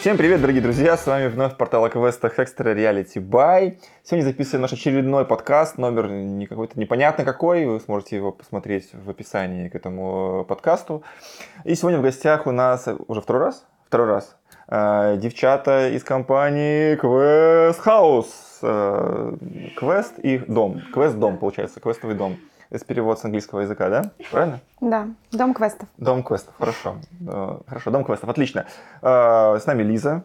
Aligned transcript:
Всем 0.00 0.16
привет, 0.16 0.40
дорогие 0.40 0.62
друзья! 0.62 0.96
С 0.96 1.06
вами 1.06 1.28
вновь 1.28 1.58
портал 1.58 1.86
квестах 1.90 2.38
Extra 2.38 2.74
Reality 2.74 3.16
By. 3.16 3.76
Сегодня 4.02 4.24
записываем 4.24 4.62
наш 4.62 4.72
очередной 4.72 5.26
подкаст, 5.26 5.76
номер 5.76 6.08
не 6.08 6.46
какой-то 6.46 6.80
непонятно 6.80 7.22
какой, 7.26 7.66
вы 7.66 7.78
сможете 7.80 8.16
его 8.16 8.32
посмотреть 8.32 8.88
в 8.94 9.10
описании 9.10 9.68
к 9.68 9.74
этому 9.74 10.46
подкасту. 10.48 11.02
И 11.64 11.74
сегодня 11.74 11.98
в 11.98 12.02
гостях 12.02 12.46
у 12.46 12.50
нас 12.50 12.88
уже 13.08 13.20
второй 13.20 13.42
раз? 13.42 13.66
Второй 13.88 14.06
раз. 14.06 14.36
Э, 14.68 15.18
девчата 15.18 15.90
из 15.90 16.02
компании 16.02 16.96
Quest 16.96 17.84
House. 17.84 18.30
Э, 18.62 19.36
Квест 19.76 20.18
и 20.18 20.38
дом. 20.38 20.80
Квест 20.94 21.16
дом, 21.16 21.36
получается, 21.36 21.78
квестовый 21.78 22.16
дом. 22.16 22.38
Это 22.70 22.84
перевод 22.84 23.18
с 23.18 23.24
английского 23.24 23.60
языка, 23.60 23.88
да? 23.88 24.10
Правильно? 24.30 24.60
Да, 24.80 25.08
Дом 25.32 25.54
квестов. 25.54 25.88
Дом 25.98 26.22
квестов, 26.22 26.54
хорошо. 26.56 26.96
Э, 27.28 27.58
Хорошо, 27.66 27.90
дом 27.90 28.04
квестов, 28.04 28.28
отлично. 28.28 28.66
Э, 29.02 29.58
С 29.58 29.66
нами 29.66 29.82
Лиза. 29.82 30.22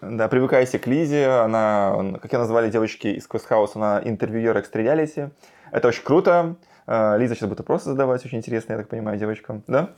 Да, 0.00 0.26
привыкайте 0.28 0.78
к 0.78 0.86
Лизе. 0.86 1.28
Она, 1.28 1.94
как 2.22 2.32
я 2.32 2.38
назвали 2.38 2.70
девочки 2.70 3.08
из 3.08 3.28
Quest 3.28 3.46
House, 3.50 3.72
она 3.74 4.00
интервьюер 4.02 4.56
Extra 4.56 4.82
Reality. 4.82 5.30
Это 5.70 5.88
очень 5.88 6.02
круто. 6.02 6.56
Э, 6.86 7.16
Лиза 7.18 7.34
сейчас 7.34 7.48
будет 7.48 7.58
вопросы 7.60 7.86
задавать, 7.90 8.24
очень 8.24 8.38
интересно, 8.38 8.72
я 8.72 8.78
так 8.78 8.88
понимаю, 8.88 9.18
девочкам. 9.18 9.62
Да? 9.66 9.90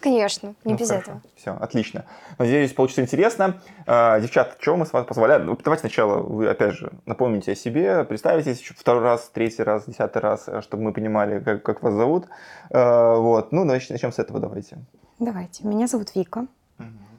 Конечно, 0.00 0.54
не 0.64 0.72
Ну, 0.72 0.78
без 0.78 0.88
хорошо. 0.88 1.02
этого. 1.10 1.22
Все, 1.36 1.50
отлично. 1.60 2.04
Надеюсь, 2.38 2.72
получится 2.72 3.02
интересно. 3.02 3.60
Э, 3.86 4.18
Девчат, 4.20 4.56
чего 4.60 4.76
мы 4.76 4.86
с 4.86 4.92
вами 4.92 5.04
позволяем? 5.04 5.44
Ну, 5.46 5.58
давайте 5.62 5.80
сначала 5.80 6.18
вы, 6.22 6.48
опять 6.48 6.72
же, 6.74 6.90
напомните 7.06 7.52
о 7.52 7.54
себе, 7.54 8.04
представитесь 8.04 8.60
еще 8.60 8.74
второй 8.74 9.02
раз, 9.02 9.30
третий 9.32 9.62
раз, 9.62 9.84
десятый 9.86 10.22
раз, 10.22 10.48
чтобы 10.62 10.82
мы 10.84 10.92
понимали, 10.92 11.40
как, 11.40 11.62
как 11.62 11.82
вас 11.82 11.94
зовут. 11.94 12.26
Э, 12.70 13.14
Вот. 13.16 13.52
Ну, 13.52 13.64
давайте 13.64 13.92
начнем 13.92 14.12
с 14.12 14.18
этого, 14.18 14.40
давайте. 14.40 14.78
Давайте, 15.18 15.66
меня 15.66 15.86
зовут 15.86 16.14
Вика. 16.14 16.46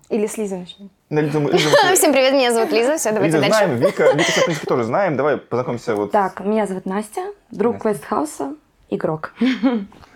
Или 0.10 0.28
с 0.28 0.38
Лизы 0.38 0.58
начнем. 0.58 0.90
Ну, 1.10 1.22
Всем 1.96 2.12
привет, 2.12 2.34
меня 2.34 2.52
зовут 2.52 2.72
Лиза. 2.72 2.98
Все, 2.98 3.12
давайте 3.14 3.38
Лизу 3.38 3.50
дальше. 3.50 3.66
знаем, 3.66 3.80
Вика, 3.80 4.12
Вика, 4.12 4.32
в 4.42 4.46
принципе, 4.46 4.68
тоже 4.68 4.84
знаем. 4.84 5.16
Давай 5.16 5.38
познакомимся 5.38 5.96
вот. 5.96 6.12
Так, 6.12 6.42
меня 6.42 6.68
зовут 6.68 6.86
Настя, 6.86 7.22
друг. 7.50 7.78
Квестхауса, 7.82 8.56
игрок. 8.92 9.34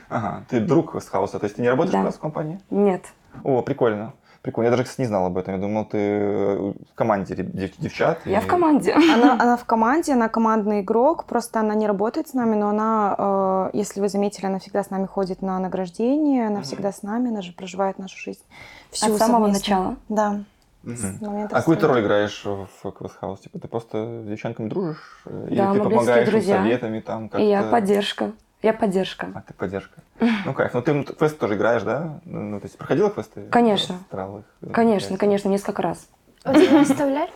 Ага, 0.10 0.44
ты 0.50 0.60
друг 0.60 0.96
с 1.02 1.08
хауса, 1.10 1.40
то 1.40 1.46
есть 1.46 1.56
ты 1.56 1.62
не 1.64 1.70
работаешь 1.70 1.94
Да. 1.94 2.02
у 2.02 2.04
нас 2.04 2.16
в 2.16 2.20
компании? 2.20 2.60
Нет, 2.70 3.02
О, 3.44 3.62
прикольно. 3.62 4.14
Прикольно. 4.44 4.68
Я 4.68 4.72
даже, 4.72 4.84
кстати, 4.84 5.02
не 5.02 5.08
знал 5.08 5.26
об 5.26 5.36
этом. 5.40 5.56
Я 5.56 5.60
думал, 5.60 5.86
ты 5.86 5.98
э, 5.98 6.74
в 6.92 6.94
команде 6.94 7.34
дев- 7.36 7.74
девчат. 7.80 8.20
я 8.26 8.38
и- 8.38 8.42
в 8.42 8.46
команде. 8.46 8.94
Она, 8.94 9.34
она 9.42 9.58
в 9.58 9.66
команде, 9.66 10.14
она 10.14 10.30
командный 10.30 10.82
игрок, 10.82 11.26
просто 11.26 11.62
она 11.62 11.74
не 11.74 11.88
работает 11.88 12.28
с 12.28 12.34
нами, 12.36 12.54
но 12.56 12.70
она, 12.70 13.16
э, 13.18 13.70
если 13.74 14.00
вы 14.02 14.08
заметили, 14.08 14.46
она 14.46 14.60
всегда 14.60 14.84
с 14.84 14.92
нами 14.92 15.08
ходит 15.08 15.42
на 15.42 15.58
награждение, 15.58 16.46
она 16.46 16.62
всегда 16.62 16.92
с 16.92 17.02
нами, 17.02 17.30
она 17.32 17.42
же 17.42 17.54
проживает 17.54 17.98
нашу 17.98 18.20
жизнь 18.20 18.44
всю 18.92 19.14
От 19.14 19.18
самого 19.18 19.46
совместно. 19.48 19.76
начала. 19.76 19.96
Да. 20.10 20.40
Момента 20.84 21.56
А 21.56 21.60
какую 21.62 21.78
ты 21.78 21.88
роль 21.88 22.02
играешь 22.02 22.46
в 22.46 22.68
House? 22.84 23.42
Типа 23.42 23.58
ты 23.58 23.68
просто 23.68 24.22
с 24.22 24.28
девчонками 24.28 24.70
дружишь? 24.70 25.24
Э, 25.26 25.48
Или 25.50 25.58
Да, 25.58 25.64
ты 25.74 25.80
мы 25.80 25.86
близкие 25.86 25.90
помогаешь 25.98 26.28
им 26.28 26.32
друзья. 26.32 26.58
советами 26.58 27.00
там 27.00 27.30
как 27.30 27.42
И 27.42 27.46
я 27.50 27.64
поддержка. 27.64 28.32
Я 28.62 28.74
поддержка. 28.74 29.28
А, 29.36 29.42
ты 29.42 29.54
поддержка. 29.54 30.02
Ну, 30.20 30.54
кайф. 30.54 30.74
Ну, 30.74 30.82
ты 30.82 31.04
квесты 31.04 31.38
тоже 31.38 31.56
играешь, 31.56 31.84
да? 31.84 32.20
Ну, 32.26 32.60
то 32.60 32.66
есть 32.66 32.78
проходила 32.78 33.10
квесты? 33.10 33.48
Конечно. 33.52 33.98
Старал 34.08 34.40
их, 34.40 34.46
э, 34.62 34.70
Конечно, 34.72 35.08
играть? 35.10 35.20
конечно, 35.20 35.50
несколько 35.50 35.82
раз. 35.82 36.08
Отзывы 36.44 36.80
оставляли? 36.80 37.32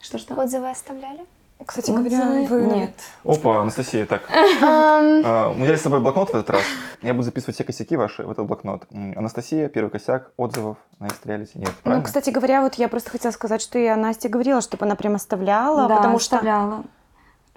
Что-что? 0.00 0.34
Отзывы 0.34 0.70
оставляли? 0.70 1.26
Кстати 1.64 1.90
говоря, 1.90 2.18
Отзывы? 2.42 2.46
вы... 2.46 2.74
Нет. 2.76 2.94
Опа, 3.24 3.60
Анастасия, 3.60 4.06
так. 4.06 4.22
А, 4.62 5.50
У 5.50 5.54
меня 5.54 5.70
есть 5.70 5.80
с 5.80 5.84
собой 5.84 6.00
блокнот 6.00 6.30
в 6.30 6.34
этот 6.34 6.50
раз. 6.50 6.62
Я 7.02 7.12
буду 7.14 7.24
записывать 7.24 7.54
все 7.54 7.64
косяки 7.64 7.96
ваши 7.96 8.22
в 8.22 8.30
этот 8.30 8.46
блокнот. 8.46 8.84
Анастасия, 8.90 9.68
первый 9.68 9.90
косяк 9.90 10.30
отзывов 10.36 10.76
на 10.98 11.06
Истреалите. 11.08 11.58
Нет, 11.58 11.72
Ну, 11.84 12.02
кстати 12.02 12.30
говоря, 12.30 12.60
вот 12.62 12.74
я 12.74 12.88
просто 12.88 13.10
хотела 13.10 13.32
сказать, 13.32 13.62
что 13.62 13.78
я 13.78 13.96
Насте 13.96 14.28
говорила, 14.28 14.60
чтобы 14.60 14.84
она 14.86 14.94
прям 14.94 15.14
оставляла, 15.14 15.88
да, 15.88 15.96
потому 15.96 16.18
что... 16.18 16.36
оставляла. 16.36 16.84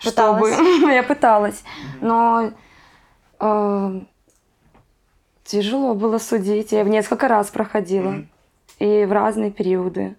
Пыталась. 0.03 0.53
Чтобы... 0.53 0.91
я 0.93 1.03
пыталась. 1.03 1.63
Но 2.01 2.51
тяжело 5.43 5.93
было 5.95 6.17
судить. 6.17 6.71
Я 6.71 6.83
в 6.83 6.87
несколько 6.89 7.27
раз 7.27 7.47
проходила. 7.49 8.15
И 8.79 9.05
в 9.05 9.11
разные 9.11 9.49
периоды. 9.51 10.15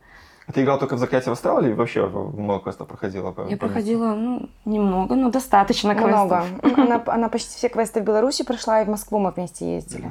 Ты 0.52 0.62
играл 0.64 0.78
только 0.78 0.96
в 0.96 0.98
Заклятие 0.98 1.30
Восстала 1.30 1.60
или 1.60 1.74
вообще 1.74 2.06
в- 2.06 2.40
много 2.40 2.62
квестов 2.64 2.88
проходила? 2.88 3.30
по- 3.32 3.42
Я 3.46 3.56
по 3.56 3.66
проходила, 3.66 4.14
ну, 4.14 4.48
немного, 4.64 5.14
но 5.14 5.30
достаточно 5.30 5.92
Много. 5.94 6.42
квестов. 6.62 6.78
Она, 6.78 7.02
она 7.06 7.28
почти 7.28 7.54
все 7.56 7.68
квесты 7.68 8.00
в 8.00 8.04
Беларуси 8.04 8.44
прошла, 8.44 8.80
и 8.80 8.84
в 8.86 8.88
Москву 8.88 9.18
мы 9.18 9.30
вместе 9.30 9.74
ездили. 9.74 10.10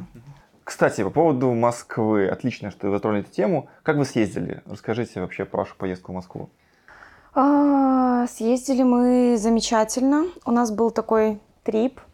Кстати, 0.63 1.03
по 1.03 1.09
поводу 1.09 1.51
Москвы. 1.53 2.27
Отлично, 2.27 2.69
что 2.71 2.87
вы 2.87 2.93
затронули 2.93 3.21
эту 3.21 3.31
тему. 3.31 3.67
Как 3.83 3.97
вы 3.97 4.05
съездили? 4.05 4.61
Расскажите 4.67 5.21
вообще 5.21 5.43
про 5.43 5.57
вашу 5.59 5.75
поездку 5.75 6.11
в 6.11 6.15
Москву. 6.15 6.49
А, 7.33 8.27
Съездили 8.27 8.83
мы 8.83 9.37
замечательно. 9.37 10.25
У 10.45 10.51
нас 10.51 10.71
был 10.71 10.91
такой 10.91 11.39
трип 11.63 11.99
а, 11.99 12.06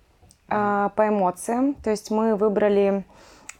по 0.95 1.07
эмоциям. 1.07 1.73
То 1.73 1.89
есть 1.89 2.11
мы 2.11 2.35
выбрали 2.35 3.05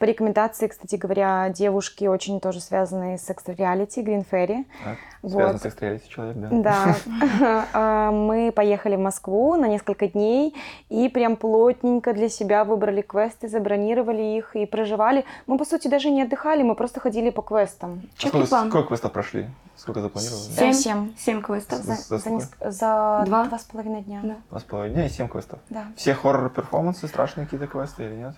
по 0.04 0.06
рекомендации, 0.06 0.68
кстати 0.68 0.98
говоря, 0.98 1.48
девушки, 1.48 2.04
очень 2.04 2.42
тоже 2.42 2.60
связанные 2.60 3.18
с 3.18 3.30
экстра-реалити, 3.30 4.02
Green 4.02 4.26
Fairy. 4.30 4.66
Так? 4.84 4.98
Вот. 5.22 5.32
Связан 5.32 5.60
с 5.62 5.66
Истреалите 5.66 6.10
человек, 6.10 6.36
да? 6.36 6.50
Да, 6.52 6.96
А, 7.74 8.12
мы 8.12 8.52
поехали 8.52 8.98
в 8.98 9.00
Москву 9.00 9.56
на 9.56 9.66
несколько 9.70 10.10
дней 10.10 10.54
и 10.90 11.08
прям 11.08 11.38
плотненько 11.38 12.12
для 12.12 12.28
себя 12.28 12.66
выбрали 12.66 13.00
квесты, 13.02 13.48
забронировали 13.48 14.22
их 14.22 14.58
и 14.58 14.66
проживали. 14.66 15.24
Мы, 15.48 15.58
по 15.58 15.64
сути, 15.64 15.88
даже 15.88 16.10
не 16.10 16.24
отдыхали, 16.24 16.64
мы 16.64 16.76
просто 16.76 17.00
ходили 17.00 17.30
по 17.30 17.42
квестам. 17.42 18.02
А 18.04 18.18
Четкий 18.18 18.28
сколько, 18.28 18.48
план. 18.50 18.70
сколько 18.72 18.88
квестов 18.90 19.12
прошли? 19.14 19.48
Сколько 19.78 20.02
запланировали? 20.02 20.42
Семь. 20.42 20.74
Семь. 20.74 21.14
Семь 21.18 21.42
квестов. 21.42 21.80
За- 21.80 21.96
За, 21.96 22.18
за 22.18 22.30
неск- 22.30 22.58
за 22.72 23.24
Два? 23.26 23.46
два 23.46 23.58
с 23.58 23.64
половиной 23.64 24.02
дня. 24.02 24.20
Да. 24.22 24.36
Два 24.50 24.60
с 24.60 24.64
половиной 24.64 24.96
дня 24.96 25.06
и 25.06 25.10
семь 25.10 25.30
квестов. 25.30 25.60
Да. 25.70 25.86
Все 25.96 26.14
хоррор-перформансы, 26.14 27.08
страшные 27.08 27.46
какие-то 27.46 27.68
квесты 27.68 28.04
или 28.04 28.16
нет? 28.16 28.36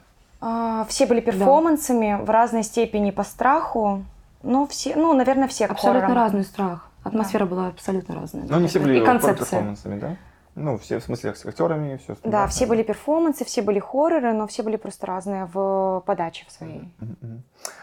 А, 0.47 0.85
все 0.89 1.07
были 1.07 1.21
перформансами 1.21 2.19
в 2.23 2.29
разной 2.29 2.61
степени 2.61 3.09
по 3.09 3.23
страху. 3.23 4.03
Ну, 4.43 4.67
все, 4.67 4.95
ну, 4.95 5.11
наверное, 5.13 5.47
все 5.47 5.65
Абсолютно 5.65 6.01
хоррорам. 6.01 6.23
разный 6.23 6.43
страх. 6.43 6.87
Атмосфера 7.03 7.45
была 7.47 7.69
абсолютно 7.69 8.13
разная. 8.13 8.45
Но 8.47 8.57
они 8.57 8.67
все 8.67 8.79
были 8.79 9.01
И 9.01 9.05
концепция. 9.05 9.45
хоррор-перформансами, 9.59 9.99
да? 9.99 10.15
Ну, 10.53 10.77
все 10.77 10.99
в 10.99 11.03
смысле 11.03 11.33
с 11.33 11.43
актерами, 11.47 11.97
все 11.97 12.15
Да, 12.23 12.45
все 12.47 12.67
были 12.67 12.83
перформансы, 12.83 13.43
все 13.43 13.63
были 13.63 13.79
хорроры, 13.79 14.33
но 14.33 14.45
все 14.45 14.61
были 14.61 14.75
просто 14.75 15.07
разные 15.07 15.49
в 15.51 16.03
подаче 16.05 16.45
в 16.47 16.51
своей. 16.51 16.89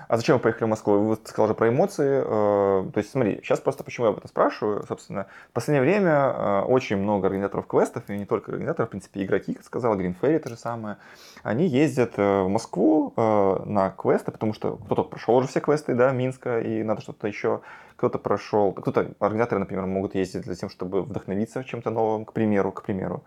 А 0.08 0.16
зачем 0.16 0.36
вы 0.36 0.42
поехали 0.42 0.64
в 0.64 0.68
Москву? 0.68 0.98
Вы 0.98 1.16
сказали 1.24 1.48
же 1.48 1.54
про 1.54 1.68
эмоции. 1.68 2.22
э, 2.24 2.90
То 2.92 2.98
есть, 2.98 3.10
смотри, 3.10 3.40
сейчас 3.42 3.60
просто 3.60 3.82
почему 3.82 4.06
я 4.06 4.12
об 4.12 4.18
этом 4.18 4.28
спрашиваю, 4.28 4.84
собственно. 4.86 5.26
В 5.50 5.52
последнее 5.52 5.82
время 5.82 6.10
э, 6.10 6.60
очень 6.62 6.98
много 6.98 7.28
организаторов 7.28 7.66
квестов, 7.66 8.02
и 8.08 8.18
не 8.18 8.26
только 8.26 8.50
организаторов, 8.50 8.88
в 8.88 8.90
принципе, 8.90 9.24
игроки, 9.24 9.54
как 9.54 9.64
сказала, 9.64 9.94
Green 9.94 10.14
Fairy 10.20 10.38
то 10.38 10.50
же 10.50 10.56
самое, 10.56 10.98
они 11.42 11.66
ездят 11.66 12.12
э, 12.18 12.42
в 12.42 12.48
Москву 12.48 13.14
на 13.16 13.90
квесты, 13.90 14.30
потому 14.32 14.52
что 14.52 14.76
кто-то 14.76 15.04
прошел 15.04 15.36
уже 15.36 15.48
все 15.48 15.60
квесты, 15.60 15.94
да, 15.94 16.12
Минска, 16.12 16.60
и 16.60 16.82
надо 16.82 17.00
что-то 17.00 17.26
еще, 17.26 17.60
кто-то 18.02 18.18
прошел, 18.18 18.72
кто-то, 18.72 19.12
организаторы, 19.20 19.60
например, 19.60 19.86
могут 19.86 20.16
ездить 20.16 20.42
для 20.42 20.56
тем, 20.56 20.68
чтобы 20.68 21.02
вдохновиться 21.02 21.62
чем-то 21.62 21.90
новым, 21.90 22.24
к 22.24 22.32
примеру, 22.32 22.72
к 22.72 22.82
примеру. 22.82 23.22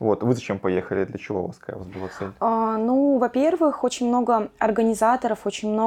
Вот, 0.00 0.22
вы 0.22 0.34
зачем 0.34 0.58
поехали, 0.58 1.04
для 1.04 1.18
чего 1.18 1.44
у 1.44 1.46
вас, 1.46 1.58
какая 1.58 1.76
у 1.76 1.78
вас 1.78 1.88
была 1.88 2.08
цель? 2.18 2.32
А, 2.40 2.76
ну, 2.76 3.18
во-первых, 3.18 3.84
очень 3.84 4.08
много 4.08 4.48
организаторов, 4.58 5.46
очень 5.46 5.72
много 5.72 5.85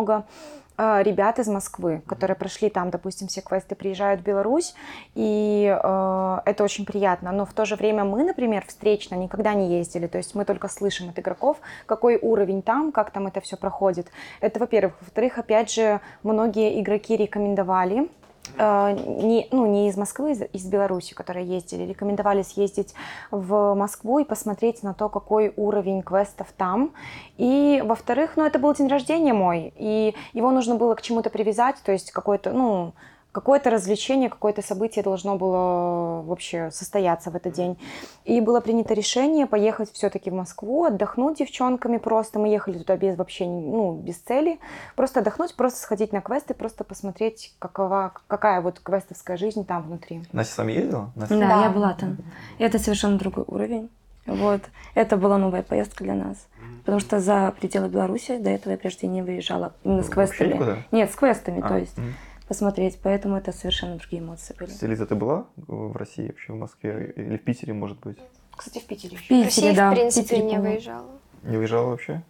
а, 0.81 1.03
ребят 1.03 1.39
из 1.39 1.49
Москвы, 1.49 2.01
которые 2.07 2.37
прошли 2.37 2.69
там, 2.69 2.89
допустим, 2.89 3.27
все 3.27 3.41
квесты, 3.41 3.75
приезжают 3.75 4.21
в 4.21 4.23
Беларусь, 4.23 4.75
и 5.13 5.65
э, 5.67 6.37
это 6.45 6.63
очень 6.63 6.85
приятно. 6.85 7.33
Но 7.33 7.45
в 7.45 7.51
то 7.51 7.65
же 7.65 7.75
время 7.75 8.05
мы, 8.05 8.23
например, 8.23 8.63
встречно 8.65 9.15
никогда 9.15 9.53
не 9.53 9.77
ездили, 9.77 10.07
то 10.07 10.17
есть 10.17 10.35
мы 10.35 10.45
только 10.45 10.69
слышим 10.69 11.09
от 11.09 11.19
игроков, 11.19 11.57
какой 11.85 12.17
уровень 12.21 12.61
там, 12.61 12.93
как 12.93 13.11
там 13.11 13.27
это 13.27 13.41
все 13.41 13.57
проходит. 13.57 14.07
Это, 14.39 14.61
во-первых. 14.61 14.93
Во-вторых, 15.01 15.37
опять 15.37 15.69
же, 15.69 15.99
многие 16.23 16.79
игроки 16.79 17.17
рекомендовали 17.17 18.09
э, 18.57 18.91
не, 18.93 19.47
ну, 19.51 19.65
не 19.65 19.89
из 19.89 19.97
Москвы, 19.97 20.31
из, 20.31 20.41
из 20.53 20.65
Беларуси, 20.65 21.13
которые 21.13 21.45
ездили, 21.45 21.83
рекомендовали 21.83 22.41
съездить 22.41 22.93
в 23.31 23.73
Москву 23.75 24.19
и 24.19 24.23
посмотреть 24.23 24.83
на 24.83 24.93
то, 24.93 25.09
какой 25.09 25.53
уровень 25.55 26.01
квестов 26.01 26.47
там. 26.55 26.93
И, 27.37 27.81
во-вторых, 27.85 28.33
ну, 28.35 28.45
это 28.45 28.59
был 28.59 28.73
день 28.73 28.87
рождения 28.87 29.33
мой, 29.33 29.73
и 29.75 30.15
его 30.33 30.51
нужно 30.51 30.75
было 30.75 30.95
к 30.95 31.01
чему-то 31.01 31.29
привязать, 31.29 31.77
то 31.83 31.91
есть 31.91 32.11
какой-то, 32.11 32.51
ну, 32.51 32.93
какое-то 33.31 33.69
развлечение, 33.69 34.29
какое-то 34.29 34.61
событие 34.61 35.03
должно 35.03 35.35
было 35.37 36.21
вообще 36.23 36.71
состояться 36.71 37.29
в 37.31 37.35
этот 37.35 37.53
день. 37.53 37.77
И 38.25 38.41
было 38.41 38.59
принято 38.59 38.93
решение 38.93 39.45
поехать 39.45 39.91
все-таки 39.91 40.29
в 40.29 40.33
Москву, 40.33 40.85
отдохнуть 40.85 41.37
девчонками 41.37 41.97
просто. 41.97 42.39
Мы 42.39 42.47
ехали 42.49 42.77
туда 42.79 42.97
без 42.97 43.17
вообще, 43.17 43.45
ну, 43.45 43.93
без 43.93 44.17
цели. 44.17 44.59
Просто 44.95 45.19
отдохнуть, 45.19 45.55
просто 45.55 45.79
сходить 45.79 46.11
на 46.11 46.21
квесты, 46.21 46.53
просто 46.53 46.83
посмотреть, 46.83 47.53
какова, 47.59 48.13
какая 48.27 48.61
вот 48.61 48.79
квестовская 48.79 49.37
жизнь 49.37 49.65
там 49.65 49.83
внутри. 49.83 50.23
Настя 50.31 50.53
с 50.53 50.57
вами 50.57 50.71
ездила? 50.73 51.11
Настя? 51.15 51.39
Да, 51.39 51.47
Да. 51.47 51.63
я 51.63 51.69
была 51.69 51.93
там. 51.93 52.17
И 52.57 52.63
это 52.63 52.79
совершенно 52.79 53.17
другой 53.17 53.45
уровень. 53.47 53.89
Вот. 54.25 54.61
Это 54.95 55.17
была 55.17 55.37
новая 55.37 55.63
поездка 55.63 56.03
для 56.03 56.13
нас. 56.13 56.47
Потому 56.79 56.99
что 56.99 57.19
за 57.19 57.53
пределы 57.59 57.87
Беларуси 57.89 58.37
до 58.37 58.49
этого 58.49 58.71
я 58.73 58.77
прежде 58.77 59.07
не 59.07 59.21
выезжала 59.21 59.73
именно 59.83 60.03
с 60.03 60.09
квестами. 60.09 60.83
Нет, 60.91 61.11
с 61.11 61.15
квестами, 61.15 61.61
А, 61.63 61.67
то 61.67 61.77
есть. 61.77 61.97
мгм. 61.97 62.13
Посмотреть, 62.49 62.99
поэтому 63.01 63.37
это 63.37 63.53
совершенно 63.53 63.95
другие 63.95 64.21
эмоции 64.21 64.53
были. 64.59 64.71
Лиза, 64.81 65.05
ты 65.05 65.15
была 65.15 65.45
в 65.55 65.95
России 65.95 66.27
вообще, 66.27 66.51
в 66.51 66.57
Москве 66.57 67.13
или 67.15 67.37
в 67.37 67.43
Питере, 67.43 67.71
может 67.71 67.99
быть? 67.99 68.17
Кстати, 68.57 68.79
в 68.79 68.85
Питере 68.87 69.15
еще. 69.15 69.23
В 69.23 69.25
В 69.25 69.29
Питере, 69.29 69.45
России, 69.45 69.75
да, 69.75 69.89
в 69.89 69.93
в 69.93 69.95
принципе, 69.95 70.23
Питере, 70.27 70.41
не 70.43 70.49
по-моему. 70.55 70.73
выезжала. 70.73 71.11
Не 71.43 71.57
уезжала 71.57 71.89
вообще? 71.91 72.23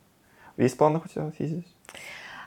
Есть 0.57 0.77
планы 0.77 1.01
у 1.03 1.07
тебя 1.07 1.31
съездить? 1.35 1.67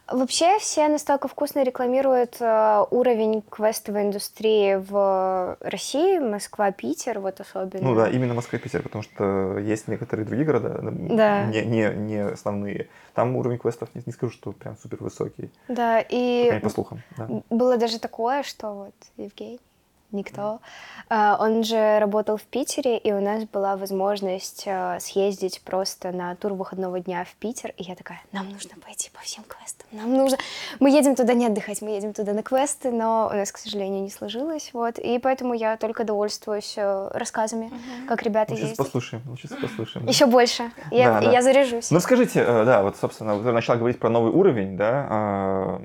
Вообще 0.08 0.58
все 0.58 0.88
настолько 0.88 1.28
вкусно 1.28 1.62
рекламируют 1.62 2.36
э, 2.40 2.84
уровень 2.90 3.42
квестовой 3.42 4.02
индустрии 4.02 4.74
в 4.74 5.56
России, 5.60 6.18
Москва, 6.18 6.70
Питер, 6.72 7.20
вот 7.20 7.40
особенно. 7.40 7.88
Ну 7.88 7.94
да, 7.94 8.08
именно 8.10 8.34
Москва 8.34 8.58
и 8.58 8.62
Питер, 8.62 8.82
потому 8.82 9.02
что 9.02 9.58
есть 9.58 9.88
некоторые 9.88 10.26
другие 10.26 10.44
города, 10.46 10.80
Да. 10.82 11.44
не, 11.46 11.62
не, 11.62 11.94
не 11.94 12.18
основные. 12.24 12.88
Там 13.14 13.36
уровень 13.36 13.58
квестов, 13.58 13.88
не, 13.94 14.02
не 14.04 14.12
скажу, 14.12 14.32
что 14.32 14.52
прям 14.52 14.76
супер 14.76 14.98
высокий. 15.02 15.50
Да, 15.68 16.00
и 16.00 16.58
по 16.60 16.68
слухам. 16.68 17.02
Да. 17.16 17.28
было 17.48 17.76
даже 17.76 17.98
такое, 17.98 18.42
что 18.42 18.72
вот 18.72 18.94
Евгений, 19.16 19.60
никто, 20.12 20.60
э, 21.10 21.34
он 21.38 21.64
же 21.64 21.98
работал 21.98 22.36
в 22.36 22.42
Питере, 22.42 22.98
и 22.98 23.12
у 23.12 23.20
нас 23.20 23.44
была 23.44 23.76
возможность 23.76 24.64
э, 24.66 24.98
съездить 25.00 25.60
просто 25.62 26.12
на 26.12 26.34
тур 26.36 26.52
выходного 26.54 27.00
дня 27.00 27.24
в 27.24 27.34
Питер, 27.36 27.72
и 27.76 27.82
я 27.84 27.94
такая, 27.94 28.20
нам 28.32 28.48
нужно 28.50 28.70
пойти 28.84 29.10
по 29.12 29.20
всем 29.20 29.44
квестам, 29.44 29.86
нам 29.92 30.12
нужно... 30.14 30.38
Мы 30.80 30.90
едем 30.90 31.14
туда 31.14 31.34
не 31.34 31.46
отдыхать, 31.46 31.82
мы 31.82 31.90
едем 31.90 32.12
туда 32.12 32.32
на 32.32 32.42
квесты, 32.42 32.90
но 32.90 33.28
у 33.32 33.34
нас, 33.36 33.50
к 33.52 33.58
сожалению, 33.58 34.02
не 34.02 34.10
сложилось, 34.10 34.70
вот, 34.72 34.98
и 34.98 35.18
поэтому 35.18 35.54
я 35.54 35.76
только 35.76 36.04
довольствуюсь 36.04 36.74
э, 36.76 37.08
рассказами, 37.12 37.70
как 38.08 38.22
ребята 38.22 38.52
Ну, 38.52 38.56
сейчас 38.56 38.70
ездят. 38.70 38.86
послушаем, 38.86 39.22
ну, 39.26 39.36
сейчас 39.36 39.52
послушаем. 39.58 40.06
да. 40.06 40.12
Еще 40.12 40.26
больше, 40.26 40.70
я, 40.90 41.12
Да, 41.14 41.20
да. 41.20 41.30
я 41.32 41.42
заряжусь. 41.42 41.90
Ну 41.90 42.00
скажите, 42.00 42.40
э, 42.40 42.64
да, 42.64 42.82
вот, 42.82 42.96
собственно, 42.96 43.34
вы 43.34 43.52
начала 43.52 43.76
говорить 43.76 43.98
про 43.98 44.08
новый 44.08 44.32
уровень, 44.32 44.76
да, 44.76 45.06
а, 45.10 45.82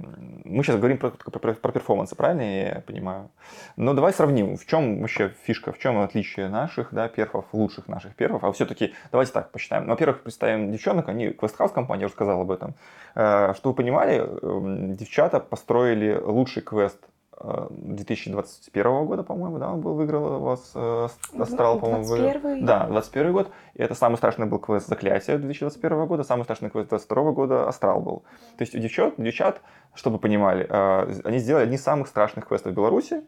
мы 0.48 0.64
сейчас 0.64 0.78
говорим 0.78 0.98
про, 0.98 1.12
про, 1.12 1.54
про 1.54 1.72
перформансы, 1.72 2.16
правильно 2.16 2.42
я 2.42 2.82
понимаю? 2.86 3.30
Но 3.76 3.94
давай 3.94 4.14
сравним, 4.14 4.58
в 4.58 4.66
чем 4.66 5.02
вообще 5.02 5.34
фишка, 5.44 5.72
в 5.72 5.80
чем 5.80 6.00
отличие 6.00 6.50
наших, 6.50 6.94
да, 6.94 7.08
перфов, 7.08 7.46
лучших 7.54 7.88
наших 7.88 8.16
перфов, 8.16 8.44
а 8.44 8.52
все-таки 8.52 8.94
давайте 9.12 9.34
так 9.34 9.52
посчитаем. 9.52 9.88
Во-первых, 9.88 10.24
представим 10.24 10.72
девчонок, 10.72 11.10
они 11.10 11.28
Quest 11.28 11.74
компания, 11.74 12.02
я 12.02 12.06
уже 12.08 12.16
сказал 12.16 12.42
об 12.42 12.52
этом. 12.52 12.76
Э, 13.16 13.54
Что 13.56 13.70
вы 13.70 13.76
понимали, 13.76 14.24
э, 14.24 14.96
девчата 14.96 15.40
построили 15.40 16.20
лучший 16.24 16.62
квест 16.62 17.00
2021 17.40 19.06
года, 19.06 19.24
по-моему, 19.24 19.60
да, 19.60 19.72
он 19.72 19.82
был, 19.82 19.94
выиграл 19.94 20.42
у 20.42 20.46
вас 20.46 20.72
э, 20.74 21.08
Астрал, 21.38 21.80
по-моему, 21.80 22.06
выиграл. 22.06 22.52
21-й. 22.52 22.62
Да, 22.64 22.88
21 22.88 23.34
год. 23.34 23.52
И 23.76 23.82
это 23.82 23.94
самый 23.94 24.16
страшный 24.16 24.48
был 24.48 24.60
квест 24.60 24.88
Заклятие 24.88 25.38
2021 25.38 26.06
года, 26.08 26.24
самый 26.24 26.44
страшный 26.44 26.70
квест 26.70 26.90
2022 26.90 27.32
года 27.34 27.68
Астрал 27.68 28.02
был. 28.02 28.24
То 28.58 28.64
есть 28.64 28.74
у 28.76 28.80
девчат, 28.80 29.14
девчат 29.18 29.62
чтобы 29.98 30.20
понимали, 30.20 30.66
э, 30.70 31.22
они 31.24 31.40
сделали 31.40 31.64
одни 31.64 31.76
из 31.76 31.84
самых 31.84 32.08
страшных 32.08 32.48
квестов 32.48 32.72
в 32.72 32.76
Беларуси, 32.76 33.24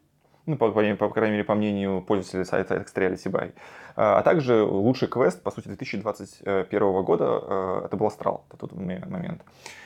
ну, 0.49 0.57
по, 0.57 0.71
по, 0.71 0.95
по 0.95 1.09
крайней 1.09 1.33
мере, 1.33 1.43
по 1.43 1.55
мнению 1.55 2.01
пользователей 2.01 2.45
сайта 2.45 2.75
Extrareality 2.75 3.31
Buy. 3.31 3.53
А 3.95 4.21
также 4.23 4.63
лучший 4.63 5.07
квест, 5.07 5.41
по 5.43 5.51
сути, 5.51 5.67
2021 5.67 7.03
года, 7.03 7.25
э, 7.41 7.81
это 7.85 7.97
был 7.97 8.07
Астрал, 8.07 8.43
это 8.49 8.57
тот 8.57 8.73
момент. 8.73 9.41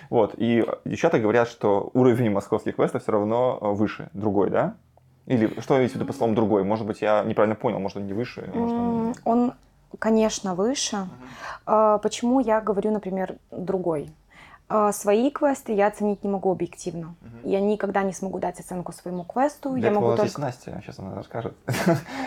Вот, 0.10 0.36
и 0.38 0.66
девчата 0.86 1.20
говорят, 1.20 1.48
что 1.48 1.90
уровень 1.94 2.32
московских 2.32 2.76
квестов 2.76 3.02
все 3.04 3.12
равно 3.12 3.58
э, 3.62 3.68
выше, 3.72 4.10
другой, 4.14 4.50
да? 4.50 4.76
Или 5.26 5.60
что 5.62 5.76
имеете 5.78 5.94
в 5.94 5.96
виду 5.96 6.06
по 6.06 6.14
словам 6.14 6.36
другой? 6.36 6.64
Может 6.64 6.86
быть, 6.86 7.02
я 7.02 7.24
неправильно 7.24 7.56
понял, 7.56 7.80
может, 7.80 7.98
он 7.98 8.06
не 8.08 8.14
выше? 8.14 8.50
может, 8.54 8.78
он- 8.78 9.16
Он, 9.26 9.54
конечно, 10.00 10.54
выше. 10.56 11.08
А, 11.66 11.98
Почему 11.98 12.40
я 12.42 12.62
говорю, 12.62 12.92
например, 12.92 13.36
другой? 13.52 14.10
А, 14.76 14.92
Свои 14.92 15.30
квесты 15.30 15.72
я 15.72 15.86
оценить 15.86 16.24
не 16.24 16.32
могу 16.32 16.52
объективно. 16.52 17.14
Я 17.44 17.62
никогда 17.62 18.02
не 18.02 18.12
смогу 18.12 18.40
дать 18.40 18.60
оценку 18.60 18.92
своему 18.92 19.24
квесту. 19.24 19.70
Для 19.74 19.90
я 19.90 19.94
могу 19.94 20.08
только... 20.08 20.24
есть 20.24 20.40
Настя, 20.40 20.82
сейчас 20.84 20.98
она 20.98 21.14
расскажет. 21.14 21.56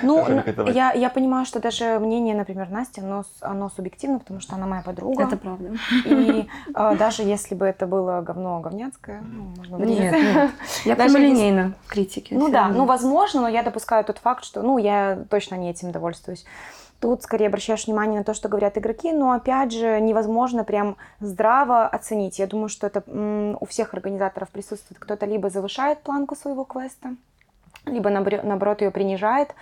Ну, 0.03 0.25
бывает? 0.25 0.77
я, 0.77 0.93
я 0.93 1.11
понимаю, 1.11 1.45
что 1.45 1.59
даже 1.59 1.99
мнение, 1.99 2.37
например, 2.37 2.71
Насти, 2.71 3.01
оно, 3.01 3.25
оно 3.41 3.69
субъективно, 3.71 4.21
потому 4.21 4.41
что 4.41 4.55
она 4.55 4.67
моя 4.67 4.83
подруга. 4.83 5.25
Это 5.25 5.37
правда. 5.37 5.73
И 6.05 6.47
а, 6.75 6.95
даже 6.95 7.23
если 7.23 7.57
бы 7.57 7.67
это 7.67 7.89
было 7.89 8.21
говно 8.21 8.61
говняцкое, 8.61 9.23
ну, 9.23 9.55
можно 9.57 9.77
Нет, 9.85 10.13
вырезать. 10.13 10.35
нет. 10.35 10.51
Я 10.85 10.97
Даже 10.97 11.15
прямолинейно 11.15 11.75
в 11.85 11.89
критике. 11.89 12.37
Ну 12.37 12.49
да, 12.49 12.69
ну 12.69 12.85
возможно, 12.85 13.41
но 13.41 13.49
я 13.49 13.65
допускаю 13.65 14.05
тот 14.05 14.19
факт, 14.19 14.45
что, 14.45 14.63
ну, 14.63 14.79
я 14.79 15.25
точно 15.31 15.57
не 15.57 15.71
этим 15.71 15.91
довольствуюсь. 15.91 16.45
Тут 17.01 17.23
скорее 17.23 17.49
обращаешь 17.49 17.87
внимание 17.87 18.21
на 18.21 18.25
то, 18.25 18.33
что 18.33 18.49
говорят 18.49 18.79
игроки, 18.79 19.13
но 19.13 19.33
опять 19.33 19.73
же 19.73 20.01
невозможно 20.01 20.65
прям 20.65 20.97
здраво 21.21 21.87
оценить. 21.87 22.39
Я 22.39 22.47
думаю, 22.47 22.69
что 22.69 22.87
это 22.87 23.03
у 23.61 23.67
всех 23.67 23.93
организаторов 23.93 24.49
присутствует. 24.49 24.99
Кто-то 24.99 25.27
либо 25.27 25.51
завышает 25.51 26.01
планку 26.01 26.37
своего 26.37 26.65
квеста, 26.65 27.17
либо 27.85 28.09
наоборот 28.11 28.81
ее 28.81 28.91
принижает. 28.91 29.55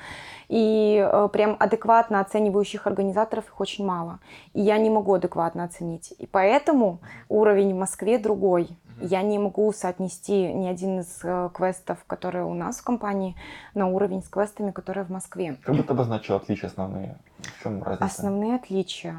И 0.48 1.02
э, 1.04 1.28
прям 1.32 1.56
адекватно 1.58 2.20
оценивающих 2.20 2.86
организаторов 2.86 3.46
их 3.46 3.60
очень 3.60 3.84
мало. 3.84 4.20
И 4.52 4.60
я 4.60 4.76
не 4.78 4.90
могу 4.90 5.14
адекватно 5.14 5.64
оценить. 5.64 6.12
И 6.18 6.26
поэтому 6.26 6.98
уровень 7.28 7.74
в 7.74 7.78
Москве 7.78 8.18
другой. 8.18 8.68
Я 9.00 9.22
не 9.22 9.38
могу 9.38 9.72
соотнести 9.72 10.52
ни 10.52 10.66
один 10.66 11.00
из 11.00 11.20
э, 11.22 11.50
квестов, 11.52 12.04
которые 12.06 12.44
у 12.44 12.54
нас 12.54 12.78
в 12.78 12.84
компании, 12.84 13.36
на 13.74 13.88
уровень 13.88 14.22
с 14.22 14.28
квестами, 14.28 14.70
которые 14.70 15.04
в 15.04 15.10
Москве. 15.10 15.56
Как 15.62 15.74
бы 15.74 15.82
ты 15.82 15.92
обозначил 15.92 16.36
отличия 16.36 16.68
основные? 16.68 17.16
В 17.38 17.62
чем 17.62 17.82
разница? 17.82 18.04
Основные 18.04 18.56
отличия. 18.56 19.16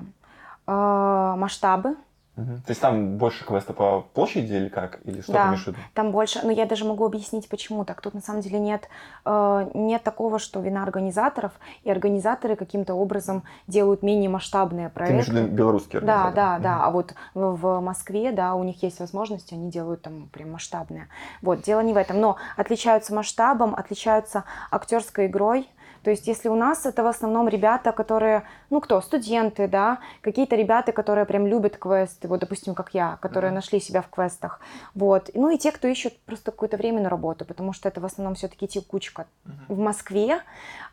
Э, 0.67 1.35
Масштабы. 1.37 1.95
То 2.35 2.69
есть 2.69 2.81
там 2.81 3.17
больше 3.17 3.45
квеста 3.45 3.71
по 3.71 4.01
площади 4.13 4.53
или 4.53 4.67
как? 4.67 4.99
Или 5.05 5.21
что 5.21 5.31
Да. 5.31 5.53
ты 5.55 5.71
виду? 5.71 5.77
Там 5.93 6.11
больше, 6.11 6.41
но 6.43 6.51
я 6.51 6.65
даже 6.65 6.83
могу 6.83 7.05
объяснить, 7.05 7.47
почему 7.47 7.85
так. 7.85 8.01
Тут 8.01 8.13
на 8.13 8.19
самом 8.21 8.41
деле 8.41 8.59
нет, 8.59 8.89
э, 9.23 9.69
нет 9.73 10.03
такого, 10.03 10.37
что 10.37 10.59
вина 10.59 10.83
организаторов, 10.83 11.53
и 11.83 11.89
организаторы 11.89 12.57
каким-то 12.57 12.93
образом 12.93 13.43
делают 13.67 14.03
менее 14.03 14.29
масштабные 14.29 14.89
Ты 14.89 14.93
проекты. 14.95 15.31
виду 15.31 15.47
белорусские 15.47 16.01
Да, 16.01 16.07
да, 16.07 16.55
организаторы? 16.55 16.63
да. 16.63 16.85
А 16.85 16.91
вот 16.91 17.15
в, 17.33 17.55
в 17.55 17.79
Москве, 17.81 18.31
да, 18.33 18.55
у 18.55 18.63
них 18.63 18.83
есть 18.83 18.99
возможности, 18.99 19.53
они 19.53 19.71
делают 19.71 20.01
там 20.01 20.27
прям 20.33 20.51
масштабные. 20.51 21.07
Вот, 21.41 21.61
дело 21.61 21.79
не 21.79 21.93
в 21.93 21.97
этом. 21.97 22.19
Но 22.19 22.35
отличаются 22.57 23.13
масштабом, 23.15 23.73
отличаются 23.75 24.43
актерской 24.71 25.27
игрой. 25.27 25.69
То 26.05 26.11
есть, 26.11 26.27
если 26.27 26.49
у 26.49 26.55
нас 26.55 26.85
это 26.85 27.01
в 27.01 27.07
основном 27.07 27.47
ребята, 27.49 27.91
которые, 27.91 28.43
ну 28.69 28.79
кто, 28.79 29.01
студенты, 29.01 29.67
да, 29.67 29.97
какие-то 30.21 30.55
ребята, 30.55 30.91
которые 30.91 31.25
прям 31.25 31.47
любят 31.47 31.77
квесты, 31.77 32.27
вот, 32.27 32.41
допустим, 32.41 32.75
как 32.75 32.93
я, 32.93 33.17
которые 33.21 33.49
Мгм. 33.49 33.55
нашли 33.55 33.79
себя 33.79 34.03
в 34.03 34.09
квестах, 34.11 34.59
вот. 34.93 35.31
Ну 35.33 35.49
и 35.49 35.57
те, 35.57 35.71
кто 35.71 35.87
ищут 35.87 36.13
просто 36.19 36.51
какое-то 36.51 36.77
время 36.77 37.01
на 37.01 37.09
работу, 37.09 37.43
потому 37.43 37.73
что 37.73 37.89
это 37.89 38.01
в 38.01 38.05
основном 38.05 38.35
все-таки 38.35 38.67
текучка. 38.67 39.25
В 39.67 39.79
Москве, 39.79 40.41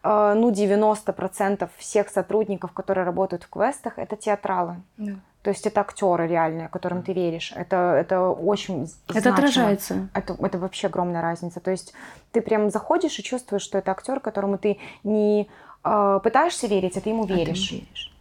э, 0.02 0.34
ну, 0.34 0.50
90% 0.50 1.68
всех 1.76 2.08
сотрудников, 2.08 2.72
которые 2.72 3.04
работают 3.04 3.42
в 3.42 3.50
квестах, 3.50 3.98
это 3.98 4.16
театралы. 4.16 4.76
Да. 4.96 5.12
То 5.42 5.50
есть 5.50 5.66
это 5.66 5.80
актеры 5.80 6.28
реальные, 6.28 6.68
которым 6.68 7.02
ты 7.02 7.12
веришь. 7.12 7.52
Это, 7.56 7.76
это 7.76 8.28
очень 8.28 8.84
Это 9.08 9.20
значимо. 9.20 9.34
отражается. 9.34 10.08
Это, 10.14 10.36
это 10.40 10.58
вообще 10.58 10.86
огромная 10.86 11.20
разница. 11.20 11.58
То 11.60 11.72
есть 11.72 11.92
ты 12.30 12.40
прям 12.40 12.70
заходишь 12.70 13.18
и 13.18 13.22
чувствуешь, 13.24 13.62
что 13.62 13.78
это 13.78 13.90
актер, 13.90 14.20
которому 14.20 14.56
ты 14.56 14.78
не 15.02 15.48
э, 15.84 16.20
пытаешься 16.22 16.68
верить, 16.68 16.96
а 16.96 17.00
ты 17.00 17.10
ему 17.10 17.24
А 17.24 17.26
ты 17.26 17.32
не 17.34 17.44
веришь. 17.44 17.72
веришь. 17.72 18.14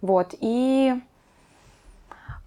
Вот. 0.00 0.34
И 0.40 1.00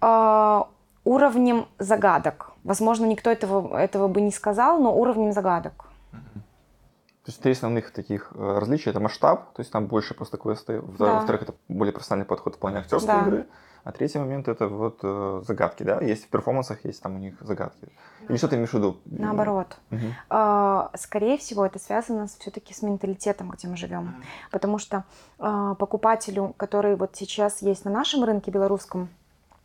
э, 0.02 0.62
уровнем 1.04 1.66
загадок. 1.78 2.52
Возможно, 2.64 3.06
никто 3.06 3.30
этого, 3.30 3.78
этого 3.78 4.08
бы 4.08 4.20
не 4.20 4.30
сказал, 4.30 4.78
но 4.80 4.94
уровнем 4.94 5.32
загадок. 5.32 5.84
То 6.12 7.30
есть 7.32 7.40
три 7.40 7.52
основных 7.52 7.92
таких 7.92 8.30
э, 8.34 8.58
различия 8.58 8.90
это 8.90 9.00
масштаб, 9.00 9.52
то 9.54 9.60
есть 9.60 9.72
там 9.72 9.86
больше 9.86 10.14
просто 10.14 10.36
квесты. 10.36 10.80
Да. 10.98 11.14
Во-вторых, 11.14 11.42
это 11.42 11.54
более 11.66 11.92
профессиональный 11.92 12.26
подход 12.26 12.54
в 12.54 12.58
плане 12.58 12.78
актерской 12.78 13.14
Да. 13.14 13.22
игры. 13.22 13.46
А 13.86 13.92
третий 13.92 14.18
момент 14.18 14.48
это 14.48 14.66
вот 14.66 14.98
э, 15.04 15.42
загадки, 15.46 15.84
да? 15.84 16.00
Есть 16.00 16.24
в 16.24 16.28
перформансах, 16.28 16.84
есть 16.84 17.00
там 17.00 17.14
у 17.14 17.18
них 17.18 17.36
загадки. 17.40 17.86
Или 18.28 18.36
что 18.36 18.48
ты 18.48 18.56
имеешь 18.56 18.70
в 18.70 18.74
виду? 18.74 18.96
Наоборот. 19.04 19.76
Мгм. 19.90 20.12
А, 20.28 20.90
Скорее 20.96 21.38
всего, 21.38 21.64
это 21.64 21.78
связано 21.78 22.26
все-таки 22.26 22.74
с 22.74 22.82
менталитетом, 22.82 23.52
где 23.52 23.68
мы 23.68 23.76
живем. 23.76 24.16
Потому 24.50 24.78
что 24.78 25.04
а, 25.38 25.76
покупателю, 25.76 26.52
который 26.56 26.96
вот 26.96 27.14
сейчас 27.14 27.62
есть 27.62 27.84
на 27.84 27.92
нашем 27.92 28.24
рынке 28.24 28.50
белорусском, 28.50 29.08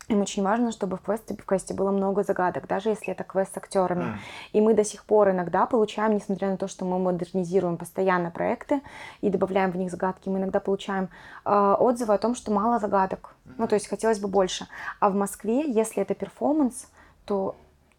им 0.08 0.22
очень 0.22 0.44
важно, 0.44 0.72
чтобы 0.72 0.98
в 0.98 1.02
квесте, 1.02 1.36
в 1.36 1.46
квесте 1.46 1.74
было 1.74 1.92
много 1.92 2.24
загадок, 2.24 2.68
даже 2.68 2.90
если 2.90 3.14
это 3.14 3.24
квест 3.24 3.54
с 3.54 3.58
актерами. 3.58 4.20
И 4.52 4.62
мы 4.62 4.74
до 4.74 4.84
сих 4.84 5.06
пор 5.06 5.30
иногда 5.30 5.66
получаем, 5.66 6.14
несмотря 6.14 6.50
на 6.50 6.58
то, 6.58 6.68
что 6.68 6.86
мы 6.86 7.00
модернизируем 7.00 7.78
постоянно 7.78 8.32
проекты 8.32 8.82
и 9.22 9.30
добавляем 9.30 9.72
в 9.72 9.78
них 9.78 9.90
загадки, 9.90 10.30
мы 10.30 10.40
иногда 10.40 10.60
получаем 10.60 11.10
э, 11.46 11.76
отзывы 11.80 12.14
о 12.14 12.18
том, 12.18 12.36
что 12.36 12.52
мало 12.52 12.80
загадок. 12.80 13.36
Ну, 13.58 13.68
то 13.68 13.76
есть 13.76 13.88
хотелось 13.88 14.20
бы 14.20 14.28
больше. 14.28 14.68
А 15.00 15.10
в 15.10 15.16
Москве, 15.16 15.72
если 15.72 16.02
это 16.02 16.14
перформанс, 16.14 16.88
то 17.26 17.56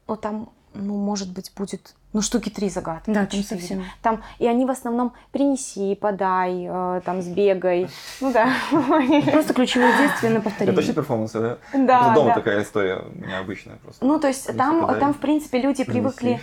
ну, 0.07 0.17
там, 0.17 0.51
ну, 0.75 0.97
может 0.97 1.33
быть, 1.33 1.53
будет 1.57 1.95
Ну, 2.13 2.21
штуки 2.21 2.51
три 2.51 2.69
загадки. 2.69 3.11
Да, 3.11 3.25
там 3.25 3.43
совсем. 3.43 3.85
Там, 4.03 4.23
и 4.39 4.47
они 4.47 4.67
в 4.67 4.71
основном 4.71 5.15
принеси, 5.31 5.95
подай, 5.95 6.67
э, 6.69 7.01
там, 7.05 7.23
сбегай. 7.23 7.89
Ну 8.21 8.33
да. 8.33 8.51
Просто 9.33 9.55
ключевые 9.55 9.97
действия 9.97 10.29
на 10.29 10.39
Это 10.39 10.45
точно 10.45 10.73
повторение. 10.75 10.95
перформансы, 10.95 11.41
да? 11.41 11.59
Да, 11.73 11.99
Просто 12.01 12.15
дома 12.15 12.29
да. 12.29 12.35
такая 12.35 12.63
история 12.63 13.03
необычная 13.15 13.77
просто. 13.77 14.05
Ну, 14.05 14.19
то 14.21 14.29
есть 14.29 14.47
Принеси, 14.47 14.59
там, 14.59 14.85
подай, 14.85 14.99
там, 15.01 15.15
в 15.15 15.19
принципе, 15.19 15.61
люди 15.61 15.85
принеси, 15.85 15.93
привыкли... 15.93 16.41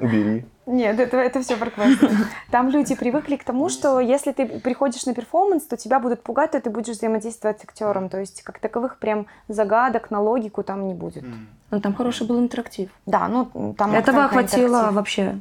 Убери. 0.00 0.46
Нет, 0.64 1.00
это, 1.00 1.16
это 1.16 1.42
все 1.42 1.56
про 1.56 1.70
квесты. 1.70 2.08
Там 2.50 2.68
люди 2.70 2.94
привыкли 2.94 3.36
к 3.36 3.44
тому, 3.44 3.68
что 3.68 3.98
если 3.98 4.30
ты 4.32 4.46
приходишь 4.46 5.04
на 5.06 5.14
перформанс, 5.14 5.64
то 5.64 5.76
тебя 5.76 5.98
будут 5.98 6.22
пугать, 6.22 6.52
то 6.52 6.60
ты 6.60 6.70
будешь 6.70 6.96
взаимодействовать 6.96 7.60
с 7.60 7.64
актером. 7.64 8.08
То 8.08 8.20
есть, 8.20 8.42
как 8.42 8.60
таковых 8.60 8.98
прям 8.98 9.26
загадок 9.48 10.10
на 10.10 10.20
логику 10.20 10.62
там 10.62 10.86
не 10.86 10.94
будет. 10.94 11.24
Ну, 11.70 11.80
там 11.80 11.94
хороший 11.94 12.26
был 12.26 12.38
интерактив. 12.38 12.90
Да, 13.06 13.28
ну 13.28 13.74
там... 13.76 13.92
Этого 13.92 14.28
хватило 14.28 14.66
интерактив. 14.66 14.94
вообще. 14.94 15.24
Настя, 15.24 15.40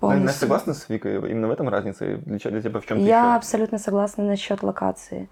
полностью. 0.00 0.40
согласна 0.40 0.74
с 0.74 0.88
Викой? 0.88 1.16
Именно 1.30 1.48
в 1.48 1.50
этом 1.52 1.68
разница? 1.68 2.16
Для, 2.16 2.38
для 2.38 2.62
тебя 2.62 2.80
в 2.80 2.86
чем-то 2.86 3.04
Я 3.04 3.20
еще? 3.20 3.36
абсолютно 3.36 3.78
согласна 3.78 4.24
насчет 4.24 4.62
локации. 4.62 5.28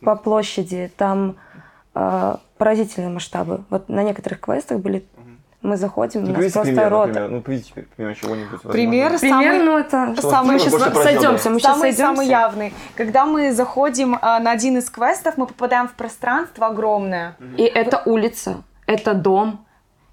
По 0.00 0.16
площади 0.16 0.90
там 0.96 1.36
э, 1.94 2.36
поразительные 2.58 3.10
масштабы. 3.10 3.64
Вот 3.70 3.88
на 3.88 4.02
некоторых 4.02 4.40
квестах 4.40 4.80
были, 4.80 5.04
мы 5.62 5.76
заходим, 5.76 6.20
у 6.20 6.22
Ну, 6.22 6.28
нас 6.28 6.36
приведите 6.36 6.54
просто 6.54 6.72
пример, 6.74 6.90
рот. 6.90 7.06
например. 7.08 7.30
Ну, 7.30 7.40
приведите 7.42 7.72
пример 7.96 8.16
чего-нибудь. 8.16 8.50
возможно. 8.52 8.70
Пример 8.72 9.18
Пример, 9.18 9.18
самый- 9.18 9.58
ну 9.64 9.78
это 9.78 10.12
Что 10.16 10.30
самый 10.30 10.52
вас 10.54 10.62
сейчас 10.62 11.02
сойдемся, 11.02 11.50
мы 11.50 11.60
сейчас 11.60 11.72
самый, 11.72 11.80
сойдемся. 11.92 12.02
самый 12.02 12.26
явный. 12.26 12.74
Когда 12.96 13.26
мы 13.26 13.52
заходим 13.52 14.18
а, 14.22 14.38
на 14.40 14.52
один 14.52 14.78
из 14.78 14.88
квестов, 14.90 15.36
мы 15.36 15.46
попадаем 15.46 15.88
в 15.88 15.92
пространство 15.92 16.66
огромное. 16.68 17.36
И 17.56 17.62
это 17.62 18.02
улица, 18.06 18.62
это 18.86 19.14
дом, 19.14 19.64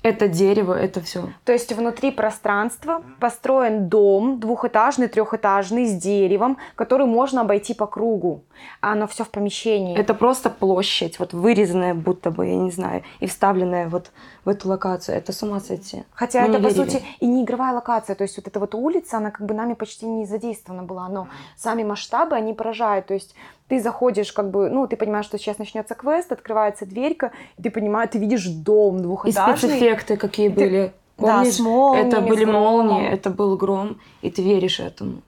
это 0.04 0.28
дерево, 0.28 0.74
это 0.74 1.02
все. 1.02 1.30
То 1.44 1.52
есть 1.52 1.74
внутри 1.74 2.12
пространства 2.12 3.02
построен 3.20 3.90
дом 3.90 4.40
двухэтажный, 4.40 5.08
трехэтажный 5.08 5.86
с 5.86 5.94
деревом, 5.94 6.58
который 6.76 7.08
можно 7.08 7.42
обойти 7.42 7.74
по 7.74 7.88
кругу. 7.88 8.44
А 8.80 8.92
оно 8.94 9.08
все 9.08 9.24
в 9.24 9.30
помещении. 9.30 9.98
Это 9.98 10.14
просто 10.14 10.50
площадь, 10.50 11.20
вот 11.20 11.34
вырезанная 11.34 11.94
будто 11.94 12.32
бы, 12.32 12.46
я 12.48 12.56
не 12.56 12.72
знаю, 12.72 13.04
и 13.20 13.28
вставленная 13.28 13.90
вот 13.90 14.12
в 14.48 14.50
эту 14.50 14.70
локацию. 14.70 15.18
Это 15.18 15.34
с 15.34 15.44
ума 15.44 15.60
сойти. 15.60 16.04
Хотя 16.14 16.44
Мы 16.44 16.48
это, 16.48 16.58
не 16.60 16.64
по 16.64 16.70
верили. 16.70 16.90
сути, 16.90 17.04
и 17.20 17.28
не 17.28 17.44
игровая 17.44 17.74
локация. 17.74 18.16
То 18.16 18.24
есть 18.24 18.38
вот 18.38 18.48
эта 18.48 18.62
вот 18.62 18.76
улица, 18.76 19.18
она 19.18 19.30
как 19.30 19.46
бы 19.46 19.54
нами 19.54 19.74
почти 19.74 20.06
не 20.06 20.26
задействована 20.26 20.84
была. 20.84 21.10
Но 21.10 21.28
сами 21.58 21.84
масштабы, 21.84 22.38
они 22.38 22.54
поражают. 22.54 23.08
То 23.08 23.14
есть 23.14 23.36
ты 23.68 23.82
заходишь, 23.82 24.32
как 24.32 24.50
бы, 24.50 24.70
ну, 24.70 24.88
ты 24.88 24.96
понимаешь, 24.96 25.26
что 25.26 25.38
сейчас 25.38 25.58
начнется 25.58 25.96
квест, 25.96 26.32
открывается 26.32 26.86
дверька, 26.86 27.32
и 27.58 27.64
ты 27.64 27.70
понимаешь, 27.70 28.12
ты 28.14 28.20
видишь 28.20 28.48
дом 28.48 29.00
И 29.00 29.02
двухэтажный. 29.02 29.58
спецэффекты 29.58 30.16
какие 30.16 30.48
были. 30.48 30.94
Да, 31.18 31.34
Помнишь, 31.40 31.56
с 31.56 31.60
молниями, 31.60 32.08
это 32.08 32.22
были 32.22 32.46
молнии, 32.46 33.06
это 33.06 33.30
был 33.30 33.58
гром, 33.58 34.00
и 34.22 34.30
ты 34.32 34.42
веришь 34.44 34.80
этому. 34.80 35.24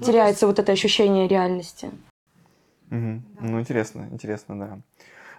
Теряется 0.00 0.46
вот 0.46 0.58
это 0.58 0.72
ощущение 0.72 1.28
реальности. 1.28 1.90
Мгм. 2.88 3.22
Ну, 3.40 3.60
интересно, 3.60 4.08
интересно, 4.10 4.58
да. 4.58 4.78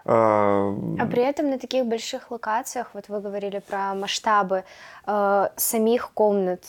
А, 0.10 1.06
при 1.12 1.22
этом 1.22 1.50
на 1.50 1.60
таких 1.60 1.86
больших 1.86 2.32
локациях, 2.32 2.92
вот 2.94 3.10
вы 3.10 3.20
говорили 3.20 3.60
про 3.60 3.94
масштабы 3.94 4.64
э, 5.06 5.48
самих 5.58 6.12
комнат, 6.14 6.64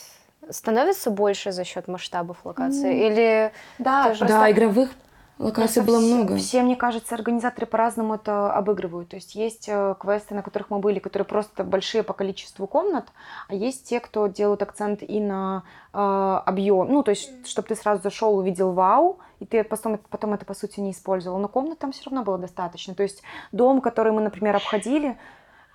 становится 0.50 1.10
больше 1.10 1.52
за 1.52 1.64
счет 1.64 1.88
масштабов 1.88 2.38
локации? 2.44 3.06
Или 3.06 3.52
Да, 3.78 4.04
Тоже- 4.08 4.18
просто- 4.20 4.38
Да, 4.40 4.50
игровых 4.50 4.90
локаций 5.38 5.82
было 5.82 6.00
много. 6.00 6.36
Все, 6.36 6.62
мне 6.62 6.76
кажется, 6.76 7.14
организаторы 7.14 7.66
по-разному 7.66 8.14
это 8.14 8.52
обыгрывают. 8.52 9.08
То 9.08 9.16
есть 9.16 9.34
есть 9.34 9.68
э, 9.68 9.94
квесты, 9.98 10.34
на 10.34 10.42
которых 10.42 10.70
мы 10.70 10.78
были, 10.78 10.98
которые 10.98 11.26
просто 11.26 11.64
большие 11.64 12.02
по 12.02 12.12
количеству 12.12 12.66
комнат, 12.66 13.08
а 13.48 13.54
есть 13.54 13.88
те, 13.88 14.00
кто 14.00 14.26
делают 14.26 14.62
акцент 14.62 15.02
и 15.02 15.20
на 15.20 15.64
э, 15.92 15.98
объем. 15.98 16.92
Ну, 16.92 17.02
то 17.02 17.10
есть, 17.10 17.46
чтобы 17.46 17.68
ты 17.68 17.74
сразу 17.74 18.02
зашел, 18.02 18.36
увидел 18.36 18.72
вау, 18.72 19.18
и 19.40 19.46
ты 19.46 19.62
потом, 19.64 19.98
потом 20.10 20.34
это, 20.34 20.44
по 20.44 20.54
сути, 20.54 20.80
не 20.80 20.90
использовал. 20.90 21.38
Но 21.38 21.48
комнат 21.48 21.78
там 21.78 21.92
все 21.92 22.04
равно 22.04 22.24
было 22.24 22.38
достаточно. 22.38 22.94
То 22.94 23.02
есть 23.02 23.22
дом, 23.52 23.80
который 23.80 24.12
мы, 24.12 24.20
например, 24.20 24.56
обходили, 24.56 25.16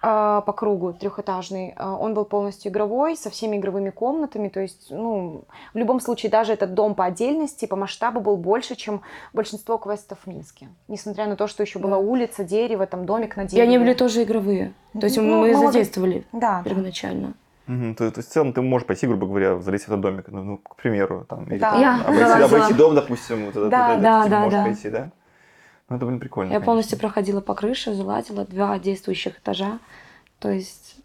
по 0.04 0.52
кругу 0.54 0.92
трехэтажный, 0.92 1.74
э, 1.78 1.90
он 1.90 2.14
был 2.14 2.26
полностью 2.26 2.70
игровой, 2.72 3.16
со 3.16 3.30
всеми 3.30 3.56
игровыми 3.56 3.90
комнатами, 3.90 4.50
то 4.50 4.60
есть, 4.60 4.88
ну, 4.90 5.46
в 5.74 5.78
любом 5.78 6.02
случае, 6.02 6.30
даже 6.30 6.52
этот 6.52 6.74
дом 6.74 6.94
по 6.94 7.06
отдельности, 7.06 7.66
по 7.68 7.78
масштабу 7.78 8.20
был 8.20 8.36
больше, 8.36 8.76
чем 8.76 9.02
большинство 9.32 9.78
квестов 9.78 10.18
в 10.26 10.28
Минске. 10.28 10.68
Несмотря 10.90 11.28
на 11.28 11.38
то, 11.38 11.48
что 11.48 11.64
еще 11.64 11.80
была 11.80 11.92
Да. 11.98 11.98
улица, 12.00 12.44
дерево, 12.44 12.86
там 12.86 13.06
домик 13.06 13.38
на 13.38 13.44
И 13.44 13.48
дереве. 13.48 13.64
они 13.68 13.78
были 13.78 13.94
тоже 13.94 14.24
игровые. 14.24 14.74
То 15.00 15.06
есть 15.06 15.16
Ну, 15.18 15.24
мы 15.24 15.48
мы 15.48 15.54
вот- 15.56 15.68
задействовали 15.68 16.26
Да, 16.34 16.40
да. 16.40 16.64
первоначально. 16.70 17.34
Мгм, 17.68 17.96
То, 17.96 18.12
то 18.12 18.18
есть 18.20 18.30
в 18.30 18.34
целом 18.34 18.52
ты 18.52 18.62
можешь 18.62 18.86
пойти, 18.86 19.08
грубо 19.08 19.26
говоря, 19.26 19.58
залезть 19.60 19.86
в 19.86 19.88
этот 19.88 20.02
домик, 20.02 20.26
ну, 20.28 20.44
ну, 20.44 20.58
к 20.58 20.76
примеру, 20.76 21.26
там, 21.30 21.46
или 21.46 21.60
Да. 21.60 21.72
там, 21.72 21.80
Я 21.82 22.02
обойти, 22.06 22.44
обойти 22.56 22.74
дом, 22.74 22.94
допустим, 22.96 23.46
вот 23.46 23.56
это, 23.56 23.70
Да, 23.70 23.88
вот 23.88 23.94
это, 23.94 24.02
да, 24.04 24.24
типа, 24.24 24.30
да, 24.32 24.40
можешь 24.42 24.60
да. 24.60 24.66
пойти, 24.66 24.90
да? 24.90 25.10
Ну, 25.90 25.98
это, 25.98 26.06
блин, 26.06 26.20
прикольно. 26.20 26.50
Я 26.50 26.56
конечно. 26.56 26.66
полностью 26.66 27.00
проходила 27.00 27.42
по 27.42 27.56
крыше, 27.56 27.94
залазила, 27.94 28.46
два 28.46 28.80
действующих 28.80 29.40
этажа. 29.40 29.80
То 30.40 30.50
есть 30.50 30.98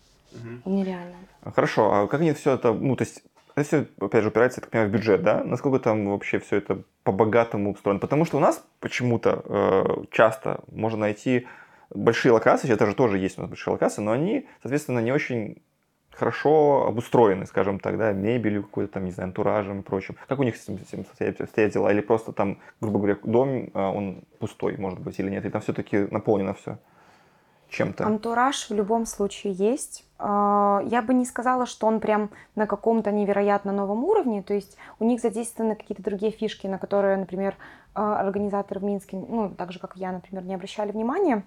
нереально. 0.65 1.17
Хорошо, 1.43 1.93
а 1.93 2.07
как 2.07 2.21
они 2.21 2.33
все 2.33 2.55
это, 2.55 2.73
ну, 2.73 2.97
то 2.97 3.05
есть, 3.05 3.23
это 3.55 3.67
все, 3.67 3.87
опять 4.01 4.23
же, 4.23 4.29
упирается, 4.29 4.61
я 4.61 4.63
так 4.63 4.71
понимаю, 4.71 4.91
в 4.91 4.93
бюджет, 4.93 5.23
да? 5.23 5.43
Насколько 5.43 5.79
там 5.81 6.09
вообще 6.11 6.39
все 6.39 6.57
это 6.57 6.83
по-богатому 7.03 7.73
устроено? 7.73 8.01
Потому 8.01 8.25
что 8.25 8.37
у 8.37 8.41
нас 8.41 8.65
почему-то 8.81 9.43
э, 9.45 10.05
часто 10.11 10.61
можно 10.71 11.01
найти 11.01 11.47
большие 11.91 12.33
локации, 12.33 12.71
это 12.71 12.87
же 12.87 12.95
тоже 12.95 13.19
есть 13.19 13.39
у 13.39 13.43
нас 13.43 13.51
большие 13.51 13.73
локации, 13.73 14.03
но 14.03 14.13
они, 14.13 14.47
соответственно, 14.63 15.01
не 15.01 15.13
очень 15.13 15.63
хорошо 16.19 16.87
обустроены, 16.87 17.47
скажем 17.47 17.79
так, 17.79 17.97
да, 17.97 18.13
мебелью 18.13 18.65
какой-то 18.65 18.95
там, 18.95 19.05
не 19.05 19.13
знаю, 19.13 19.29
антуражем 19.29 19.81
и 19.81 19.83
прочим. 19.83 20.17
Как 20.27 20.39
у 20.39 20.43
них 20.43 20.57
с 20.57 20.65
этим, 20.65 20.79
с 20.79 20.93
этим 20.93 21.05
стоят, 21.47 21.73
дела? 21.73 21.93
Или 21.93 22.01
просто 22.01 22.33
там, 22.33 22.59
грубо 22.81 22.99
говоря, 22.99 23.17
дом, 23.23 23.71
а, 23.75 23.91
он 23.91 24.23
пустой, 24.39 24.77
может 24.77 24.99
быть, 24.99 25.19
или 25.21 25.31
нет? 25.31 25.45
И 25.45 25.51
там 25.51 25.61
все-таки 25.63 26.09
наполнено 26.11 26.55
все 26.55 26.79
чем-то. 27.69 28.05
Антураж 28.05 28.69
в 28.69 28.75
любом 28.75 29.07
случае 29.07 29.53
есть. 29.53 30.05
А, 30.19 30.83
Я 30.87 31.03
бы 31.03 31.15
не 31.15 31.25
сказала, 31.25 31.67
что 31.67 31.87
он 31.87 32.01
прям 32.01 32.31
на 32.57 32.67
каком-то 32.67 33.13
невероятно 33.13 33.73
новом 33.73 34.05
уровне. 34.05 34.43
То 34.43 34.55
есть 34.55 34.77
у 34.99 35.05
них 35.05 35.21
задействованы 35.21 35.77
какие-то 35.77 36.03
другие 36.03 36.33
фишки, 36.33 36.67
на 36.67 36.79
которые, 36.79 37.17
например, 37.17 37.55
а, 37.95 38.21
организаторы 38.21 38.81
в 38.81 38.85
Минске, 38.85 39.17
ну, 39.17 39.51
так 39.51 39.73
же, 39.73 39.79
как 39.79 39.97
я, 39.97 40.13
например, 40.13 40.45
не 40.45 40.55
обращали 40.55 40.91
внимания 40.91 41.45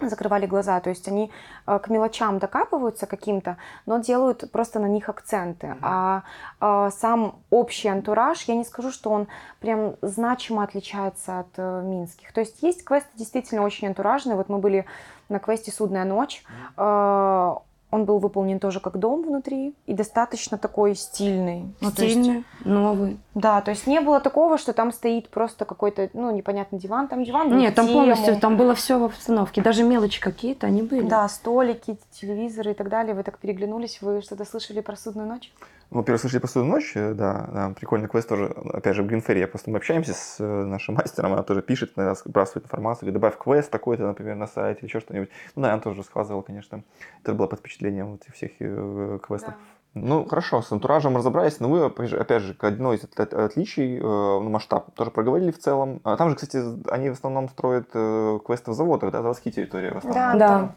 закрывали 0.00 0.46
глаза, 0.46 0.78
то 0.80 0.90
есть 0.90 1.08
они 1.08 1.32
э, 1.66 1.78
к 1.78 1.88
мелочам 1.88 2.38
докапываются 2.38 3.06
каким-то, 3.06 3.56
но 3.86 3.98
делают 3.98 4.50
просто 4.52 4.78
на 4.78 4.86
них 4.86 5.08
акценты. 5.08 5.76
А 5.82 6.22
э, 6.60 6.90
сам 6.96 7.40
общий 7.50 7.88
антураж, 7.88 8.42
я 8.42 8.54
не 8.54 8.64
скажу, 8.64 8.92
что 8.92 9.10
он 9.10 9.26
прям 9.60 9.96
значимо 10.02 10.62
отличается 10.62 11.40
от 11.40 11.48
э, 11.56 11.82
минских. 11.82 12.32
То 12.32 12.40
есть 12.40 12.62
есть 12.62 12.84
квесты 12.84 13.10
действительно 13.16 13.62
очень 13.62 13.88
антуражные. 13.88 14.36
Вот 14.36 14.48
мы 14.48 14.58
были 14.58 14.86
на 15.28 15.40
квесте 15.40 15.72
«Судная 15.72 16.04
ночь». 16.04 16.44
Э, 16.76 17.56
Он 17.90 18.04
был 18.04 18.18
выполнен 18.18 18.58
тоже 18.60 18.80
как 18.80 18.98
дом 18.98 19.22
внутри 19.22 19.74
и 19.86 19.94
достаточно 19.94 20.58
такой 20.58 20.94
стильный. 20.94 21.72
Ну, 21.80 21.90
то 21.90 22.04
есть- 22.04 22.18
Стильный, 22.20 22.44
новый. 22.64 23.18
да, 23.34 23.62
то 23.62 23.70
есть 23.70 23.86
не 23.86 24.00
было 24.00 24.20
такого, 24.20 24.58
что 24.58 24.74
там 24.74 24.92
стоит 24.92 25.30
просто 25.30 25.64
какой-то, 25.64 26.10
ну, 26.12 26.30
непонятный 26.30 26.78
диван. 26.78 27.08
Там 27.08 27.24
диван 27.24 27.48
был 27.48 27.56
Нет, 27.56 27.74
там 27.74 27.86
тему. 27.86 27.98
полностью, 28.00 28.38
там 28.38 28.56
было 28.58 28.74
все 28.74 28.98
в 28.98 29.04
обстановке. 29.04 29.62
Даже 29.62 29.84
мелочи 29.84 30.20
какие-то, 30.20 30.66
они 30.66 30.82
были. 30.82 31.00
Да, 31.08 31.26
столики, 31.28 31.98
телевизоры 32.12 32.72
и 32.72 32.74
так 32.74 32.90
далее. 32.90 33.14
Вы 33.14 33.22
так 33.22 33.38
переглянулись, 33.38 34.02
вы 34.02 34.20
что-то 34.20 34.44
слышали 34.44 34.80
про 34.80 34.94
судную 34.94 35.26
ночь? 35.26 35.50
Ну, 35.90 35.98
во-первых, 35.98 36.20
слышали 36.20 36.40
про 36.40 36.48
«Судную 36.48 36.74
ночь», 36.74 36.92
да, 36.94 37.48
да, 37.50 37.72
прикольный 37.74 38.08
квест 38.08 38.28
тоже, 38.28 38.54
опять 38.74 38.94
же, 38.94 39.02
в 39.02 39.06
Гринфере, 39.06 39.46
просто 39.46 39.70
мы 39.70 39.78
общаемся 39.78 40.12
с 40.12 40.36
э, 40.38 40.44
нашим 40.64 40.96
мастером, 40.96 41.32
она 41.32 41.42
тоже 41.42 41.62
пишет, 41.62 41.92
иногда 41.96 42.14
сбрасывает 42.14 42.66
информацию, 42.66 43.06
говорит, 43.06 43.14
добавь 43.14 43.38
квест 43.38 43.70
такой-то, 43.70 44.06
например, 44.06 44.36
на 44.36 44.46
сайте 44.46 44.80
или 44.80 44.86
еще 44.88 45.00
что-нибудь. 45.00 45.30
Ну 45.56 45.62
да, 45.62 45.72
она 45.72 45.80
тоже 45.80 45.98
рассказывала, 45.98 46.42
конечно, 46.42 46.82
это 47.22 47.32
было 47.32 47.46
под 47.46 47.60
впечатлением 47.60 48.12
вот 48.12 48.22
всех 48.34 48.50
э, 48.60 49.18
квестов. 49.26 49.54
Ну, 49.94 50.26
хорошо, 50.26 50.60
с 50.60 50.70
антуражем 50.70 51.16
разобрались, 51.16 51.58
но 51.60 51.70
вы, 51.70 51.86
опять 51.86 52.42
же, 52.42 52.54
одной 52.60 52.96
из 52.98 53.04
от- 53.04 53.18
от- 53.18 53.32
отличий, 53.32 53.98
ну, 53.98 54.42
масштаб 54.50 54.92
тоже 54.94 55.10
проговорили 55.10 55.50
в 55.50 55.58
целом. 55.58 56.00
А 56.04 56.16
там 56.18 56.28
же, 56.28 56.36
кстати, 56.36 56.62
они 56.90 57.08
в 57.08 57.14
основном 57.14 57.48
строят 57.48 57.88
квесты 57.90 58.70
в 58.70 58.74
заводах, 58.74 59.10
да, 59.10 59.22
заводские 59.22 59.52
территории 59.52 59.90
в 59.90 59.96
основном. 59.96 60.22
Да. 60.38 60.48
Да. 60.58 60.74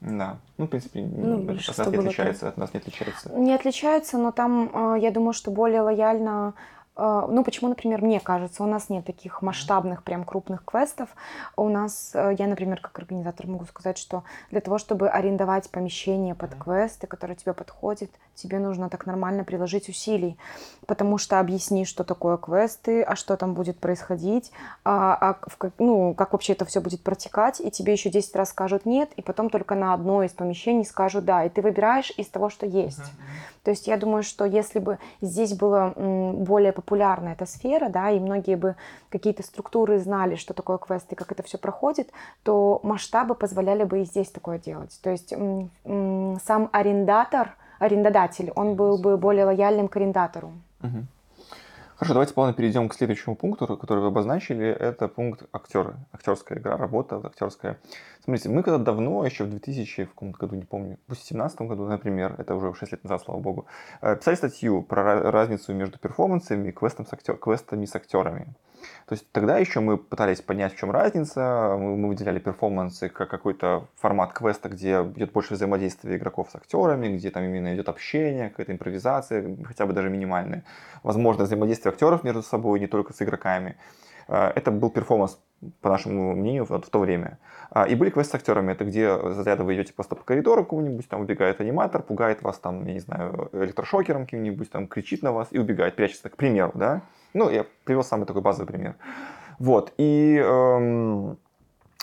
Ну, 0.00 0.64
в 0.64 0.68
принципе, 0.68 1.00
Ну, 1.00 1.40
от 1.50 1.78
нас 1.78 1.86
не 1.88 1.96
отличается, 1.98 2.48
от 2.48 2.56
нас 2.56 2.72
не 2.72 2.80
отличается. 2.80 3.32
Не 3.32 3.54
отличаются, 3.54 4.18
но 4.18 4.30
там, 4.30 4.70
э, 4.94 5.00
я 5.00 5.10
думаю, 5.10 5.32
что 5.32 5.50
более 5.50 5.80
лояльно 5.80 6.54
ну, 6.98 7.44
почему, 7.44 7.68
например, 7.68 8.02
мне 8.02 8.18
кажется, 8.18 8.64
у 8.64 8.66
нас 8.66 8.88
нет 8.88 9.04
таких 9.04 9.40
масштабных, 9.40 10.02
прям 10.02 10.24
крупных 10.24 10.64
квестов. 10.64 11.08
У 11.56 11.68
нас, 11.68 12.10
э, 12.14 12.34
я, 12.36 12.48
например, 12.48 12.80
как 12.80 12.98
организатор 12.98 13.46
могу 13.46 13.66
сказать, 13.66 13.96
что 13.98 14.24
для 14.50 14.60
того, 14.60 14.78
чтобы 14.78 15.08
арендовать 15.08 15.70
помещение 15.70 16.34
под 16.34 16.56
квесты, 16.56 17.06
которые 17.06 17.36
тебе 17.36 17.52
подходят, 17.52 18.10
тебе 18.34 18.58
нужно 18.58 18.90
так 18.90 19.06
нормально 19.06 19.44
приложить 19.44 19.88
усилий, 19.88 20.36
потому 20.86 21.18
что 21.18 21.38
объясни, 21.38 21.84
что 21.84 22.02
такое 22.02 22.36
квесты, 22.36 23.02
а 23.02 23.14
что 23.14 23.36
там 23.36 23.54
будет 23.54 23.78
происходить, 23.78 24.50
а, 24.84 25.16
а 25.20 25.38
ну, 25.78 26.14
как 26.14 26.32
вообще 26.32 26.54
это 26.54 26.64
все 26.64 26.80
будет 26.80 27.02
протекать, 27.04 27.60
и 27.60 27.70
тебе 27.70 27.92
еще 27.92 28.10
10 28.10 28.34
раз 28.34 28.50
скажут 28.50 28.86
нет, 28.86 29.12
и 29.16 29.22
потом 29.22 29.50
только 29.50 29.76
на 29.76 29.94
одно 29.94 30.24
из 30.24 30.32
помещений 30.32 30.84
скажут 30.84 31.24
да, 31.24 31.44
и 31.44 31.48
ты 31.48 31.62
выбираешь 31.62 32.12
из 32.16 32.26
того, 32.28 32.48
что 32.50 32.66
есть. 32.66 32.98
То 33.68 33.72
есть 33.72 33.86
я 33.86 33.98
думаю, 33.98 34.22
что 34.22 34.46
если 34.46 34.78
бы 34.78 34.98
здесь 35.20 35.52
была 35.52 35.92
более 35.94 36.72
популярна 36.72 37.28
эта 37.28 37.44
сфера, 37.44 37.90
да, 37.90 38.08
и 38.08 38.18
многие 38.18 38.56
бы 38.56 38.76
какие-то 39.10 39.42
структуры 39.42 39.98
знали, 39.98 40.36
что 40.36 40.54
такое 40.54 40.78
квест 40.78 41.12
и 41.12 41.14
как 41.14 41.32
это 41.32 41.42
все 41.42 41.58
проходит, 41.58 42.10
то 42.44 42.80
масштабы 42.82 43.34
позволяли 43.34 43.84
бы 43.84 44.00
и 44.00 44.04
здесь 44.04 44.30
такое 44.30 44.58
делать. 44.58 44.98
То 45.02 45.10
есть 45.10 45.34
сам 45.34 46.70
арендатор, 46.72 47.56
арендодатель, 47.78 48.52
он 48.56 48.74
был 48.74 48.96
бы 48.96 49.18
более 49.18 49.44
лояльным 49.44 49.88
к 49.88 49.96
арендатору. 49.96 50.52
Хорошо, 51.96 52.14
давайте 52.14 52.32
плавно 52.32 52.54
перейдем 52.54 52.88
к 52.88 52.94
следующему 52.94 53.36
пункту, 53.36 53.76
который 53.76 53.98
вы 53.98 54.06
обозначили. 54.06 54.66
Это 54.66 55.08
пункт 55.08 55.42
актеры. 55.52 55.96
Актерская 56.12 56.56
игра, 56.56 56.78
работа 56.78 57.20
актерская. 57.22 57.76
Смотрите, 58.28 58.50
мы 58.50 58.62
когда 58.62 58.76
давно, 58.76 59.24
еще 59.24 59.44
в 59.44 59.48
2000 59.48 60.04
в 60.04 60.08
каком-то 60.10 60.38
году, 60.38 60.56
не 60.56 60.66
помню, 60.66 60.98
в 61.06 61.12
2017 61.12 61.62
году, 61.62 61.86
например, 61.86 62.34
это 62.36 62.56
уже 62.56 62.74
6 62.74 62.92
лет 62.92 63.02
назад, 63.02 63.22
слава 63.22 63.40
богу, 63.40 63.64
э, 64.02 64.16
писали 64.16 64.34
статью 64.34 64.82
про 64.82 65.02
ра- 65.02 65.30
разницу 65.30 65.72
между 65.72 65.98
перформансами 65.98 66.68
и 66.68 66.72
квестом 66.72 67.06
с 67.06 67.12
актер- 67.14 67.38
квестами 67.38 67.86
с 67.86 67.96
актерами. 67.96 68.54
То 69.06 69.14
есть 69.14 69.32
тогда 69.32 69.56
еще 69.56 69.80
мы 69.80 69.96
пытались 69.96 70.42
понять, 70.42 70.74
в 70.74 70.76
чем 70.76 70.90
разница. 70.90 71.74
Мы, 71.80 71.96
мы 71.96 72.08
выделяли 72.08 72.38
перформансы 72.38 73.08
как 73.08 73.30
какой-то 73.30 73.88
формат 73.96 74.34
квеста, 74.34 74.68
где 74.68 75.00
идет 75.16 75.32
больше 75.32 75.54
взаимодействия 75.54 76.14
игроков 76.16 76.50
с 76.50 76.56
актерами, 76.56 77.16
где 77.16 77.30
там 77.30 77.44
именно 77.44 77.74
идет 77.74 77.88
общение, 77.88 78.50
какая-то 78.50 78.72
импровизация, 78.72 79.56
хотя 79.64 79.86
бы 79.86 79.94
даже 79.94 80.10
минимальная. 80.10 80.64
Возможно, 81.02 81.44
взаимодействие 81.44 81.92
актеров 81.92 82.24
между 82.24 82.42
собой, 82.42 82.78
не 82.78 82.88
только 82.88 83.14
с 83.14 83.22
игроками. 83.22 83.76
Э, 84.28 84.52
Это 84.54 84.70
был 84.70 84.90
перформанс, 84.90 85.38
по 85.80 85.88
нашему 85.90 86.34
мнению, 86.34 86.64
вот 86.64 86.86
в 86.86 86.90
то 86.90 86.98
время. 86.98 87.38
А, 87.70 87.86
И 87.86 87.94
были 87.94 88.10
квесты 88.10 88.32
с 88.32 88.34
актерами. 88.36 88.72
Это 88.72 88.84
где 88.84 89.16
заряда 89.32 89.64
вы 89.64 89.74
идете 89.74 89.92
просто 89.92 90.14
по 90.14 90.24
коридору 90.24 90.62
какому-нибудь, 90.64 91.08
там 91.08 91.20
убегает 91.20 91.60
аниматор, 91.60 92.02
пугает 92.02 92.42
вас 92.42 92.58
там, 92.58 92.86
я 92.86 92.94
не 92.94 93.00
знаю, 93.00 93.50
электрошокером 93.52 94.24
каким-нибудь, 94.24 94.70
там 94.70 94.86
кричит 94.86 95.22
на 95.22 95.32
вас 95.32 95.48
и 95.50 95.58
убегает, 95.58 95.96
прячется, 95.96 96.28
к 96.28 96.36
примеру, 96.36 96.72
да? 96.74 97.02
Ну, 97.34 97.50
я 97.50 97.66
привел 97.84 98.04
самый 98.04 98.26
такой 98.26 98.42
базовый 98.42 98.66
пример. 98.66 98.94
Вот, 99.58 99.92
и 99.98 100.36
эм, 100.36 101.36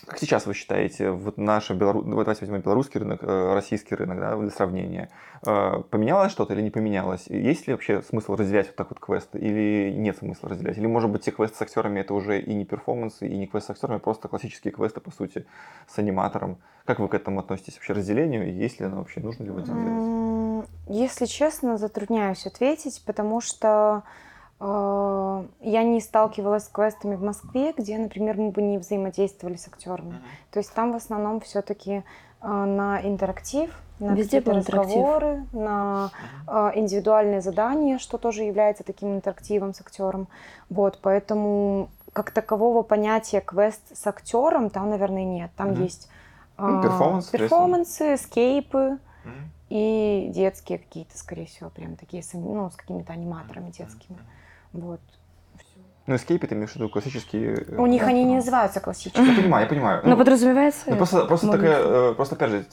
как 0.06 0.20
сейчас 0.20 0.46
вы 0.46 0.54
считаете, 0.54 1.12
вот 1.12 1.38
наш 1.38 1.70
белору... 1.72 2.02
ну, 2.04 2.18
давайте 2.18 2.46
белорусский 2.46 3.00
рынок, 3.00 3.24
э, 3.24 3.54
российский 3.54 3.96
рынок, 3.96 4.20
да, 4.20 4.36
для 4.38 4.50
сравнения, 4.50 5.10
Э, 5.46 5.84
поменялось 5.90 6.32
что-то 6.32 6.54
или 6.54 6.62
не 6.62 6.72
поменялось? 6.72 7.28
Есть 7.28 7.68
ли 7.68 7.74
вообще 7.74 8.02
смысл 8.02 8.36
разделять 8.36 8.68
вот 8.68 8.76
так 8.76 8.90
вот 8.90 9.00
квесты 9.00 9.38
или 9.38 9.92
нет 9.96 10.18
смысла 10.18 10.50
разделять? 10.50 10.78
Или, 10.78 10.88
может 10.88 11.10
быть, 11.12 11.24
те 11.24 11.32
квесты 11.32 11.58
с 11.58 11.62
актерами 11.62 12.00
это 12.00 12.14
уже 12.14 12.40
и 12.40 12.54
не 12.54 12.66
перформансы, 12.66 13.28
и 13.28 13.38
не 13.38 13.46
квесты 13.46 13.68
с 13.68 13.72
актерами, 13.72 13.98
а 13.98 14.00
просто 14.00 14.28
классические 14.28 14.74
квесты, 14.74 15.02
по 15.02 15.12
сути, 15.12 15.46
с 15.88 15.98
аниматором? 16.00 16.58
Как 16.86 17.00
вы 17.00 17.08
к 17.08 17.14
этому 17.14 17.40
относитесь 17.40 17.76
вообще 17.76 17.94
разделению? 17.94 18.48
И 18.48 18.52
есть 18.52 18.80
ли 18.80 18.88
оно 18.88 18.98
вообще, 18.98 19.20
нужно 19.20 19.44
ли 19.44 19.50
его 19.50 19.60
делать? 19.60 20.68
Если 20.88 21.26
честно, 21.26 21.78
затрудняюсь 21.78 22.46
ответить, 22.48 23.04
потому 23.06 23.42
что 23.42 24.04
я 24.60 25.84
не 25.84 26.00
сталкивалась 26.00 26.66
с 26.66 26.68
квестами 26.70 27.16
в 27.16 27.24
Москве, 27.24 27.74
где, 27.78 27.98
например, 27.98 28.38
мы 28.38 28.52
бы 28.52 28.62
не 28.62 28.78
взаимодействовали 28.78 29.58
с 29.58 29.68
актерами. 29.68 30.22
То 30.52 30.60
есть 30.60 30.74
там 30.74 30.94
в 30.94 30.96
основном 30.96 31.42
все-таки 31.42 32.04
на 32.42 33.02
интерактив, 33.04 33.70
на 34.00 34.14
Везде 34.14 34.40
какие-то 34.40 34.52
был 34.52 34.58
интерактив. 34.60 34.92
разговоры, 34.96 35.46
на 35.54 36.12
э, 36.48 36.72
индивидуальные 36.76 37.42
задания, 37.42 37.98
что 37.98 38.18
тоже 38.18 38.44
является 38.44 38.84
таким 38.84 39.16
интерактивом 39.16 39.74
с 39.74 39.82
актером. 39.82 40.28
Вот, 40.70 41.00
поэтому 41.02 41.90
как 42.14 42.32
такового 42.32 42.82
понятия 42.84 43.42
квест 43.42 43.82
с 43.94 44.06
актером 44.08 44.70
там, 44.70 44.90
наверное, 44.90 45.24
нет. 45.24 45.52
Там 45.56 45.72
Мгм. 45.72 45.84
есть 45.84 46.10
Ну, 46.58 46.78
э, 46.78 46.82
перформанс, 46.82 47.26
перформансы, 47.28 48.18
скейпы 48.18 48.98
и 49.70 50.30
детские 50.34 50.78
какие-то, 50.80 51.18
скорее 51.18 51.46
всего, 51.46 51.70
прям 51.70 51.96
такие, 51.96 52.24
ну, 52.34 52.70
с 52.70 52.76
какими-то 52.76 53.14
аниматорами 53.14 53.72
детскими. 53.72 54.18
Вот. 54.75 55.00
Ну, 56.08 56.13
Escape, 56.15 56.46
ты 56.46 56.53
имеешь 56.53 56.72
в 56.72 56.75
виду 56.75 56.88
классические... 56.89 57.65
э, 57.67 57.75
У 57.77 57.88
них 57.88 58.03
они 58.03 58.24
не 58.24 58.36
называются 58.36 58.79
классическими. 58.79 59.25
Я 59.25 59.36
понимаю, 59.41 59.63
я 59.63 59.69
понимаю. 59.69 60.02
Но 60.06 60.15
подразумевается... 60.15 60.84
Ну, 60.91 60.97
просто, 60.97 61.26
просто 61.26 61.52
такая, 61.52 62.12
э, 62.12 62.13
просто 62.13 62.36
опять 62.36 62.52
же, 62.52 62.63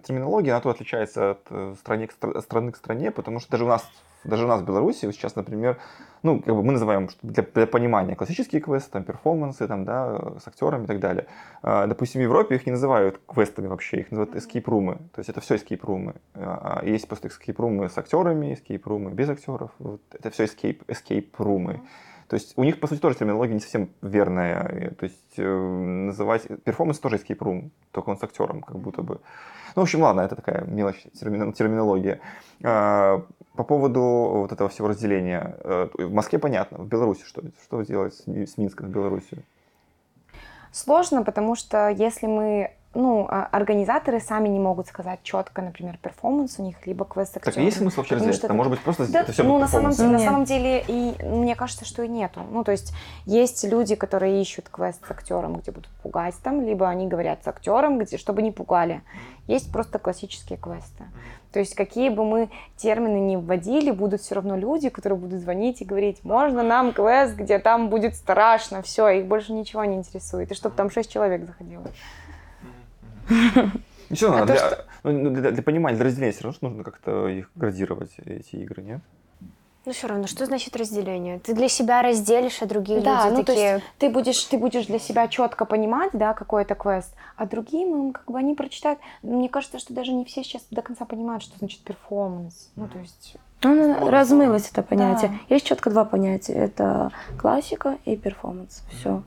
терминология, 0.00 0.52
она 0.52 0.60
то 0.60 0.70
отличается 0.70 1.32
от 1.32 1.40
э, 1.50 1.74
к 1.82 2.40
страны 2.42 2.72
к 2.72 2.76
стране, 2.76 3.10
потому 3.10 3.40
что 3.40 3.50
даже 3.50 3.64
у 3.64 3.68
нас, 3.68 3.86
даже 4.24 4.44
у 4.44 4.48
нас 4.48 4.60
в 4.60 4.64
Беларуси 4.64 5.06
вот 5.06 5.14
сейчас, 5.14 5.36
например, 5.36 5.78
ну, 6.22 6.40
как 6.40 6.54
бы 6.54 6.62
мы 6.62 6.72
называем 6.72 7.08
для, 7.22 7.42
для 7.42 7.66
понимания 7.66 8.14
классические 8.14 8.60
квесты, 8.60 8.90
там, 8.90 9.04
перформансы, 9.04 9.66
там, 9.66 9.84
да, 9.84 10.38
с 10.38 10.46
актерами 10.46 10.84
и 10.84 10.86
так 10.86 11.00
далее. 11.00 11.26
А, 11.62 11.86
допустим, 11.86 12.20
в 12.20 12.24
Европе 12.24 12.54
их 12.54 12.66
не 12.66 12.72
называют 12.72 13.20
квестами 13.26 13.66
вообще, 13.66 14.00
их 14.00 14.10
называют 14.10 14.34
escape-румы, 14.34 14.96
то 15.12 15.18
есть 15.18 15.28
это 15.28 15.40
все 15.40 15.56
escape-румы. 15.56 16.14
А, 16.34 16.80
а 16.80 16.86
есть 16.86 17.08
просто 17.08 17.28
escape-румы 17.28 17.88
с 17.88 17.98
актерами, 17.98 18.58
escape-румы 18.58 19.10
без 19.10 19.28
актеров, 19.28 19.70
вот, 19.78 20.00
это 20.12 20.30
все 20.30 20.44
escape, 20.44 20.86
escape-румы. 20.86 21.80
То 22.32 22.36
есть 22.36 22.54
у 22.56 22.64
них, 22.64 22.80
по 22.80 22.86
сути, 22.86 22.98
тоже 22.98 23.18
терминология 23.18 23.52
не 23.52 23.60
совсем 23.60 23.90
верная. 24.00 24.94
То 24.98 25.04
есть 25.04 25.34
э, 25.36 25.44
называть... 25.46 26.48
Перформанс 26.64 26.98
тоже 26.98 27.16
escape 27.16 27.36
room, 27.36 27.70
только 27.90 28.08
он 28.08 28.16
с 28.16 28.22
актером, 28.22 28.62
как 28.62 28.78
будто 28.78 29.02
бы. 29.02 29.20
Ну, 29.76 29.82
в 29.82 29.84
общем, 29.84 30.00
ладно, 30.00 30.22
это 30.22 30.36
такая 30.36 30.64
мелочь, 30.64 31.04
термин- 31.12 31.52
терминология. 31.52 32.20
А, 32.64 33.22
По 33.54 33.64
поводу 33.64 34.00
вот 34.00 34.52
этого 34.52 34.70
всего 34.70 34.88
разделения. 34.88 35.56
э, 35.62 35.88
В 35.94 36.12
Москве 36.12 36.38
понятно, 36.38 36.78
в 36.78 36.86
Беларуси 36.86 37.22
что? 37.24 37.42
Что 37.62 37.82
делать 37.82 38.14
с 38.14 38.26
Ми- 38.26 38.46
с 38.46 38.56
Минском 38.56 38.86
в 38.88 38.90
Беларуси? 38.90 39.44
Сложно, 40.72 41.22
потому 41.22 41.54
что 41.54 41.90
если 41.90 42.26
мы, 42.26 42.70
ну, 42.94 43.26
а, 43.28 43.46
организаторы 43.52 44.20
сами 44.20 44.48
не 44.48 44.58
могут 44.58 44.86
сказать 44.86 45.20
четко, 45.22 45.60
например, 45.60 45.98
перформанс 46.00 46.58
у 46.58 46.62
них, 46.62 46.86
либо 46.86 47.04
квест 47.04 47.34
Так 47.34 47.54
есть 47.58 47.76
смысл 47.76 47.98
вообще 47.98 48.14
разделять? 48.14 48.36
что 48.36 48.46
Это 48.46 48.54
может 48.54 48.70
быть 48.70 48.80
просто 48.80 49.12
Да, 49.12 49.20
это 49.20 49.32
все 49.32 49.42
ну, 49.42 49.58
на 49.58 49.68
самом, 49.68 49.90
деле, 49.90 50.08
на 50.08 50.18
самом 50.18 50.44
деле, 50.44 50.82
и 50.88 51.22
мне 51.22 51.54
кажется, 51.56 51.84
что 51.84 52.02
и 52.02 52.08
нету. 52.08 52.40
Ну, 52.50 52.64
то 52.64 52.72
есть, 52.72 52.94
есть 53.26 53.62
люди, 53.64 53.96
которые 53.96 54.40
ищут 54.40 54.70
квест 54.70 55.06
с 55.06 55.10
актером, 55.10 55.56
где 55.56 55.72
будут 55.72 55.90
пугать 56.02 56.36
там, 56.42 56.62
либо 56.62 56.88
они 56.88 57.06
говорят 57.06 57.44
с 57.44 57.48
актером, 57.48 57.98
где, 57.98 58.16
чтобы 58.16 58.40
не 58.40 58.50
пугали. 58.50 59.02
Есть 59.48 59.70
просто 59.70 59.98
классические 59.98 60.58
квесты. 60.58 61.04
То 61.52 61.58
есть, 61.58 61.74
какие 61.74 62.08
бы 62.08 62.24
мы 62.24 62.48
термины 62.76 63.18
ни 63.20 63.36
вводили, 63.36 63.90
будут 63.90 64.22
все 64.22 64.34
равно 64.36 64.56
люди, 64.56 64.88
которые 64.88 65.18
будут 65.18 65.40
звонить 65.40 65.82
и 65.82 65.84
говорить, 65.84 66.24
можно 66.24 66.62
нам 66.62 66.92
квест, 66.92 67.36
где 67.36 67.58
там 67.58 67.90
будет 67.90 68.16
страшно, 68.16 68.82
все, 68.82 69.08
их 69.08 69.26
больше 69.26 69.52
ничего 69.52 69.84
не 69.84 69.96
интересует. 69.96 70.50
И 70.50 70.54
чтобы 70.54 70.74
там 70.74 70.90
шесть 70.90 71.12
человек 71.12 71.44
заходило. 71.44 71.84
Ничего, 74.10 74.32
А 74.34 74.40
надо 74.40 74.54
то, 74.54 74.84
для, 75.02 75.12
ну, 75.12 75.30
для, 75.30 75.50
для 75.52 75.62
понимания, 75.62 75.96
для 75.96 76.04
разделения 76.04 76.32
все 76.32 76.44
равно 76.44 76.68
нужно 76.68 76.84
как-то 76.84 77.28
их 77.28 77.50
градировать, 77.54 78.12
эти 78.18 78.56
игры, 78.56 78.82
нет? 78.82 79.00
Ну 79.84 79.92
все 79.92 80.06
равно, 80.06 80.28
что 80.28 80.46
значит 80.46 80.76
разделение? 80.76 81.40
Ты 81.40 81.54
для 81.54 81.68
себя 81.68 82.02
разделишь, 82.02 82.62
а 82.62 82.66
другие 82.66 83.00
Да, 83.00 83.24
люди 83.24 83.36
ну, 83.36 83.40
то 83.40 83.46
такие... 83.46 83.72
есть 83.72 83.84
ты 83.98 84.08
будешь, 84.10 84.44
ты 84.44 84.56
будешь 84.58 84.86
для 84.86 85.00
себя 85.00 85.26
четко 85.26 85.64
понимать, 85.64 86.10
да, 86.12 86.34
какой 86.34 86.62
это 86.62 86.76
квест, 86.76 87.12
а 87.36 87.46
другим, 87.46 87.94
им, 87.96 88.12
как 88.12 88.30
бы, 88.30 88.38
они 88.38 88.54
прочитают. 88.54 89.00
Мне 89.22 89.48
кажется, 89.48 89.80
что 89.80 89.92
даже 89.92 90.12
не 90.12 90.24
все 90.24 90.44
сейчас 90.44 90.62
до 90.70 90.82
конца 90.82 91.04
понимают, 91.04 91.42
что 91.42 91.58
значит 91.58 91.80
перформанс. 91.80 92.70
Ну, 92.76 92.86
то 92.86 92.98
есть... 92.98 93.36
Ну, 93.64 94.08
размылось 94.08 94.68
это 94.70 94.82
понятие. 94.82 95.30
Да. 95.30 95.54
Есть 95.54 95.66
четко 95.66 95.90
два 95.90 96.04
понятия. 96.04 96.52
Это 96.52 97.12
классика 97.38 97.98
и 98.04 98.16
перформанс. 98.16 98.82
Все. 98.90 99.22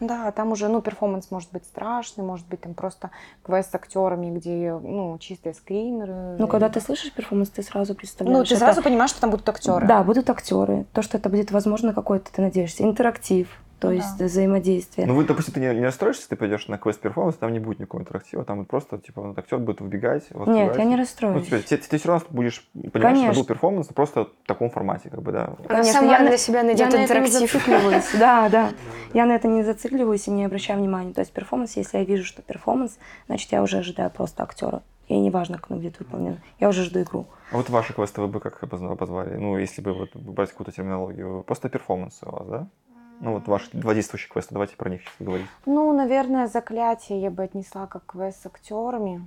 Да, 0.00 0.30
там 0.32 0.52
уже, 0.52 0.68
ну, 0.68 0.80
перформанс 0.80 1.30
может 1.30 1.50
быть 1.52 1.64
страшный, 1.64 2.24
может 2.24 2.46
быть 2.48 2.60
там 2.60 2.74
просто 2.74 3.10
квест 3.42 3.70
с 3.70 3.74
актерами, 3.74 4.30
где, 4.36 4.72
ну, 4.82 5.16
чистые 5.18 5.54
скримеры. 5.54 6.36
Ну, 6.38 6.48
когда 6.48 6.68
ты 6.68 6.80
слышишь 6.80 7.12
перформанс, 7.12 7.50
ты 7.50 7.62
сразу 7.62 7.94
представляешь. 7.94 8.38
Ну, 8.38 8.44
ты 8.44 8.54
это- 8.54 8.64
сразу 8.64 8.82
понимаешь, 8.82 9.10
что 9.10 9.20
там 9.20 9.30
будут 9.30 9.48
актеры. 9.48 9.86
Да, 9.86 10.02
будут 10.02 10.28
актеры. 10.30 10.84
То, 10.92 11.02
что 11.02 11.16
это 11.18 11.28
будет, 11.28 11.50
возможно, 11.52 11.92
какой-то, 11.94 12.32
ты 12.32 12.42
надеешься, 12.42 12.82
интерактив, 12.82 13.48
то 13.84 13.90
Ну 13.90 13.96
есть 13.96 14.18
да. 14.18 14.24
взаимодействие. 14.24 15.06
Ну, 15.06 15.14
вы, 15.14 15.24
допустим, 15.24 15.52
ты 15.52 15.60
не, 15.60 15.74
не 15.74 15.84
расстроишься, 15.84 16.22
если 16.22 16.30
ты 16.30 16.36
пойдешь 16.36 16.68
на 16.68 16.78
квест 16.78 17.00
перформанс, 17.00 17.36
там 17.36 17.52
не 17.52 17.58
будет 17.58 17.78
никакого 17.80 18.00
интерактива, 18.00 18.44
там 18.44 18.58
вот 18.60 18.68
просто, 18.68 18.98
типа, 18.98 19.20
вот 19.20 19.38
актер 19.38 19.58
будет 19.58 19.80
выбегать, 19.80 20.24
вас 20.30 20.48
Нет, 20.48 20.68
пугать. 20.68 20.78
я 20.78 20.84
не 20.84 20.92
Ну, 20.96 21.02
расстроюсь. 21.02 21.44
типа, 21.44 21.58
ты, 21.68 21.76
ты 21.76 21.98
все 21.98 22.08
равно 22.08 22.26
будешь 22.30 22.66
понимать, 22.72 22.90
что 22.92 23.00
Конечно. 23.00 23.26
это 23.30 23.38
был 23.40 23.44
перформанс, 23.46 23.88
но 23.88 23.94
просто 23.94 24.24
в 24.24 24.46
таком 24.46 24.70
формате, 24.70 25.10
как 25.10 25.22
бы, 25.22 25.32
да. 25.32 25.54
Конечно, 25.68 25.92
сама 25.92 26.12
я 26.12 26.20
на- 26.20 26.28
для 26.28 26.38
себя 26.38 26.58
Я 26.60 26.64
найдет 26.64 26.86
на 26.86 26.88
это 26.88 26.96
не 26.98 27.04
интерактив. 27.04 27.52
зацикливаюсь. 27.52 28.04
Да, 28.18 28.48
да. 28.48 28.70
Я 29.12 29.26
на 29.26 29.32
это 29.32 29.48
не 29.48 29.62
зацикливаюсь 29.62 30.26
и 30.28 30.30
не 30.30 30.44
обращаю 30.46 30.78
внимания. 30.80 31.12
То 31.12 31.20
есть 31.20 31.32
перформанс, 31.32 31.76
если 31.76 31.98
я 31.98 32.04
вижу, 32.04 32.24
что 32.24 32.40
перформанс, 32.42 32.98
значит, 33.26 33.52
я 33.52 33.62
уже 33.62 33.78
ожидаю 33.78 34.10
просто 34.10 34.42
актера. 34.42 34.82
И 35.06 35.18
не 35.18 35.30
важно, 35.30 35.58
как 35.58 35.70
оно 35.70 35.80
будет 35.80 35.98
выполнено. 35.98 36.38
Я 36.58 36.70
уже 36.70 36.82
жду 36.82 37.02
игру. 37.02 37.26
А 37.52 37.58
вот 37.58 37.68
ваши 37.68 37.92
квесты 37.92 38.22
вы 38.22 38.28
бы 38.28 38.40
как 38.40 38.62
обозвали? 38.62 39.36
Ну, 39.36 39.58
если 39.58 39.82
бы 39.82 39.92
вот 39.92 40.16
брать 40.16 40.50
какую-то 40.50 40.72
терминологию. 40.72 41.42
Просто 41.46 41.68
перформансы 41.68 42.24
у 42.26 42.30
вас, 42.30 42.46
да? 42.48 42.66
Ну, 43.20 43.32
вот 43.32 43.48
ваши 43.48 43.68
два 43.72 43.94
действующих 43.94 44.30
квеста, 44.30 44.54
давайте 44.54 44.76
про 44.76 44.90
них 44.90 45.02
сейчас 45.02 45.14
говорить. 45.18 45.46
Ну, 45.66 45.92
наверное, 45.92 46.46
заклятие 46.46 47.20
я 47.20 47.30
бы 47.30 47.42
отнесла 47.42 47.86
как 47.86 48.04
квест 48.06 48.42
с 48.42 48.46
актерами. 48.46 49.26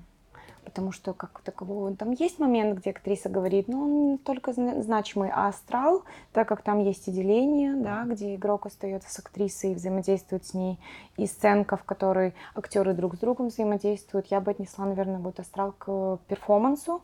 Потому 0.64 0.92
что 0.92 1.14
как 1.14 1.40
такового 1.46 1.96
там 1.96 2.12
есть 2.12 2.40
момент, 2.40 2.78
где 2.78 2.90
актриса 2.90 3.30
говорит, 3.30 3.70
но 3.70 3.84
он 3.84 3.94
не 3.94 4.12
настолько 4.12 4.52
зна- 4.52 4.82
значимый, 4.82 5.30
а 5.34 5.48
астрал, 5.48 6.04
так 6.34 6.50
как 6.50 6.62
там 6.62 6.80
есть 6.80 7.08
и 7.08 7.12
деление, 7.12 7.74
да, 7.74 8.04
где 8.04 8.36
игрок 8.36 8.66
остается 8.66 9.10
с 9.10 9.18
актрисой 9.18 9.72
и 9.72 9.76
взаимодействует 9.76 10.46
с 10.46 10.54
ней, 10.54 10.78
и 11.16 11.26
сценка, 11.26 11.78
в 11.78 11.86
которой 11.86 12.36
актеры 12.54 12.94
друг 12.94 13.16
с 13.16 13.20
другом 13.20 13.48
взаимодействуют, 13.48 14.28
я 14.28 14.42
бы 14.42 14.52
отнесла, 14.52 14.86
наверное, 14.86 15.20
будет 15.20 15.40
астрал 15.40 15.72
к 15.72 16.20
перформансу, 16.28 17.02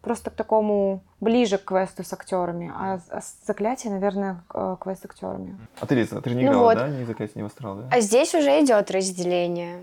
просто 0.00 0.30
к 0.30 0.34
такому 0.34 1.02
ближе 1.20 1.58
к 1.58 1.64
квесту 1.64 2.04
с 2.04 2.12
актерами, 2.12 2.72
а, 2.74 3.00
а 3.10 3.20
с- 3.20 3.36
заклятие, 3.46 3.92
наверное, 3.92 4.42
к- 4.48 4.54
э, 4.54 4.76
квест 4.80 5.02
с 5.02 5.04
актерами. 5.04 5.58
А 5.80 5.86
ты, 5.86 5.94
Лиза, 5.96 6.20
ты 6.20 6.30
же 6.30 6.36
не 6.36 6.44
Ну 6.44 6.50
играла, 6.52 6.64
вот. 6.64 6.74
да? 6.76 6.88
Ни 6.88 7.04
заклятие, 7.04 7.34
ни 7.36 7.42
в 7.42 7.46
астрал, 7.46 7.76
да? 7.76 7.88
А 7.90 8.00
здесь 8.00 8.34
уже 8.34 8.60
идет 8.62 8.90
разделение. 8.90 9.80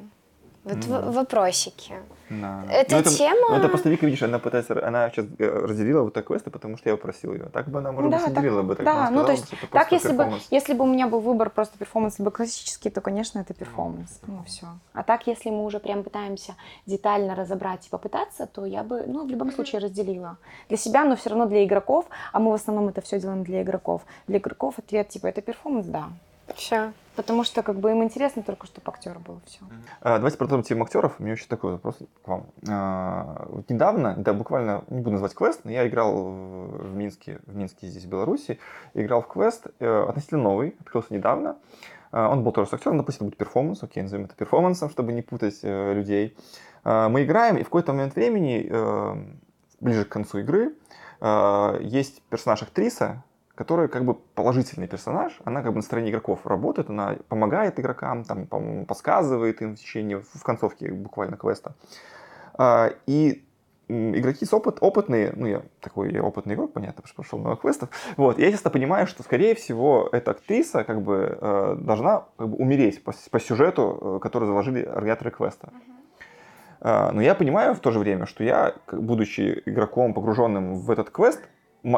Вот 0.65 0.77
Мгм. 0.87 1.11
вопросики. 1.11 1.93
Да. 2.31 2.63
Эта 2.71 2.95
Ну, 2.95 3.03
тема- 3.03 3.49
Ну, 3.51 3.55
это 3.55 3.69
просто 3.69 3.87
Вика, 3.87 4.07
видишь, 4.07 4.23
она 4.23 4.39
пытается, 4.39 4.83
она 4.87 5.11
сейчас 5.11 5.27
э, 5.37 5.47
разделила 5.47 6.01
вот 6.01 6.13
так 6.15 6.25
квесты, 6.25 6.49
потому 6.49 6.75
что 6.75 6.89
я 6.89 6.95
попросил 6.97 7.33
ее. 7.33 7.43
Так 7.53 7.67
бы 7.69 7.77
она, 7.77 7.91
может 7.91 8.09
Да, 8.09 8.17
быть, 8.17 8.25
так- 8.25 8.35
разделила 8.37 8.63
бы. 8.63 8.69
Так 8.75 8.79
бы 8.79 8.91
да, 8.91 9.07
она 9.07 9.11
ну, 9.11 9.25
то 9.25 9.31
есть 9.31 9.53
это 9.53 9.67
Так, 9.67 9.91
если 9.91 10.11
бы, 10.11 10.31
если 10.49 10.73
бы 10.73 10.85
у 10.85 10.87
меня 10.87 11.05
был 11.05 11.19
выбор 11.19 11.51
просто 11.51 11.77
перформанс 11.77 12.17
либо 12.17 12.31
классический, 12.31 12.89
то, 12.89 12.99
конечно, 13.01 13.37
это 13.37 13.53
перформанс. 13.53 14.19
Ну, 14.25 14.41
все. 14.47 14.65
А 14.93 15.03
так, 15.03 15.27
если 15.27 15.51
мы 15.51 15.63
уже 15.65 15.79
прям 15.79 16.01
пытаемся 16.03 16.55
детально 16.87 17.35
разобрать 17.35 17.85
и 17.85 17.89
попытаться, 17.91 18.47
то 18.47 18.65
я 18.65 18.81
бы, 18.83 19.03
ну, 19.05 19.27
в 19.27 19.29
любом 19.29 19.51
случае 19.51 19.79
разделила. 19.81 20.37
Для 20.67 20.77
себя, 20.77 21.05
но 21.05 21.15
все 21.15 21.29
равно 21.29 21.45
для 21.45 21.63
игроков, 21.63 22.07
а 22.33 22.39
мы 22.39 22.49
в 22.49 22.55
основном 22.55 22.87
это 22.87 23.01
все 23.01 23.19
делаем 23.19 23.43
для 23.43 23.61
игроков. 23.61 24.01
Для 24.27 24.39
игроков 24.39 24.79
ответ, 24.79 25.09
типа, 25.09 25.27
это 25.27 25.41
перформанс, 25.41 25.85
да. 25.85 26.05
Все. 26.55 26.91
Потому 27.15 27.43
что, 27.43 27.63
как 27.63 27.79
бы, 27.79 27.91
им 27.91 28.03
интересно 28.03 28.43
только, 28.43 28.67
чтобы 28.67 28.91
актер 28.91 29.19
был, 29.19 29.39
все. 29.45 29.59
А, 30.01 30.17
Давайте 30.17 30.37
продолжим 30.37 30.63
тему 30.63 30.83
актеров. 30.83 31.15
У 31.19 31.23
меня 31.23 31.33
еще 31.33 31.45
такой 31.47 31.73
вопрос 31.73 31.97
к 32.23 32.27
вам. 32.27 32.47
А, 32.67 33.45
вот 33.49 33.69
недавно, 33.69 34.15
да, 34.17 34.33
буквально, 34.33 34.83
не 34.89 34.99
буду 34.99 35.11
называть 35.11 35.33
квест, 35.33 35.61
но 35.63 35.71
я 35.71 35.87
играл 35.87 36.13
в 36.13 36.95
Минске, 36.95 37.39
в 37.45 37.55
Минске 37.55 37.87
здесь, 37.87 38.03
в 38.03 38.09
Беларуси, 38.09 38.59
играл 38.93 39.21
в 39.21 39.27
квест, 39.27 39.67
э, 39.79 40.05
относительно 40.09 40.43
новый, 40.43 40.75
открылся 40.79 41.13
недавно. 41.13 41.57
А, 42.11 42.29
Он 42.29 42.43
был 42.43 42.51
тоже 42.51 42.69
с 42.69 42.73
актером, 42.73 42.97
допустим, 42.97 43.27
будет 43.27 43.37
перформанс, 43.37 43.81
окей, 43.81 44.03
назовем 44.03 44.25
это 44.25 44.35
перформансом, 44.35 44.89
чтобы 44.89 45.13
не 45.13 45.21
путать 45.21 45.59
э, 45.63 45.93
людей. 45.93 46.35
Мы 46.83 47.23
играем, 47.23 47.57
и 47.57 47.61
в 47.61 47.65
какой-то 47.65 47.93
момент 47.93 48.13
времени, 48.15 48.67
э, 48.69 49.15
ближе 49.79 50.05
к 50.05 50.09
концу 50.09 50.37
игры, 50.39 50.75
есть 51.81 52.21
персонаж 52.29 52.61
актриса, 52.61 53.23
которая 53.55 53.87
как 53.87 54.05
бы 54.05 54.13
положительный 54.13 54.87
персонаж, 54.87 55.39
она 55.45 55.61
как 55.61 55.71
бы 55.71 55.77
на 55.77 55.81
стороне 55.81 56.11
игроков 56.11 56.45
работает, 56.45 56.89
она 56.89 57.15
помогает 57.29 57.79
игрокам, 57.79 58.23
там, 58.23 58.85
подсказывает 58.85 59.61
им 59.61 59.75
в 59.75 59.79
течение, 59.79 60.19
в 60.19 60.43
концовке 60.43 60.91
буквально 60.91 61.37
квеста. 61.37 61.73
А, 62.53 62.91
И 63.07 63.43
игроки 63.87 64.45
с 64.45 64.53
опыт, 64.53 64.77
опытные, 64.81 65.33
ну 65.35 65.45
я 65.45 65.61
такой 65.79 66.11
я 66.11 66.23
опытный 66.23 66.55
игрок, 66.55 66.73
понятно, 66.73 67.01
потому 67.01 67.07
что 67.07 67.15
прошел 67.15 67.39
много 67.39 67.57
квестов, 67.57 67.89
вот, 68.17 68.39
я 68.39 68.51
честно 68.51 68.69
понимаю, 68.71 69.07
что, 69.07 69.23
скорее 69.23 69.55
всего, 69.55 70.09
эта 70.11 70.31
актриса 70.31 70.83
как 70.83 71.01
бы 71.01 71.37
э, 71.39 71.77
должна 71.79 72.25
как 72.37 72.49
бы, 72.49 72.57
умереть 72.57 73.03
по, 73.03 73.13
по 73.29 73.39
сюжету, 73.39 74.17
э, 74.17 74.19
который 74.21 74.45
заложили 74.45 74.83
организаторы 74.83 75.31
квеста. 75.31 75.69
А, 76.81 77.11
Но 77.11 77.21
я 77.21 77.35
понимаю 77.35 77.73
в 77.73 77.79
то 77.79 77.91
же 77.91 77.99
время, 77.99 78.25
что 78.25 78.43
я, 78.43 78.73
будучи 78.91 79.61
игроком, 79.65 80.13
погруженным 80.13 80.75
в 80.75 80.89
этот 80.91 81.09
квест, 81.09 81.41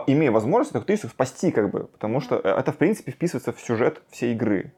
имею 0.07 0.31
возможность 0.31 0.71
эту 0.71 0.79
актрису 0.79 1.07
спасти, 1.07 1.51
как 1.51 1.69
бы, 1.71 1.85
потому 1.85 2.19
что 2.19 2.35
э, 2.43 2.49
это, 2.49 2.71
в 2.71 2.77
принципе, 2.77 3.11
вписывается 3.11 3.53
в 3.53 3.59
сюжет 3.59 4.01
всей 4.09 4.33
игры. 4.33 4.73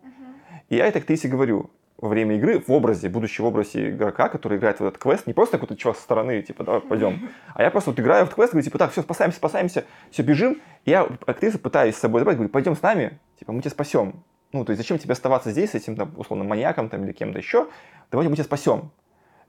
И 0.69 0.75
я 0.75 0.85
этой 0.85 0.99
актрисе 0.99 1.27
говорю 1.27 1.71
во 1.97 2.07
время 2.07 2.37
игры, 2.37 2.59
в 2.59 2.71
образе, 2.71 3.09
будучи 3.09 3.41
в 3.41 3.45
образе 3.45 3.89
игрока, 3.89 4.29
который 4.29 4.57
играет 4.57 4.79
в 4.79 4.85
этот 4.85 4.99
квест, 4.99 5.27
не 5.27 5.33
просто 5.33 5.57
какой-то 5.57 5.75
чувак 5.75 5.97
со 5.97 6.03
стороны, 6.03 6.41
типа, 6.41 6.63
давай 6.63 6.81
пойдем, 6.81 7.29
а 7.55 7.63
я 7.63 7.71
просто 7.71 7.89
вот 7.89 7.99
играю 7.99 8.25
в 8.25 8.33
квест, 8.33 8.53
говорю, 8.53 8.63
типа, 8.63 8.77
так, 8.77 8.91
все, 8.91 9.01
спасаемся, 9.01 9.37
спасаемся, 9.37 9.85
все, 10.11 10.23
бежим, 10.23 10.61
и 10.85 10.91
я 10.91 11.07
актрису 11.25 11.59
пытаюсь 11.59 11.95
с 11.95 11.99
собой 11.99 12.21
забрать, 12.21 12.37
говорю, 12.37 12.51
пойдем 12.51 12.75
с 12.75 12.81
нами, 12.81 13.19
типа, 13.39 13.51
мы 13.51 13.61
тебя 13.61 13.71
спасем. 13.71 14.23
Ну, 14.51 14.65
то 14.65 14.71
есть, 14.71 14.81
зачем 14.81 14.97
тебе 14.97 15.13
оставаться 15.13 15.51
здесь 15.51 15.71
с 15.71 15.75
этим, 15.75 15.95
там, 15.95 16.13
условно, 16.17 16.43
маньяком 16.43 16.89
там, 16.89 17.03
или 17.03 17.11
кем-то 17.11 17.37
еще, 17.37 17.67
давайте 18.11 18.29
мы 18.29 18.35
тебя 18.35 18.45
спасем. 18.45 18.91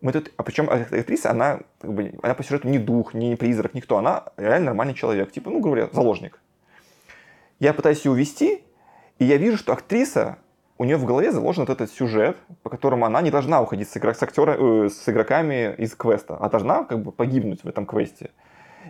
Мы 0.01 0.13
тут, 0.13 0.33
а 0.37 0.43
причем 0.43 0.71
актриса, 0.71 1.31
она, 1.31 1.61
как 1.81 1.93
бы, 1.93 2.15
она 2.23 2.35
по 2.35 2.43
сюжету 2.43 2.69
не 2.69 2.79
дух, 2.79 3.13
не 3.13 3.37
призрак, 3.37 3.75
никто, 3.75 3.99
она 3.99 4.25
реально 4.37 4.67
нормальный 4.67 4.95
человек, 4.95 5.31
типа, 5.31 5.51
ну, 5.51 5.61
грубо 5.61 5.77
говоря, 5.77 5.93
заложник. 5.93 6.41
Я 7.59 7.75
пытаюсь 7.75 8.05
ее 8.05 8.13
увести, 8.13 8.65
и 9.19 9.25
я 9.25 9.37
вижу, 9.37 9.59
что 9.59 9.75
актриса, 9.75 10.39
у 10.79 10.85
нее 10.85 10.97
в 10.97 11.05
голове 11.05 11.31
заложен 11.31 11.67
вот 11.67 11.71
этот 11.71 11.93
сюжет, 11.93 12.39
по 12.63 12.71
которому 12.71 13.05
она 13.05 13.21
не 13.21 13.31
должна 13.31 13.61
уходить 13.61 13.91
с, 13.91 13.97
игрок, 13.99 14.17
с, 14.17 14.23
актера, 14.23 14.57
э, 14.59 14.89
с 14.89 15.07
игроками 15.07 15.75
из 15.77 15.95
квеста, 15.95 16.39
а 16.41 16.49
должна 16.49 16.85
как 16.85 17.03
бы 17.03 17.13
погибнуть 17.13 17.63
в 17.63 17.69
этом 17.69 17.85
квесте. 17.85 18.31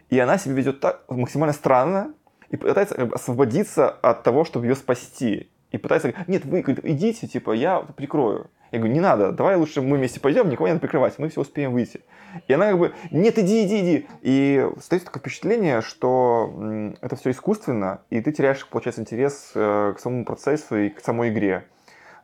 И 0.09 0.19
она 0.21 0.39
себя 0.39 0.55
ведет 0.55 0.79
так 0.79 1.03
максимально 1.09 1.53
странно 1.53 2.15
и 2.49 2.57
пытается 2.57 2.95
как 2.95 3.09
бы, 3.09 3.15
освободиться 3.17 3.91
от 3.91 4.23
того, 4.23 4.45
чтобы 4.45 4.67
ее 4.67 4.77
спасти. 4.77 5.51
И 5.73 5.79
пытается, 5.79 6.15
нет, 6.29 6.45
вы 6.45 6.61
идите, 6.61 7.27
типа, 7.27 7.51
я 7.51 7.81
прикрою. 7.81 8.51
Я 8.73 8.79
говорю, 8.79 8.95
не 8.95 9.01
надо, 9.01 9.33
давай 9.33 9.57
лучше 9.57 9.83
мы 9.83 9.97
вместе 9.97 10.21
пойдем, 10.21 10.49
никого 10.49 10.69
не 10.69 10.75
надо 10.75 10.81
прикрывать, 10.81 11.19
мы 11.19 11.29
все 11.29 11.41
успеем 11.41 11.73
выйти. 11.73 12.01
И 12.47 12.53
она 12.53 12.67
как 12.69 12.79
бы, 12.79 12.93
нет, 13.11 13.39
иди, 13.39 13.65
иди, 13.67 13.81
иди. 13.81 14.07
И 14.23 14.67
стоит 14.81 15.05
такое 15.05 15.21
впечатление, 15.21 15.81
что 15.81 16.95
это 17.01 17.17
все 17.17 17.31
искусственно, 17.31 18.01
и 18.11 18.21
ты 18.21 18.31
теряешь, 18.33 18.65
получается, 18.69 19.01
интерес 19.03 19.51
э, 19.55 19.95
к 19.97 20.01
самому 20.01 20.25
процессу 20.25 20.77
и 20.77 20.89
к 20.91 21.01
самой 21.01 21.31
игре. 21.31 21.65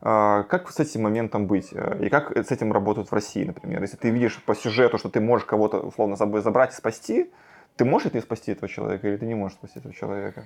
А, 0.01 0.43
Как 0.43 0.69
с 0.71 0.79
этим 0.79 1.01
моментом 1.03 1.47
быть? 1.47 1.69
Э, 1.73 1.97
И 2.01 2.07
как 2.09 2.37
с 2.37 2.51
этим 2.51 2.71
работают 2.71 3.09
в 3.09 3.13
России, 3.13 3.43
например? 3.43 3.81
Если 3.81 3.97
ты 3.97 4.09
видишь 4.09 4.41
по 4.45 4.55
сюжету, 4.55 4.97
что 4.97 5.09
ты 5.09 5.19
можешь 5.19 5.45
кого-то 5.45 5.79
условно 5.79 6.15
за 6.15 6.19
собой 6.19 6.41
забрать 6.41 6.71
и 6.71 6.75
спасти, 6.75 7.29
ты 7.75 7.83
можешь 7.83 8.05
ли 8.05 8.11
ты 8.11 8.21
спасти 8.21 8.51
этого 8.53 8.69
человека 8.69 9.07
или 9.09 9.17
ты 9.17 9.25
не 9.25 9.35
можешь 9.35 9.57
спасти 9.57 9.79
этого 9.79 9.93
человека? 9.93 10.45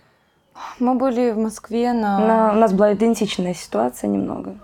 Мы 0.79 0.95
были 0.95 1.31
в 1.31 1.37
Москве 1.37 1.93
на... 1.93 2.19
На- 2.19 2.51
у 2.53 2.55
нас 2.55 2.73
была 2.73 2.93
идентичная 2.93 3.53
ситуация 3.53 4.09
немного. 4.09 4.55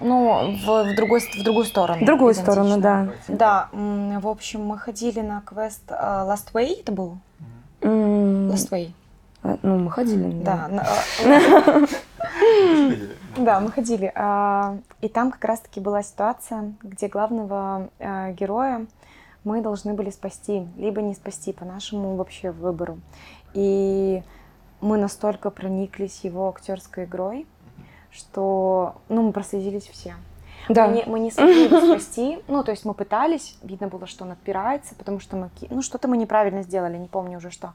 Ну, 0.00 0.56
в, 0.56 0.92
в 0.92 0.96
другой, 0.96 1.20
в 1.20 1.42
другую 1.44 1.64
сторону. 1.66 2.00
В 2.02 2.04
другую 2.06 2.34
сторону, 2.34 2.80
да. 2.80 3.08
Да, 3.28 3.68
в 3.72 4.26
общем, 4.28 4.64
мы 4.64 4.78
ходили 4.78 5.20
на 5.20 5.42
квест 5.42 5.82
э, 5.88 5.94
Last 5.94 6.52
Way, 6.52 6.80
это 6.80 6.92
был? 6.92 7.18
Last 7.82 8.70
Way, 8.70 8.92
а, 9.42 9.56
Ну, 9.62 9.78
мы 9.78 9.90
ходили. 9.90 10.42
да. 10.42 10.70
Да, 13.36 13.60
мы 13.60 13.70
ходили. 13.70 14.10
а, 14.14 14.76
И 15.00 15.08
там 15.08 15.30
как 15.30 15.44
раз-таки 15.44 15.80
была 15.80 16.02
ситуация, 16.02 16.72
где 16.82 17.06
главного 17.08 17.88
героя 18.00 18.86
мы 19.44 19.62
должны 19.62 19.94
были 19.94 20.10
спасти, 20.10 20.66
либо 20.76 21.00
не 21.00 21.14
спасти 21.14 21.52
по 21.52 21.64
нашему 21.64 22.16
вообще 22.16 22.50
выбору. 22.50 22.98
И 23.54 24.22
мы 24.80 24.98
настолько 24.98 25.50
прониклись 25.50 26.20
его 26.24 26.48
актерской 26.48 27.04
игрой, 27.04 27.46
что, 28.10 28.94
ну, 29.08 29.22
мы 29.22 29.32
прослезились 29.32 29.88
все. 29.88 30.14
Да. 30.68 30.86
Мы, 30.86 30.94
не, 30.94 31.04
мы 31.06 31.18
не 31.20 31.30
смогли 31.30 31.64
его 31.64 31.80
спасти. 31.80 32.38
Ну, 32.46 32.62
то 32.62 32.70
есть 32.70 32.84
мы 32.84 32.94
пытались, 32.94 33.56
видно 33.62 33.88
было, 33.88 34.06
что 34.06 34.24
он 34.24 34.32
отпирается, 34.32 34.94
потому 34.94 35.18
что 35.20 35.36
мы, 35.36 35.50
ну, 35.70 35.82
что-то 35.82 36.06
мы 36.08 36.16
неправильно 36.16 36.62
сделали, 36.62 36.96
не 36.96 37.08
помню 37.08 37.38
уже 37.38 37.50
что. 37.50 37.72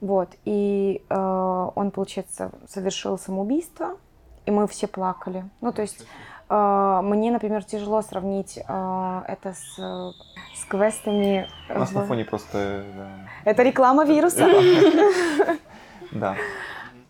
Вот. 0.00 0.28
И 0.44 1.02
э, 1.08 1.70
он, 1.74 1.90
получается, 1.90 2.50
совершил 2.68 3.18
самоубийство, 3.18 3.96
и 4.46 4.50
мы 4.50 4.66
все 4.68 4.86
плакали. 4.86 5.44
Ну, 5.60 5.72
то 5.72 5.82
есть 5.82 6.06
э, 6.48 7.00
мне, 7.02 7.30
например, 7.30 7.64
тяжело 7.64 8.00
сравнить 8.00 8.56
э, 8.56 9.22
это 9.28 9.52
с, 9.52 9.78
э, 9.78 10.12
с 10.56 10.64
квестами. 10.64 11.48
У 11.68 11.78
нас 11.78 11.92
на 11.92 12.02
в- 12.02 12.06
фоне 12.06 12.24
просто... 12.24 12.84
да. 12.96 13.10
Это 13.50 13.62
реклама 13.62 14.04
вируса. 14.04 14.46
Да. 16.12 16.34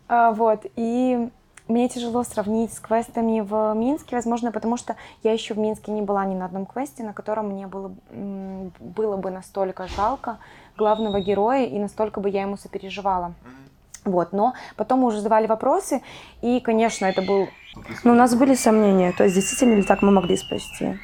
А, 0.07 0.31
Вот, 0.31 0.65
и 0.75 1.29
мне 1.71 1.89
тяжело 1.89 2.23
сравнить 2.23 2.73
с 2.73 2.79
квестами 2.79 3.41
в 3.41 3.73
Минске, 3.75 4.15
возможно, 4.15 4.51
потому 4.51 4.77
что 4.77 4.95
я 5.23 5.31
еще 5.33 5.53
в 5.53 5.57
Минске 5.57 5.91
не 5.91 6.01
была 6.01 6.25
ни 6.25 6.35
на 6.35 6.45
одном 6.45 6.65
квесте, 6.65 7.03
на 7.03 7.13
котором 7.13 7.49
мне 7.49 7.67
было, 7.67 7.91
было 8.79 9.17
бы 9.17 9.31
настолько 9.31 9.87
жалко 9.87 10.37
главного 10.77 11.19
героя 11.19 11.65
и 11.65 11.79
настолько 11.79 12.19
бы 12.19 12.29
я 12.29 12.41
ему 12.41 12.57
сопереживала. 12.57 13.33
Вот, 14.03 14.33
но 14.33 14.53
потом 14.77 14.99
мы 14.99 15.07
уже 15.07 15.17
задавали 15.17 15.45
вопросы, 15.47 16.01
и, 16.41 16.59
конечно, 16.59 17.05
это 17.05 17.21
был... 17.21 17.47
Но 18.03 18.11
у 18.13 18.15
нас 18.15 18.33
были 18.35 18.55
сомнения, 18.55 19.11
то 19.11 19.23
есть 19.23 19.35
действительно 19.35 19.75
ли 19.75 19.83
так 19.83 20.01
мы 20.01 20.11
могли 20.11 20.37
спасти. 20.37 20.97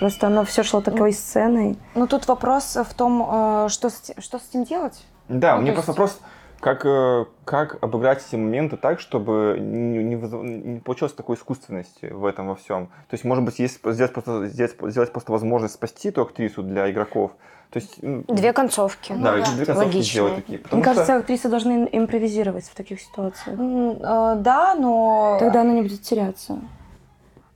Просто 0.00 0.26
оно 0.26 0.44
все 0.44 0.64
шло 0.64 0.80
такой 0.80 1.12
сценой. 1.12 1.78
Ну, 1.94 2.08
тут 2.08 2.26
вопрос 2.26 2.76
в 2.76 2.94
том, 2.94 3.22
э, 3.30 3.68
что 3.68 3.88
с, 3.90 4.10
что 4.18 4.38
с 4.40 4.48
этим 4.50 4.64
делать. 4.64 5.04
Да, 5.28 5.54
Ну, 5.54 5.62
мне 5.62 5.70
то 5.70 5.76
просто 5.76 5.92
есть- 5.92 5.98
вопрос, 5.98 6.20
Как, 6.62 6.86
э, 6.86 7.24
как 7.44 7.82
обыграть 7.82 8.24
эти 8.24 8.36
моменты 8.36 8.76
так, 8.76 9.00
чтобы 9.00 9.56
не, 9.58 9.98
не, 10.04 10.14
не 10.14 10.78
получилось 10.80 11.12
такой 11.12 11.34
искусственности 11.34 12.06
в 12.06 12.24
этом 12.24 12.46
во 12.46 12.54
всем? 12.54 12.86
То 12.86 13.14
есть, 13.14 13.24
может 13.24 13.44
быть, 13.44 13.58
есть 13.58 13.80
сделать 13.84 14.12
просто, 14.12 14.46
сделать, 14.46 14.76
сделать 14.80 15.10
просто 15.10 15.32
возможность 15.32 15.74
спасти 15.74 16.10
эту 16.10 16.22
актрису 16.22 16.62
для 16.62 16.88
игроков. 16.88 17.32
То 17.70 17.80
есть, 17.80 17.98
Две 18.00 18.52
концовки. 18.52 19.12
да, 19.12 19.16
Ну 19.38 19.42
да. 19.44 19.52
две 19.56 19.66
концовки 19.66 19.88
Логично. 19.88 20.12
сделать 20.12 20.36
такие. 20.36 20.58
Мне 20.58 20.66
что- 20.68 20.80
кажется, 20.82 21.16
актрисы 21.16 21.48
должны 21.48 21.88
импровизировать 21.90 22.66
в 22.66 22.74
таких 22.76 23.00
ситуациях. 23.00 23.58
Э, 23.58 24.36
Да, 24.36 24.76
но 24.76 25.38
Тогда 25.40 25.62
она 25.62 25.72
не 25.72 25.82
будет 25.82 26.02
теряться. 26.02 26.60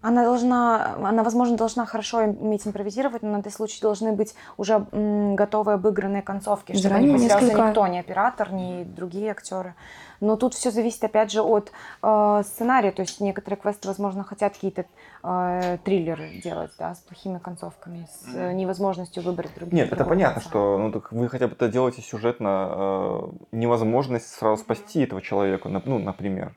Она 0.07 0.23
должна, 0.23 0.95
она, 1.03 1.25
возможно, 1.25 1.57
должна 1.57 1.85
хорошо 1.85 2.19
уметь 2.19 2.65
импровизировать, 2.65 3.23
но 3.23 3.31
на 3.31 3.39
этот 3.41 3.53
случай 3.53 3.81
должны 3.81 4.13
быть 4.13 4.37
уже 4.57 4.87
м, 4.93 5.35
готовые 5.35 5.75
обыгранные 5.75 6.23
концовки, 6.23 6.73
чтобы 6.73 6.83
Заранее 6.83 7.13
не 7.13 7.19
потерялся 7.19 7.45
несколько- 7.47 7.69
никто, 7.69 7.87
ни 7.89 7.99
оператор, 7.99 8.53
ни 8.53 8.85
другие 8.85 9.33
актеры. 9.33 9.75
Но 10.21 10.37
тут 10.37 10.55
все 10.55 10.71
зависит, 10.71 11.03
опять 11.03 11.33
же, 11.33 11.43
от 11.43 11.73
э, 12.03 12.43
сценария. 12.45 12.93
То 12.93 13.03
есть 13.03 13.21
некоторые 13.21 13.59
квесты, 13.61 13.89
возможно, 13.89 14.23
хотят 14.23 14.55
какие-то 14.55 14.85
э, 15.25 15.79
триллеры 15.85 16.41
делать, 16.43 16.71
да, 16.79 16.95
с 16.95 16.99
плохими 16.99 17.39
концовками, 17.39 18.07
с 18.11 18.35
э, 18.35 18.53
невозможностью 18.53 19.23
выбрать 19.25 19.55
другие. 19.57 19.83
Нет, 19.83 19.93
это 19.93 20.05
понятно, 20.05 20.35
конца. 20.41 20.49
что 20.49 20.79
ну, 20.79 20.93
так 20.93 21.11
вы 21.11 21.29
хотя 21.29 21.49
бы 21.49 21.55
это 21.55 21.69
делаете 21.69 22.01
сюжетно 22.01 22.69
э, 22.71 23.21
невозможность 23.53 24.29
сразу 24.29 24.63
спасти 24.63 25.03
этого 25.03 25.21
человека, 25.21 25.69
ну, 25.69 25.99
например. 25.99 26.55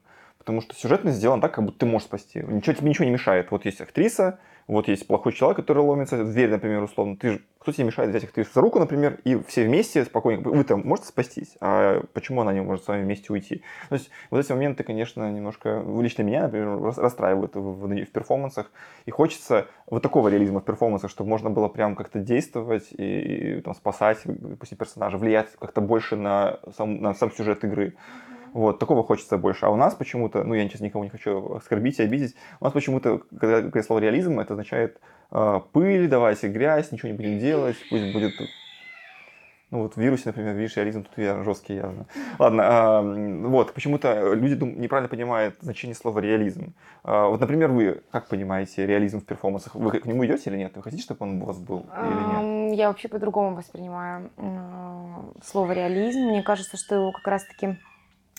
Потому 0.49 0.61
что 0.61 0.73
сюжетно 0.73 1.11
сделано 1.11 1.43
так, 1.43 1.53
как 1.53 1.63
будто 1.63 1.77
ты 1.77 1.85
можешь 1.85 2.07
спасти. 2.07 2.39
Ничего, 2.39 2.73
тебе 2.73 2.89
ничего 2.89 3.05
не 3.05 3.11
мешает. 3.11 3.51
Вот 3.51 3.65
есть 3.65 3.81
актриса, 3.81 4.39
вот 4.67 4.87
есть 4.87 5.05
плохой 5.05 5.31
человек, 5.31 5.57
который 5.57 5.83
ломится 5.83 6.17
в 6.17 6.31
дверь, 6.31 6.49
например, 6.49 6.81
условно. 6.81 7.17
Ты 7.17 7.33
же, 7.33 7.41
кто 7.59 7.71
тебе 7.71 7.83
мешает 7.83 8.09
взять 8.09 8.23
актрису 8.23 8.49
за 8.55 8.61
руку, 8.61 8.79
например, 8.79 9.19
и 9.25 9.39
все 9.47 9.63
вместе 9.63 10.03
спокойно, 10.05 10.41
вы 10.49 10.63
там 10.63 10.81
можете 10.87 11.09
спастись, 11.09 11.55
а 11.61 12.01
почему 12.13 12.41
она 12.41 12.51
не 12.51 12.61
может 12.61 12.83
с 12.83 12.87
вами 12.87 13.03
вместе 13.03 13.31
уйти? 13.31 13.61
То 13.89 13.93
есть 13.93 14.09
вот 14.31 14.43
эти 14.43 14.51
моменты, 14.51 14.83
конечно, 14.83 15.31
немножко, 15.31 15.85
лично 16.01 16.23
меня, 16.23 16.41
например, 16.41 16.81
рас- 16.81 16.97
расстраивают 16.97 17.53
в, 17.53 17.59
в- 17.59 17.87
в 17.87 18.11
перформансах, 18.11 18.71
и 19.05 19.11
хочется 19.11 19.67
вот 19.85 20.01
такого 20.01 20.29
реализма 20.29 20.61
в 20.61 20.65
перформансах, 20.65 21.11
чтобы 21.11 21.29
можно 21.29 21.51
было 21.51 21.67
прям 21.67 21.95
как-то 21.95 22.17
действовать 22.17 22.87
и, 22.97 23.57
и, 23.57 23.61
там, 23.61 23.75
спасать, 23.75 24.21
допустим, 24.25 24.79
персонажа, 24.79 25.19
влиять 25.19 25.49
как-то 25.59 25.79
больше 25.81 26.15
на 26.15 26.57
сам, 26.75 26.99
на 27.01 27.13
сам 27.13 27.31
сюжет 27.31 27.63
игры. 27.63 27.93
Вот, 28.53 28.79
такого 28.79 29.03
хочется 29.03 29.37
больше. 29.37 29.65
А 29.65 29.69
у 29.69 29.75
нас 29.75 29.95
почему-то, 29.95 30.43
ну, 30.43 30.53
я 30.53 30.67
сейчас 30.67 30.81
никого 30.81 31.03
не 31.03 31.09
хочу 31.09 31.55
оскорбить 31.55 31.99
и 31.99 32.03
обидеть, 32.03 32.35
у 32.59 32.65
нас 32.65 32.73
почему-то, 32.73 33.19
когда 33.39 33.61
говорят 33.61 33.85
слово 33.85 33.99
реализм, 33.99 34.39
это 34.39 34.53
означает 34.53 34.99
э, 35.31 35.59
пыль, 35.71 36.07
давайте 36.07 36.47
грязь, 36.47 36.91
ничего 36.91 37.09
не 37.09 37.17
будем 37.17 37.39
делать, 37.39 37.77
пусть 37.89 38.13
будет... 38.13 38.33
Ну, 39.71 39.83
вот 39.83 39.93
в 39.93 39.97
вирусе, 39.97 40.23
например, 40.25 40.55
видишь, 40.55 40.77
реализм 40.77 41.03
тут 41.03 41.15
я 41.17 41.43
жесткий 41.43 41.75
явно. 41.75 42.07
Ладно, 42.39 42.63
а, 42.65 43.01
вот, 43.03 43.71
почему-то 43.73 44.33
люди 44.33 44.55
дум- 44.55 44.81
неправильно 44.81 45.09
понимают 45.09 45.57
значение 45.61 45.93
слова 45.93 46.17
реализм. 46.21 46.73
А, 47.03 47.27
вот, 47.27 47.39
например, 47.39 47.69
вы 47.69 48.01
как 48.11 48.27
понимаете 48.29 48.87
реализм 48.87 49.21
в 49.21 49.25
перформансах? 49.25 49.75
Вы 49.75 49.99
к 49.99 50.07
нему 50.07 50.25
идете 50.25 50.49
или 50.49 50.57
нет? 50.57 50.75
Вы 50.75 50.81
хотите, 50.81 51.03
чтобы 51.03 51.23
он 51.23 51.39
у 51.39 51.45
вас 51.45 51.59
был 51.59 51.85
или 51.95 52.69
нет? 52.69 52.79
Я 52.79 52.87
вообще 52.87 53.09
по-другому 53.09 53.55
воспринимаю 53.55 54.31
слово 55.43 55.73
реализм. 55.73 56.21
Мне 56.21 56.41
кажется, 56.41 56.75
что 56.75 56.95
его 56.95 57.11
как 57.11 57.27
раз-таки 57.27 57.77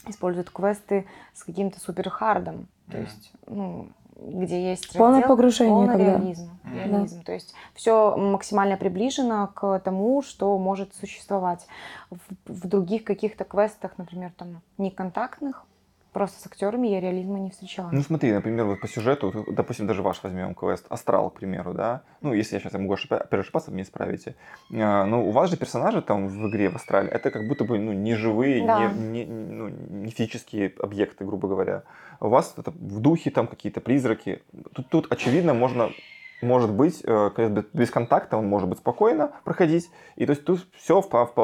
используют 0.06 0.50
квесты 0.50 1.06
с 1.34 1.44
каким-то 1.44 1.80
суперхардом. 1.80 2.68
То 2.90 2.98
есть, 2.98 3.32
ну, 3.46 3.88
где 4.16 4.70
есть 4.70 4.92
Полное 4.98 5.20
раздел, 5.20 5.28
погружение, 5.28 5.72
полный 5.74 5.88
когда- 5.94 6.18
реализм. 6.18 6.50
реализм. 6.64 7.22
То 7.22 7.32
есть 7.32 7.54
все 7.74 8.16
максимально 8.16 8.76
приближено 8.76 9.48
к 9.54 9.78
тому, 9.80 10.22
что 10.22 10.58
может 10.58 10.94
существовать. 10.94 11.66
В, 12.10 12.18
в 12.46 12.66
других 12.68 13.04
каких-то 13.04 13.44
квестах, 13.44 13.92
например, 13.96 14.32
там 14.36 14.60
неконтактных, 14.76 15.64
просто 16.12 16.40
с 16.40 16.46
актерами 16.46 16.88
я 16.88 17.00
реализма 17.00 17.38
не 17.38 17.50
встречала. 17.50 17.88
Ну 17.92 18.02
смотри, 18.02 18.32
например, 18.32 18.66
вот 18.66 18.80
по 18.80 18.88
сюжету, 18.88 19.44
допустим, 19.48 19.86
даже 19.86 20.02
ваш 20.02 20.22
возьмем 20.22 20.54
квест, 20.54 20.86
Астрал, 20.88 21.30
к 21.30 21.34
примеру, 21.34 21.74
да, 21.74 22.02
ну 22.20 22.32
если 22.32 22.54
я 22.56 22.60
сейчас 22.60 22.72
могу 22.74 22.94
вы 23.68 23.74
меня 23.74 23.84
исправите, 23.84 24.34
А, 24.72 25.04
ну 25.06 25.28
у 25.28 25.30
вас 25.30 25.50
же 25.50 25.56
персонажи 25.56 26.02
там 26.02 26.28
в 26.28 26.48
игре 26.48 26.68
в 26.70 26.76
Астрале, 26.76 27.08
это 27.08 27.30
как 27.30 27.46
будто 27.48 27.64
бы, 27.64 27.78
ну, 27.78 27.92
не 27.92 28.14
живые, 28.14 28.66
Да. 28.66 28.92
не, 28.92 29.24
не- 29.24 29.26
ну, 29.26 29.68
не 29.68 30.10
физические 30.10 30.72
объекты, 30.78 31.24
грубо 31.24 31.48
говоря. 31.48 31.82
У 32.20 32.28
вас 32.28 32.54
это 32.56 32.70
в 32.70 33.00
духе 33.00 33.30
там 33.30 33.46
какие-то 33.46 33.80
призраки. 33.80 34.42
Тут, 34.74 34.88
тут 34.88 35.12
очевидно, 35.12 35.54
можно 35.54 35.90
может 36.42 36.72
быть, 36.72 37.02
э, 37.04 37.30
без 37.74 37.90
контакта 37.90 38.38
он 38.38 38.46
может 38.48 38.66
быть 38.68 38.78
спокойно 38.78 39.30
проходить. 39.44 39.90
И 40.16 40.24
то 40.24 40.30
есть 40.30 40.44
тут 40.44 40.66
все 40.74 41.02
в, 41.02 41.08
в- 41.10 41.34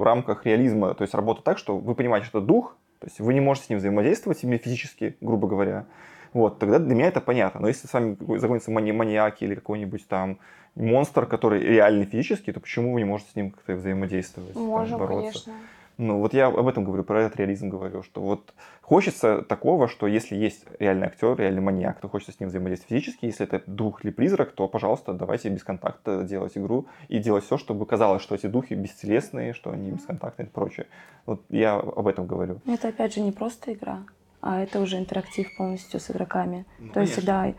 в 0.00 0.02
рамках 0.02 0.46
реализма, 0.46 0.94
то 0.94 1.02
есть 1.02 1.12
работа 1.14 1.42
так, 1.42 1.58
что 1.58 1.76
вы 1.76 1.94
понимаете, 1.94 2.26
что 2.26 2.40
дух, 2.40 2.76
то 2.98 3.06
есть 3.06 3.20
вы 3.20 3.34
не 3.34 3.40
можете 3.40 3.66
с 3.66 3.70
ним 3.70 3.78
взаимодействовать 3.78 4.42
именно 4.42 4.58
физически, 4.58 5.16
грубо 5.20 5.48
говоря. 5.48 5.86
Вот, 6.32 6.58
тогда 6.58 6.78
для 6.78 6.94
меня 6.94 7.06
это 7.08 7.20
понятно. 7.20 7.60
Но 7.60 7.68
если 7.68 7.86
с 7.86 7.92
вами 7.92 8.16
загонятся 8.38 8.70
мани- 8.70 8.92
маньяки 8.92 9.44
или 9.44 9.54
какой-нибудь 9.54 10.06
там 10.06 10.38
монстр, 10.74 11.26
который 11.26 11.60
реальный 11.62 12.04
физический, 12.04 12.52
то 12.52 12.60
почему 12.60 12.92
вы 12.92 13.00
не 13.00 13.04
можете 13.06 13.30
с 13.30 13.36
ним 13.36 13.50
как-то 13.52 13.74
взаимодействовать? 13.74 14.52
там, 14.52 14.62
Можем, 14.62 14.98
бороться? 14.98 15.44
конечно. 15.44 15.52
Ну, 15.98 16.18
вот 16.18 16.34
я 16.34 16.48
об 16.48 16.68
этом 16.68 16.84
говорю, 16.84 17.04
про 17.04 17.22
этот 17.22 17.36
реализм 17.36 17.70
говорю, 17.70 18.02
что 18.02 18.20
вот 18.20 18.52
хочется 18.82 19.40
такого, 19.40 19.88
что 19.88 20.06
если 20.06 20.36
есть 20.36 20.66
реальный 20.78 21.06
актер, 21.06 21.36
реальный 21.38 21.62
маньяк, 21.62 22.00
то 22.00 22.08
хочется 22.08 22.32
с 22.32 22.40
ним 22.40 22.50
взаимодействовать 22.50 22.90
физически. 22.90 23.24
Если 23.24 23.46
это 23.46 23.62
дух 23.66 24.04
или 24.04 24.10
призрак, 24.10 24.52
то, 24.52 24.68
пожалуйста, 24.68 25.14
давайте 25.14 25.48
без 25.48 25.64
контакта 25.64 26.22
делать 26.22 26.58
игру 26.58 26.86
и 27.08 27.18
делать 27.18 27.44
все, 27.44 27.56
чтобы 27.56 27.86
казалось, 27.86 28.22
что 28.22 28.34
эти 28.34 28.46
духи 28.46 28.74
бестелесные, 28.74 29.54
что 29.54 29.70
они 29.70 29.90
бесконтактные 29.90 30.48
и 30.48 30.50
прочее. 30.50 30.86
Вот 31.24 31.42
я 31.48 31.76
об 31.76 32.06
этом 32.06 32.26
говорю. 32.26 32.60
Это 32.66 32.88
опять 32.88 33.14
же 33.14 33.20
не 33.20 33.32
просто 33.32 33.72
игра, 33.72 34.00
а 34.42 34.60
это 34.60 34.80
уже 34.80 34.98
интерактив 34.98 35.48
полностью 35.56 35.98
с 35.98 36.10
игроками. 36.10 36.66
Ну, 36.78 36.92
То 36.92 37.00
есть, 37.00 37.24
да, 37.24 37.54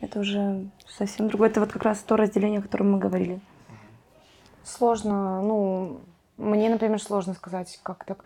это 0.00 0.20
уже 0.20 0.66
совсем 0.88 1.28
другое. 1.28 1.50
Это 1.50 1.60
вот 1.60 1.72
как 1.72 1.82
раз 1.82 1.98
то 1.98 2.16
разделение, 2.16 2.60
о 2.60 2.62
котором 2.62 2.92
мы 2.92 2.98
говорили. 2.98 3.38
Сложно, 4.64 5.42
ну, 5.42 6.00
мне, 6.42 6.68
например, 6.68 7.00
сложно 7.00 7.34
сказать, 7.34 7.78
как 7.82 8.04
так, 8.04 8.24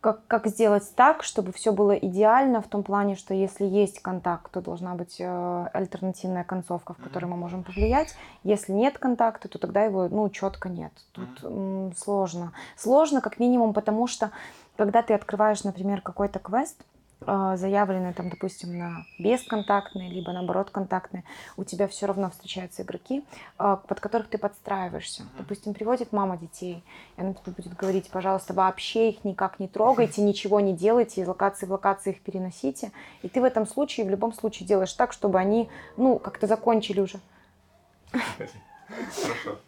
как, 0.00 0.26
как 0.26 0.46
сделать 0.46 0.84
так, 0.96 1.22
чтобы 1.22 1.52
все 1.52 1.72
было 1.72 1.92
идеально 1.92 2.62
в 2.62 2.68
том 2.68 2.82
плане, 2.82 3.16
что 3.16 3.34
если 3.34 3.66
есть 3.66 4.00
контакт, 4.00 4.50
то 4.50 4.62
должна 4.62 4.94
быть 4.94 5.16
э, 5.18 5.66
альтернативная 5.74 6.44
концовка, 6.44 6.94
в 6.94 6.98
которой 6.98 7.26
мы 7.26 7.36
можем 7.36 7.62
повлиять. 7.62 8.14
Если 8.42 8.72
нет 8.72 8.96
контакта, 8.98 9.48
то 9.48 9.58
тогда 9.58 9.82
его, 9.82 10.08
ну, 10.08 10.28
четко 10.30 10.70
нет. 10.70 10.92
Тут 11.12 11.28
м, 11.42 11.92
сложно. 11.96 12.52
Сложно, 12.76 13.20
как 13.20 13.38
минимум, 13.38 13.74
потому 13.74 14.06
что 14.06 14.30
когда 14.76 15.02
ты 15.02 15.12
открываешь, 15.12 15.64
например, 15.64 16.00
какой-то 16.00 16.38
квест, 16.38 16.82
э, 17.20 17.56
заявленный 17.56 18.12
там, 18.12 18.30
допустим, 18.30 18.78
на 18.78 19.04
бесконтактный, 19.18 20.08
либо 20.08 20.32
наоборот 20.32 20.70
контактный, 20.70 21.24
у 21.56 21.64
тебя 21.64 21.88
все 21.88 22.06
равно 22.06 22.30
встречаются 22.30 22.82
игроки, 22.82 23.24
э, 23.58 23.76
под 23.86 24.00
которых 24.00 24.28
ты 24.28 24.38
подстраиваешься. 24.38 25.24
Допустим, 25.38 25.74
приводит 25.74 26.12
мама 26.12 26.36
детей, 26.36 26.84
и 27.16 27.20
она 27.20 27.34
тебе 27.34 27.52
будет 27.52 27.74
говорить, 27.74 28.10
пожалуйста, 28.10 28.54
вообще 28.54 29.10
их 29.10 29.24
никак 29.24 29.60
не 29.60 29.68
трогайте, 29.68 30.22
ничего 30.22 30.60
не 30.60 30.74
делайте, 30.74 31.20
из 31.20 31.28
локации 31.28 31.66
в 31.66 31.72
локации 31.72 32.10
их 32.10 32.22
переносите. 32.22 32.92
И 33.22 33.28
ты 33.28 33.40
в 33.40 33.44
этом 33.44 33.66
случае, 33.66 34.06
в 34.06 34.10
любом 34.10 34.32
случае 34.32 34.66
делаешь 34.66 34.92
так, 34.92 35.12
чтобы 35.12 35.38
они, 35.38 35.68
ну, 35.96 36.18
как-то 36.18 36.46
закончили 36.46 37.00
уже 37.00 37.20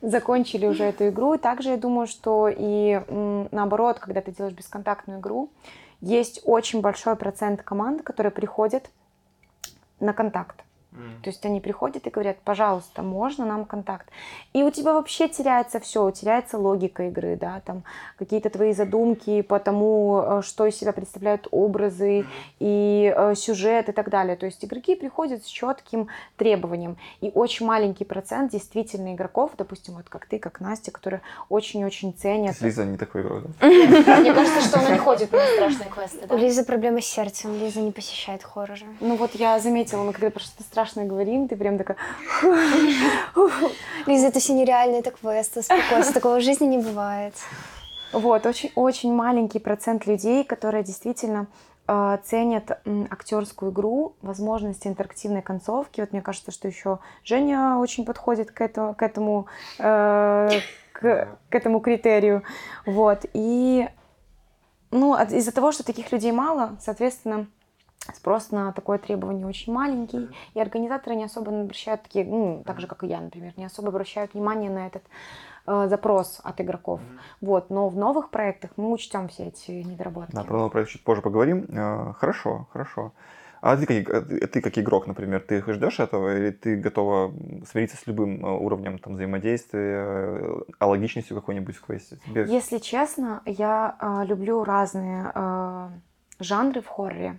закончили 0.00 0.66
уже 0.66 0.84
эту 0.84 1.08
игру. 1.08 1.34
И 1.34 1.38
также 1.38 1.70
я 1.70 1.76
думаю, 1.76 2.06
что 2.06 2.48
и 2.48 3.00
наоборот, 3.50 3.98
когда 3.98 4.20
ты 4.20 4.32
делаешь 4.32 4.54
бесконтактную 4.54 5.20
игру, 5.20 5.50
есть 6.02 6.40
очень 6.44 6.80
большой 6.80 7.16
процент 7.16 7.62
команд, 7.62 8.02
которые 8.02 8.32
приходят 8.32 8.90
на 10.00 10.12
контакт. 10.12 10.62
То 11.22 11.30
есть 11.30 11.44
они 11.46 11.60
приходят 11.60 12.06
и 12.06 12.10
говорят, 12.10 12.38
пожалуйста, 12.44 13.02
можно 13.02 13.46
нам 13.46 13.64
контакт. 13.64 14.08
И 14.52 14.62
у 14.62 14.70
тебя 14.70 14.92
вообще 14.92 15.28
теряется 15.28 15.80
все, 15.80 16.10
теряется 16.10 16.58
логика 16.58 17.04
игры, 17.04 17.36
да, 17.40 17.62
там 17.64 17.82
какие-то 18.18 18.50
твои 18.50 18.72
задумки 18.72 19.42
по 19.42 19.58
тому, 19.58 20.22
э, 20.22 20.42
что 20.42 20.66
из 20.66 20.76
себя 20.76 20.92
представляют 20.92 21.48
образы 21.50 22.26
и 22.58 23.14
э, 23.16 23.34
сюжет 23.34 23.88
и 23.88 23.92
так 23.92 24.10
далее. 24.10 24.36
То 24.36 24.46
есть 24.46 24.64
игроки 24.64 24.94
приходят 24.94 25.44
с 25.44 25.48
четким 25.48 26.08
требованием. 26.36 26.96
И 27.20 27.30
очень 27.34 27.66
маленький 27.66 28.04
процент 28.04 28.52
действительно 28.52 29.14
игроков, 29.14 29.52
допустим, 29.56 29.94
вот 29.94 30.08
как 30.08 30.26
ты, 30.26 30.38
как 30.38 30.60
Настя, 30.60 30.90
которые 30.90 31.22
очень-очень 31.48 32.12
ценят. 32.12 32.60
Лиза 32.60 32.84
не 32.84 32.98
такой 32.98 33.22
игрок. 33.22 33.44
Мне 33.60 34.34
кажется, 34.34 34.60
что 34.60 34.80
она 34.80 34.90
не 34.90 34.98
ходит 34.98 35.32
на 35.32 35.46
страшные 35.46 35.88
квесты, 35.88 36.26
У 36.28 36.36
Лизы 36.36 36.64
проблемы 36.64 37.00
с 37.00 37.06
сердцем, 37.06 37.54
Лиза 37.58 37.80
не 37.80 37.92
посещает 37.92 38.42
хорроры. 38.42 38.82
Ну 39.00 39.16
вот 39.16 39.34
я 39.34 39.58
заметила, 39.58 40.02
мы 40.02 40.12
когда 40.12 40.30
про 40.30 40.40
что-то 40.40 40.64
страшное 40.82 41.06
говорим, 41.06 41.46
ты 41.48 41.56
прям 41.56 41.78
такая... 41.78 41.96
Лиза, 44.06 44.26
это 44.26 44.40
все 44.40 44.52
нереально, 44.52 44.96
это 44.96 45.12
квест, 45.12 45.56
успокойся, 45.56 46.12
такого 46.12 46.38
в 46.38 46.42
жизни 46.42 46.66
не 46.66 46.78
бывает. 46.78 47.34
Вот, 48.12 48.44
очень-очень 48.46 49.14
маленький 49.14 49.58
процент 49.60 50.06
людей, 50.06 50.44
которые 50.44 50.82
действительно 50.82 51.46
э, 51.86 52.18
ценят 52.24 52.82
актерскую 53.10 53.70
игру, 53.70 54.16
возможности 54.22 54.88
интерактивной 54.88 55.40
концовки. 55.40 56.00
Вот 56.00 56.12
мне 56.12 56.20
кажется, 56.20 56.50
что 56.50 56.66
еще 56.68 56.98
Женя 57.24 57.76
очень 57.78 58.04
подходит 58.04 58.50
к, 58.50 58.60
это, 58.60 58.94
к 58.98 59.02
этому 59.02 59.46
э, 59.78 60.50
к, 60.92 61.28
к 61.48 61.54
этому 61.54 61.80
критерию. 61.80 62.42
Вот. 62.86 63.24
И 63.32 63.88
Ну, 64.90 65.14
от- 65.14 65.32
из-за 65.32 65.52
того, 65.52 65.72
что 65.72 65.84
таких 65.84 66.12
людей 66.12 66.32
мало, 66.32 66.76
соответственно, 66.80 67.46
спрос 68.14 68.50
на 68.50 68.72
такое 68.72 68.98
требование 68.98 69.46
очень 69.46 69.72
маленький, 69.72 70.28
и 70.54 70.60
организаторы 70.60 71.16
не 71.16 71.24
особо 71.24 71.52
обращают 71.60 72.02
такие, 72.02 72.24
ну, 72.24 72.62
так 72.66 72.80
же, 72.80 72.86
как 72.86 73.04
и 73.04 73.06
я, 73.06 73.20
например, 73.20 73.52
не 73.56 73.64
особо 73.64 73.88
обращают 73.88 74.34
внимание 74.34 74.70
на 74.70 74.86
этот 74.86 75.02
э, 75.66 75.86
запрос 75.88 76.40
от 76.42 76.60
игроков. 76.60 77.00
Вот, 77.40 77.70
но 77.70 77.88
в 77.88 77.96
новых 77.96 78.30
проектах 78.30 78.70
мы 78.76 78.90
учтем 78.92 79.28
все 79.28 79.48
эти 79.48 79.70
недоработки. 79.70 80.34
Да, 80.34 80.42
про 80.42 80.56
новый 80.56 80.70
проект 80.70 80.90
чуть 80.90 81.04
позже 81.04 81.22
поговорим. 81.22 81.66
Э, 81.68 82.12
Хорошо, 82.18 82.66
хорошо. 82.72 83.12
А 83.60 83.76
ты 83.76 83.86
как, 83.86 84.08
э, 84.32 84.46
ты 84.48 84.60
как 84.60 84.76
игрок, 84.76 85.06
например, 85.06 85.40
ты 85.40 85.62
ждешь 85.72 86.00
этого 86.00 86.36
или 86.36 86.50
ты 86.50 86.74
готова 86.76 87.32
смириться 87.70 87.96
с 87.96 88.08
любым 88.08 88.42
уровнем 88.42 88.98
там, 88.98 89.14
взаимодействия, 89.14 90.04
э, 90.04 90.60
алогичностью 90.80 91.36
какой-нибудь 91.36 91.76
в 91.76 91.82
квесте? 91.86 92.18
Тебе- 92.26 92.46
Если 92.48 92.78
честно, 92.78 93.40
я 93.46 93.94
а, 94.00 94.24
люблю 94.24 94.64
разные 94.64 95.30
а, 95.34 95.92
жанры 96.40 96.80
в 96.80 96.88
хорроре. 96.88 97.38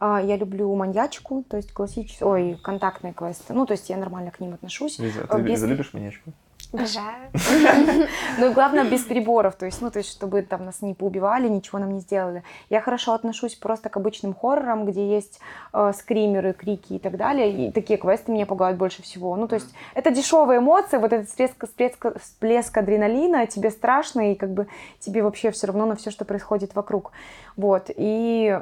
я 0.00 0.36
люблю 0.36 0.74
маньячку, 0.74 1.44
то 1.48 1.56
есть 1.56 1.72
классические, 1.72 2.26
ой, 2.28 2.58
контактные 2.62 3.12
квесты. 3.12 3.52
Ну, 3.54 3.66
то 3.66 3.72
есть 3.72 3.88
я 3.90 3.96
нормально 3.96 4.30
к 4.30 4.40
ним 4.40 4.54
отношусь. 4.54 4.98
Лиза, 4.98 5.26
А, 5.28 5.36
ты 5.36 5.42
без- 5.42 5.62
любишь 5.62 5.92
маньячку? 5.92 6.32
Обожаю. 6.72 7.30
Ну 8.38 8.50
и 8.50 8.52
главное, 8.52 8.84
без 8.84 9.02
переборов, 9.04 9.54
то 9.54 9.64
есть, 9.66 9.80
ну, 9.80 9.90
то 9.90 9.98
есть, 9.98 10.10
чтобы 10.10 10.42
там 10.42 10.64
нас 10.64 10.82
не 10.82 10.94
поубивали, 10.94 11.48
ничего 11.48 11.78
нам 11.78 11.92
не 11.94 12.00
сделали. 12.00 12.42
Я 12.68 12.80
хорошо 12.80 13.14
отношусь 13.14 13.54
просто 13.54 13.88
к 13.88 13.96
обычным 13.96 14.34
хоррорам, 14.34 14.84
где 14.84 15.08
есть 15.08 15.38
э, 15.72 15.92
скримеры, 15.96 16.52
крики 16.52 16.94
и 16.94 16.98
так 16.98 17.16
далее, 17.16 17.68
и 17.68 17.70
такие 17.72 17.98
квесты 17.98 18.32
меня 18.32 18.46
пугают 18.46 18.76
больше 18.78 19.02
всего. 19.02 19.34
Ну, 19.36 19.46
то 19.48 19.54
есть, 19.54 19.72
это 19.94 20.10
дешевые 20.10 20.58
эмоции, 20.58 20.98
вот 20.98 21.12
этот 21.12 21.28
всплеск, 21.28 21.64
всплеск, 21.64 22.04
всплеск 22.20 22.76
адреналина, 22.76 23.46
тебе 23.46 23.70
страшно, 23.70 24.32
и 24.32 24.34
как 24.34 24.52
бы 24.52 24.66
тебе 24.98 25.22
вообще 25.22 25.52
все 25.52 25.68
равно 25.68 25.86
на 25.86 25.94
все, 25.94 26.10
что 26.10 26.24
происходит 26.24 26.74
вокруг. 26.74 27.12
Вот, 27.56 27.90
и 27.96 28.58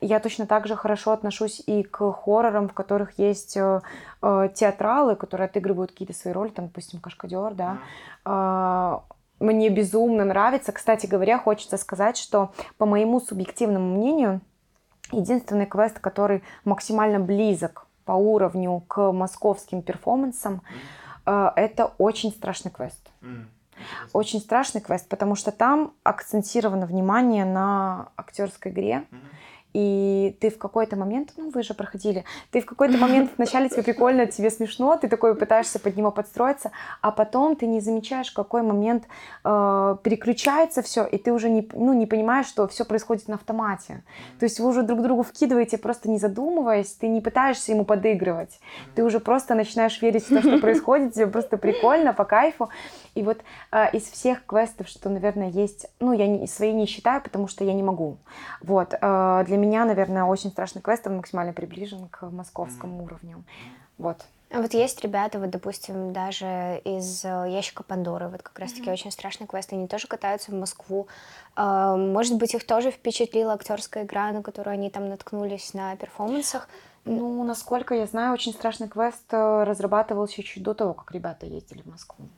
я 0.00 0.20
точно 0.20 0.46
так 0.46 0.66
же 0.66 0.76
хорошо 0.76 1.12
отношусь 1.12 1.62
и 1.66 1.82
к 1.82 2.12
хоррорам, 2.12 2.68
в 2.68 2.72
которых 2.72 3.18
есть 3.18 3.56
э, 3.56 3.80
э, 4.22 4.48
театралы, 4.54 5.16
которые 5.16 5.46
отыгрывают 5.46 5.92
какие-то 5.92 6.14
свои 6.14 6.32
роли, 6.32 6.50
там, 6.50 6.66
допустим, 6.66 7.00
Кашкадер, 7.00 7.54
да. 7.54 7.78
А, 8.24 9.02
Мне 9.40 9.68
безумно 9.70 10.24
нравится. 10.24 10.72
Кстати 10.72 11.06
говоря, 11.06 11.38
хочется 11.38 11.76
сказать, 11.76 12.16
что 12.16 12.52
по 12.76 12.86
моему 12.86 13.20
субъективному 13.20 13.96
мнению, 13.96 14.40
единственный 15.10 15.66
квест, 15.66 15.98
который 15.98 16.42
максимально 16.64 17.18
близок 17.18 17.86
по 18.04 18.12
уровню 18.12 18.80
к 18.88 19.12
московским 19.12 19.82
перформансам, 19.82 20.62
э, 21.26 21.50
это 21.56 21.92
очень 21.98 22.30
страшный 22.30 22.70
квест. 22.70 23.10
Очень 24.12 24.40
страшный 24.40 24.80
квест, 24.80 25.08
потому 25.08 25.34
что 25.36 25.52
там 25.52 25.92
акцентировано 26.02 26.86
внимание 26.86 27.44
на 27.44 28.08
актерской 28.16 28.72
игре. 28.72 29.04
И 29.74 30.36
ты 30.40 30.50
в 30.50 30.58
какой-то 30.58 30.96
момент, 30.96 31.32
ну 31.36 31.50
вы 31.50 31.62
же 31.62 31.74
проходили, 31.74 32.24
ты 32.50 32.60
в 32.60 32.66
какой-то 32.66 32.96
момент 32.98 33.30
вначале 33.36 33.68
тебе 33.68 33.82
прикольно, 33.82 34.26
тебе 34.26 34.50
смешно, 34.50 34.96
ты 34.96 35.08
такой 35.08 35.34
пытаешься 35.34 35.78
под 35.78 35.96
него 35.96 36.10
подстроиться, 36.10 36.70
а 37.00 37.10
потом 37.10 37.56
ты 37.56 37.66
не 37.66 37.80
замечаешь, 37.80 38.30
в 38.30 38.34
какой 38.34 38.62
момент 38.62 39.04
э, 39.44 39.96
переключается 40.02 40.82
все, 40.82 41.04
и 41.04 41.18
ты 41.18 41.32
уже 41.32 41.50
не, 41.50 41.68
ну, 41.72 41.92
не 41.92 42.06
понимаешь, 42.06 42.46
что 42.46 42.66
все 42.68 42.84
происходит 42.84 43.28
на 43.28 43.34
автомате. 43.34 44.02
То 44.38 44.44
есть 44.44 44.58
вы 44.60 44.68
уже 44.68 44.82
друг 44.82 45.02
другу 45.02 45.22
вкидываете, 45.22 45.78
просто 45.78 46.08
не 46.08 46.18
задумываясь, 46.18 46.92
ты 46.92 47.08
не 47.08 47.20
пытаешься 47.20 47.72
ему 47.72 47.84
подыгрывать, 47.84 48.60
ты 48.94 49.04
уже 49.04 49.20
просто 49.20 49.54
начинаешь 49.54 50.00
верить 50.00 50.24
в 50.24 50.28
то, 50.28 50.40
что 50.40 50.58
происходит, 50.58 51.14
тебе 51.14 51.26
просто 51.26 51.58
прикольно, 51.58 52.12
по 52.12 52.24
кайфу. 52.24 52.68
И 53.18 53.22
вот 53.24 53.38
э, 53.72 53.90
из 53.96 54.04
всех 54.04 54.46
квестов, 54.46 54.86
что, 54.86 55.08
наверное, 55.08 55.50
есть, 55.50 55.86
ну, 55.98 56.12
я 56.12 56.28
не, 56.28 56.46
свои 56.46 56.72
не 56.72 56.86
считаю, 56.86 57.20
потому 57.20 57.48
что 57.48 57.64
я 57.64 57.74
не 57.74 57.82
могу. 57.82 58.16
Вот, 58.62 58.94
э, 58.94 59.44
для 59.44 59.56
меня, 59.56 59.84
наверное, 59.84 60.22
очень 60.22 60.50
страшный 60.50 60.82
квест, 60.82 61.04
он 61.08 61.16
максимально 61.16 61.52
приближен 61.52 62.06
к 62.08 62.30
московскому 62.30 63.02
уровню. 63.02 63.42
Вот. 63.98 64.24
А 64.52 64.62
Вот 64.62 64.72
есть 64.72 65.02
ребята, 65.02 65.40
вот, 65.40 65.50
допустим, 65.50 66.12
даже 66.12 66.80
из 66.84 67.24
э, 67.24 67.46
ящика 67.48 67.82
Пандоры, 67.82 68.28
вот 68.28 68.42
как 68.42 68.56
раз-таки 68.56 68.88
очень 68.88 69.10
страшный 69.10 69.48
квест, 69.48 69.72
они 69.72 69.88
тоже 69.88 70.06
катаются 70.06 70.52
в 70.52 70.54
Москву. 70.54 71.08
А, 71.56 71.96
Может 71.96 72.38
быть, 72.38 72.54
их 72.54 72.64
тоже 72.64 72.92
впечатлила 72.92 73.54
актерская 73.54 74.04
игра, 74.04 74.30
на 74.30 74.44
которую 74.44 74.74
они 74.74 74.90
там 74.90 75.08
наткнулись 75.08 75.74
на 75.74 75.96
перформансах. 75.96 76.68
Ну, 77.04 77.42
насколько 77.42 77.96
я 77.96 78.06
знаю, 78.06 78.32
очень 78.32 78.52
страшный 78.52 78.88
квест 78.88 79.24
э, 79.32 79.64
разрабатывался 79.64 80.40
чуть 80.44 80.62
до 80.62 80.72
того, 80.72 80.94
как 80.94 81.10
ребята 81.10 81.46
ездили 81.46 81.82
в 81.82 81.86
Москву. 81.86 82.28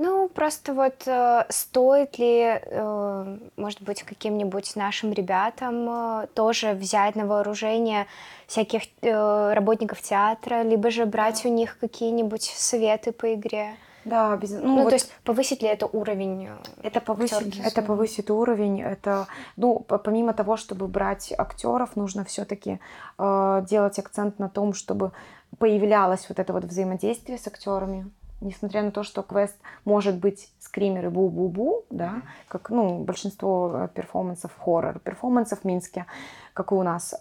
Ну, 0.00 0.28
просто 0.28 0.74
вот 0.74 1.02
э, 1.06 1.44
стоит 1.48 2.18
ли, 2.20 2.60
э, 2.62 3.38
может 3.56 3.82
быть, 3.82 4.04
каким-нибудь 4.04 4.76
нашим 4.76 5.12
ребятам 5.12 5.88
э, 5.90 6.26
тоже 6.34 6.72
взять 6.72 7.16
на 7.16 7.26
вооружение 7.26 8.06
всяких 8.46 8.82
э, 9.02 9.52
работников 9.54 10.00
театра, 10.00 10.62
либо 10.62 10.92
же 10.92 11.04
брать 11.04 11.44
у 11.44 11.48
них 11.48 11.78
какие-нибудь 11.80 12.44
советы 12.44 13.10
по 13.10 13.34
игре? 13.34 13.74
Да, 14.04 14.36
без... 14.36 14.52
ну, 14.52 14.60
Ну, 14.62 14.82
вот 14.82 14.90
то 14.90 14.94
есть 14.94 15.12
повысит 15.24 15.62
ли 15.62 15.68
это 15.68 15.86
уровень? 15.86 16.46
э, 16.46 16.56
это 16.84 17.00
повысит, 17.00 17.38
актерки? 17.38 17.60
это 17.60 17.82
повысит 17.82 18.30
уровень. 18.30 18.80
Это, 18.80 19.26
ну, 19.56 19.80
по- 19.80 19.98
помимо 19.98 20.32
того, 20.32 20.56
чтобы 20.56 20.86
брать 20.86 21.34
актеров, 21.36 21.96
нужно 21.96 22.24
все-таки 22.24 22.78
делать 23.18 23.98
акцент 23.98 24.38
на 24.38 24.48
том, 24.48 24.74
чтобы 24.74 25.10
появлялось 25.58 26.26
вот 26.28 26.38
это 26.38 26.52
вот 26.52 26.64
взаимодействие 26.64 27.36
с 27.36 27.48
актерами. 27.48 28.08
Несмотря 28.40 28.82
на 28.82 28.90
то, 28.90 29.02
что 29.02 29.22
квест 29.22 29.56
может 29.84 30.16
быть 30.18 30.52
скримеры 30.60 31.10
бу-бу-бу, 31.10 31.84
да, 31.90 32.22
как 32.48 32.70
ну, 32.70 33.02
большинство 33.02 33.72
э, 33.74 33.88
перформансов 33.92 34.52
хоррор, 34.56 35.00
перформансов 35.00 35.60
в 35.60 35.64
Минске, 35.64 36.06
как 36.54 36.72
и 36.72 36.74
у 36.74 36.82
нас, 36.82 37.14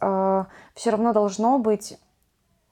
все 0.73 0.89
равно 0.89 1.13
должно 1.13 1.59
быть 1.59 1.97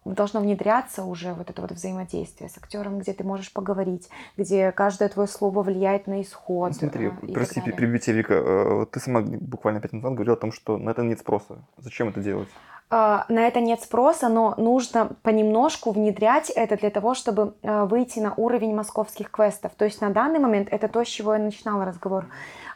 должно 0.06 0.40
внедряться 0.40 1.04
уже 1.04 1.34
вот 1.34 1.50
это 1.50 1.62
вот 1.62 1.72
взаимодействие 1.72 2.50
с 2.50 2.58
актером, 2.58 3.00
где 3.00 3.14
ты 3.14 3.24
можешь 3.24 3.52
поговорить, 3.52 4.10
где 4.38 4.72
каждое 4.72 5.10
твое 5.10 5.28
слово 5.28 5.64
влияет 5.64 6.06
на 6.08 6.22
исход. 6.22 6.70
Ну, 6.70 6.78
Смотри, 6.78 7.08
э, 7.08 7.12
и 7.24 7.34
прости, 7.34 7.60
перебью 7.62 7.98
тебя, 7.98 8.16
Вика. 8.18 8.34
Э, 8.36 8.86
Ты 8.92 9.00
сама 9.00 9.22
буквально 9.22 9.82
пять 9.82 9.94
минут 9.94 10.04
назад 10.04 10.16
говорила 10.16 10.38
о 10.38 10.40
том, 10.40 10.52
что 10.52 10.78
на 10.78 10.92
это 10.92 11.02
нет 11.02 11.20
спроса. 11.20 11.58
Зачем 11.78 12.10
это 12.10 12.22
делать? 12.22 12.50
А, 12.90 13.26
На 13.30 13.48
это 13.48 13.62
нет 13.62 13.82
спроса, 13.82 14.30
но 14.30 14.54
нужно 14.58 15.10
понемножку 15.24 15.92
внедрять 15.92 16.52
это 16.52 16.78
для 16.78 16.92
того, 16.92 17.16
чтобы 17.16 17.56
э, 17.64 17.86
выйти 17.86 18.20
на 18.20 18.34
уровень 18.38 18.76
московских 18.76 19.32
квестов. 19.32 19.72
То 19.76 19.86
есть 19.86 20.02
на 20.02 20.12
данный 20.12 20.40
момент 20.40 20.68
это 20.72 20.88
то, 20.88 21.04
с 21.04 21.08
чего 21.08 21.34
я 21.34 21.40
начинала 21.40 21.86
разговор. 21.86 22.28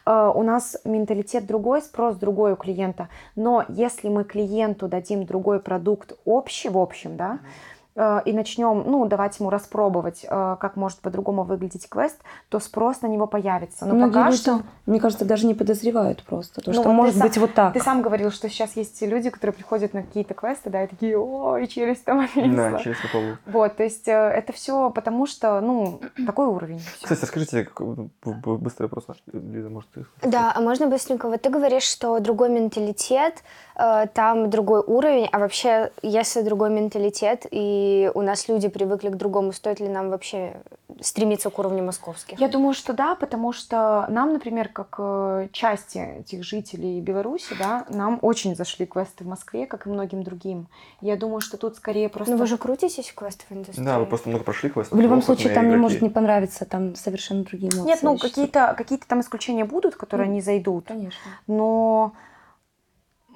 Э, 0.06 0.32
У 0.34 0.42
нас 0.42 0.76
менталитет 0.84 1.46
другой, 1.46 1.82
спрос 1.82 2.16
другой 2.16 2.54
у 2.54 2.56
клиента. 2.56 3.08
Но 3.36 3.64
если 3.68 4.08
мы 4.08 4.24
клиенту 4.24 4.88
дадим 4.88 5.24
другой 5.26 5.60
продукт 5.60 6.18
общий, 6.24 6.68
в 6.70 6.78
общем, 6.78 7.16
да, 7.16 7.38
э, 7.38 7.79
и 8.24 8.32
начнем, 8.32 8.84
ну, 8.86 9.04
давать 9.06 9.38
ему 9.40 9.50
распробовать, 9.50 10.24
э, 10.28 10.56
как 10.60 10.76
может 10.76 11.00
по-другому 11.00 11.42
выглядеть 11.42 11.88
квест, 11.88 12.16
то 12.48 12.60
спрос 12.60 13.02
на 13.02 13.06
него 13.08 13.26
появится. 13.26 13.84
Но 13.86 13.94
Многие 13.94 14.12
пока 14.12 14.26
люди, 14.26 14.36
что... 14.38 14.60
мне 14.86 15.00
кажется, 15.00 15.24
даже 15.24 15.46
не 15.46 15.54
подозревают 15.54 16.22
просто, 16.24 16.60
то, 16.60 16.70
Ну, 16.70 16.74
что 16.74 16.84
вот 16.84 16.94
может 16.94 17.16
сам- 17.16 17.26
быть 17.26 17.38
вот 17.38 17.54
так. 17.54 17.72
Ты 17.72 17.80
сам 17.80 18.02
говорил, 18.02 18.30
что 18.30 18.48
сейчас 18.48 18.76
есть 18.76 19.02
люди, 19.02 19.30
которые 19.30 19.54
приходят 19.54 19.92
на 19.94 20.02
какие-то 20.02 20.34
квесты, 20.34 20.70
да, 20.70 20.84
и 20.84 20.86
такие, 20.86 21.18
ой, 21.18 21.66
челюсть 21.66 22.04
там 22.04 22.20
отвисла». 22.20 22.70
Да, 22.70 22.78
через 22.78 22.96
полу. 23.12 23.36
Вот, 23.46 23.76
то 23.76 23.82
есть 23.82 24.06
э, 24.08 24.12
это 24.12 24.52
все 24.52 24.90
потому, 24.90 25.26
что, 25.26 25.60
ну, 25.60 26.00
такой 26.26 26.46
уровень. 26.46 26.80
Кстати, 27.02 27.24
скажите, 27.24 27.64
как- 27.64 27.86
б- 27.86 28.08
б- 28.24 28.56
быстрый 28.56 28.84
вопрос, 28.84 29.08
наш. 29.08 29.16
Лиза, 29.32 29.68
может, 29.68 29.90
ты... 29.90 30.06
Да, 30.22 30.52
а 30.54 30.60
можно 30.60 30.86
быстренько? 30.86 31.28
Вот 31.28 31.42
ты 31.42 31.50
говоришь, 31.50 31.82
что 31.84 32.18
другой 32.20 32.50
менталитет, 32.50 33.34
э, 33.34 33.69
там 34.14 34.50
другой 34.50 34.82
уровень, 34.86 35.28
а 35.32 35.38
вообще, 35.38 35.90
если 36.02 36.42
другой 36.42 36.70
менталитет, 36.70 37.46
и 37.50 38.10
у 38.14 38.22
нас 38.22 38.48
люди 38.48 38.68
привыкли 38.68 39.08
к 39.08 39.16
другому, 39.16 39.52
стоит 39.52 39.80
ли 39.80 39.88
нам 39.88 40.10
вообще 40.10 40.60
стремиться 41.00 41.50
к 41.50 41.58
уровню 41.58 41.84
московских? 41.84 42.38
Я 42.40 42.48
думаю, 42.48 42.74
что 42.74 42.92
да, 42.92 43.14
потому 43.14 43.52
что 43.52 44.06
нам, 44.08 44.32
например, 44.32 44.68
как 44.68 44.96
э, 44.98 45.48
части 45.52 45.98
этих 46.20 46.44
жителей 46.44 47.00
Беларуси, 47.00 47.54
да, 47.58 47.86
нам 47.88 48.18
очень 48.22 48.54
зашли 48.54 48.86
квесты 48.86 49.24
в 49.24 49.26
Москве, 49.26 49.66
как 49.66 49.86
и 49.86 49.90
многим 49.90 50.22
другим. 50.22 50.68
Я 51.00 51.16
думаю, 51.16 51.40
что 51.40 51.56
тут 51.56 51.76
скорее 51.76 52.08
просто... 52.08 52.32
Ну 52.32 52.38
вы 52.38 52.46
же 52.46 52.58
крутитесь 52.58 53.08
в 53.08 53.14
квестовой 53.14 53.60
индустрии. 53.60 53.84
Да, 53.84 53.98
вы 53.98 54.06
просто 54.06 54.28
много 54.28 54.44
прошли 54.44 54.70
квесты. 54.70 54.94
В 54.94 55.00
любом 55.00 55.22
случае, 55.22 55.54
там 55.54 55.68
не 55.68 55.76
может 55.76 56.02
не 56.02 56.10
понравиться, 56.10 56.64
там 56.64 56.94
совершенно 56.94 57.44
другие 57.44 57.72
эмоции. 57.72 57.86
Нет, 57.86 58.02
ну, 58.02 58.18
какие-то 58.18 58.74
какие 58.76 58.98
там 58.98 59.20
исключения 59.20 59.64
будут, 59.64 59.96
которые 59.96 60.28
Ну, 60.28 60.34
не 60.34 60.40
зайдут, 60.40 60.86
Конечно. 60.88 61.30
но... 61.46 62.12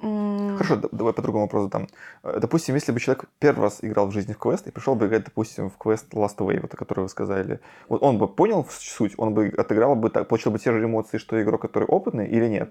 Хорошо, 0.01 0.75
да- 0.75 0.89
давай 0.91 1.13
по 1.13 1.21
другому 1.21 1.45
вопросу 1.45 1.69
там. 1.69 1.87
Э, 2.23 2.39
Допустим, 2.39 2.75
если 2.75 2.91
бы 2.91 2.99
человек 2.99 3.25
первый 3.39 3.61
раз 3.63 3.79
играл 3.81 4.07
в 4.07 4.11
жизни 4.11 4.33
в 4.33 4.37
квест 4.37 4.67
и 4.67 4.71
пришел 4.71 4.95
бы 4.95 5.07
играть, 5.07 5.23
допустим, 5.25 5.69
в 5.69 5.77
квест 5.77 6.13
Last 6.13 6.37
Wave, 6.37 6.61
вот, 6.61 6.73
о 6.73 6.77
котором 6.77 7.03
вы 7.03 7.09
сказали, 7.09 7.59
вот 7.89 8.03
он 8.03 8.17
бы 8.17 8.27
понял 8.27 8.65
суть, 8.69 9.13
он 9.17 9.33
бы 9.33 9.47
отыграл 9.57 9.95
бы 9.95 10.09
так, 10.09 10.27
получил 10.27 10.51
бы 10.51 10.59
те 10.59 10.71
же 10.71 10.83
эмоции, 10.83 11.17
что 11.17 11.41
игрок, 11.41 11.61
который 11.61 11.85
опытный, 11.87 12.27
или 12.27 12.47
нет? 12.47 12.69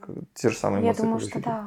К- 0.00 0.08
Те 0.34 0.48
же 0.50 0.56
самые 0.56 0.80
Я 0.82 0.88
эмоции. 0.88 1.02
думаю, 1.02 1.20
как 1.20 1.28
что 1.28 1.40
да. 1.40 1.66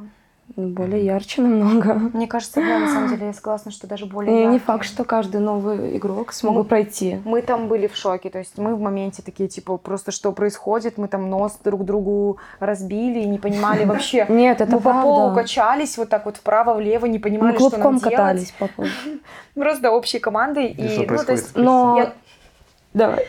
Более 0.55 1.03
ярче 1.03 1.41
намного. 1.41 1.95
Мне 2.13 2.27
кажется, 2.27 2.61
да, 2.61 2.79
на 2.79 2.87
самом 2.87 3.09
деле 3.09 3.25
я 3.27 3.33
согласна, 3.33 3.71
что 3.71 3.87
даже 3.87 4.05
более 4.05 4.31
И 4.31 4.35
не 4.37 4.43
яркие. 4.43 4.59
факт, 4.59 4.85
что 4.85 5.03
каждый 5.03 5.41
новый 5.41 5.97
игрок 5.97 6.31
смог 6.31 6.55
бы 6.55 6.63
пройти. 6.63 7.19
Мы 7.25 7.41
там 7.41 7.67
были 7.67 7.87
в 7.87 7.95
шоке, 7.95 8.29
то 8.29 8.37
есть 8.37 8.57
мы 8.57 8.75
в 8.75 8.79
моменте 8.79 9.21
такие, 9.21 9.49
типа, 9.49 9.77
просто 9.77 10.11
что 10.11 10.31
происходит, 10.31 10.97
мы 10.97 11.07
там 11.07 11.29
нос 11.29 11.57
друг 11.63 11.83
другу 11.83 12.37
разбили 12.59 13.19
и 13.19 13.25
не 13.25 13.39
понимали 13.39 13.85
вообще. 13.85 14.27
Нет, 14.29 14.61
это 14.61 14.75
Мы 14.75 14.81
по 14.81 14.93
полу 14.93 15.33
качались 15.35 15.97
вот 15.97 16.09
так 16.09 16.25
вот 16.25 16.37
вправо-влево, 16.37 17.05
не 17.07 17.17
Мы 17.17 17.23
понимали, 17.23 17.55
что 17.57 17.63
нам 17.77 17.81
клубком 17.81 17.97
делать. 17.97 18.15
катались 18.15 18.51
по 18.51 18.67
полу. 18.67 18.87
Просто 19.55 19.91
общей 19.91 20.19
командой. 20.19 20.67
И 20.67 21.07
ну, 21.09 21.17
то 21.17 21.31
есть, 21.31 21.55
Но... 21.57 22.11
Давай. 22.93 23.25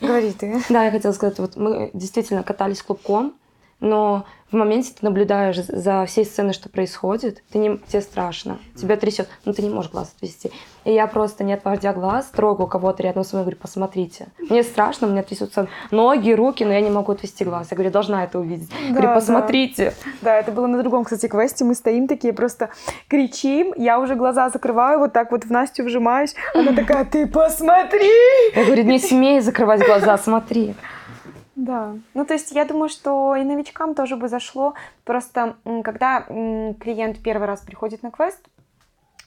Говори 0.00 0.32
ты. 0.32 0.60
Да, 0.68 0.84
я 0.84 0.90
хотела 0.90 1.12
сказать, 1.12 1.38
вот 1.38 1.56
мы 1.56 1.90
действительно 1.94 2.42
катались 2.42 2.82
клубком, 2.82 3.34
но 3.80 4.24
в 4.52 4.56
моменте 4.56 4.92
ты 4.98 5.04
наблюдаешь 5.04 5.56
за 5.56 6.04
всей 6.06 6.24
сценой, 6.24 6.52
что 6.52 6.68
происходит, 6.68 7.42
ты 7.50 7.58
не, 7.58 7.78
тебе 7.88 8.02
страшно, 8.02 8.58
тебя 8.76 8.96
трясет, 8.96 9.28
но 9.44 9.52
ты 9.54 9.62
не 9.62 9.70
можешь 9.70 9.90
глаз 9.90 10.12
отвести. 10.16 10.52
И 10.84 10.92
я 10.92 11.06
просто, 11.06 11.42
не 11.42 11.54
отводя 11.54 11.92
глаз, 11.92 12.26
трогаю 12.26 12.66
кого-то 12.66 13.02
рядом 13.02 13.24
со 13.24 13.36
мной, 13.36 13.44
говорю, 13.44 13.58
посмотрите. 13.60 14.28
Мне 14.38 14.62
страшно, 14.62 15.06
у 15.06 15.10
меня 15.10 15.22
трясутся 15.22 15.68
ноги, 15.90 16.32
руки, 16.32 16.64
но 16.64 16.72
я 16.72 16.80
не 16.80 16.90
могу 16.90 17.12
отвести 17.12 17.44
глаз. 17.44 17.68
Я 17.70 17.76
говорю, 17.76 17.90
должна 17.90 18.24
это 18.24 18.38
увидеть. 18.38 18.70
говорю, 18.90 19.08
да. 19.08 19.14
посмотрите. 19.14 19.94
Да, 20.20 20.36
это 20.36 20.52
было 20.52 20.66
на 20.66 20.82
другом, 20.82 21.04
кстати, 21.04 21.28
квесте. 21.28 21.64
Мы 21.64 21.74
стоим 21.74 22.08
такие, 22.08 22.32
просто 22.32 22.70
кричим. 23.08 23.72
Я 23.76 24.00
уже 24.00 24.16
глаза 24.16 24.50
закрываю, 24.50 24.98
вот 24.98 25.12
так 25.12 25.30
вот 25.30 25.44
в 25.44 25.50
Настю 25.50 25.84
вжимаюсь. 25.84 26.34
Она 26.54 26.72
такая, 26.74 27.04
ты 27.04 27.26
посмотри! 27.26 28.10
Я 28.54 28.64
говорю, 28.64 28.82
не 28.82 28.98
смей 28.98 29.40
закрывать 29.40 29.86
глаза, 29.86 30.18
смотри. 30.18 30.74
Да. 31.62 31.94
Ну, 32.14 32.24
то 32.24 32.34
есть 32.34 32.50
я 32.50 32.64
думаю, 32.64 32.88
что 32.88 33.36
и 33.36 33.44
новичкам 33.44 33.94
тоже 33.94 34.16
бы 34.16 34.26
зашло. 34.28 34.74
Просто 35.04 35.54
когда 35.84 36.22
клиент 36.22 37.22
первый 37.22 37.46
раз 37.46 37.60
приходит 37.60 38.02
на 38.02 38.10
квест, 38.10 38.40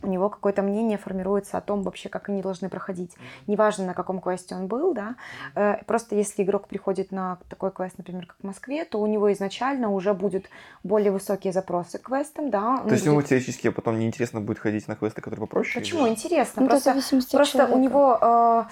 у 0.05 0.07
него 0.07 0.29
какое-то 0.29 0.61
мнение 0.61 0.97
формируется 0.97 1.57
о 1.57 1.61
том 1.61 1.81
вообще, 1.83 2.09
как 2.09 2.29
они 2.29 2.41
должны 2.41 2.69
проходить. 2.69 3.11
Неважно, 3.47 3.85
на 3.85 3.93
каком 3.93 4.21
квесте 4.21 4.55
он 4.55 4.67
был, 4.67 4.93
да. 4.93 5.15
Э, 5.55 5.83
Просто 5.85 6.15
если 6.15 6.43
игрок 6.43 6.67
приходит 6.67 7.11
на 7.11 7.37
такой 7.49 7.71
квест, 7.71 7.97
например, 7.97 8.25
как 8.27 8.37
в 8.41 8.43
Москве, 8.45 8.85
то 8.85 8.99
у 9.01 9.07
него 9.07 9.31
изначально 9.33 9.89
уже 9.89 10.13
будут 10.13 10.45
более 10.83 11.11
высокие 11.11 11.51
запросы 11.53 11.97
к 11.97 12.03
квестам, 12.03 12.49
да. 12.49 12.79
Он 12.81 12.87
То 12.87 12.93
есть 12.93 13.05
ему 13.05 13.15
будет- 13.15 13.27
теоретически 13.29 13.69
потом 13.69 13.99
неинтересно 13.99 14.41
будет 14.41 14.59
ходить 14.59 14.87
на 14.87 14.95
квесты, 14.95 15.21
которые 15.21 15.39
попроще? 15.47 15.81
Почему? 15.81 16.05
или- 16.05 16.11
Интересно. 16.13 16.61
Ну, 16.61 16.67
просто 16.69 16.95
Просто 17.31 17.65
у 17.67 17.77
него 17.79 18.17
э, 18.21 18.63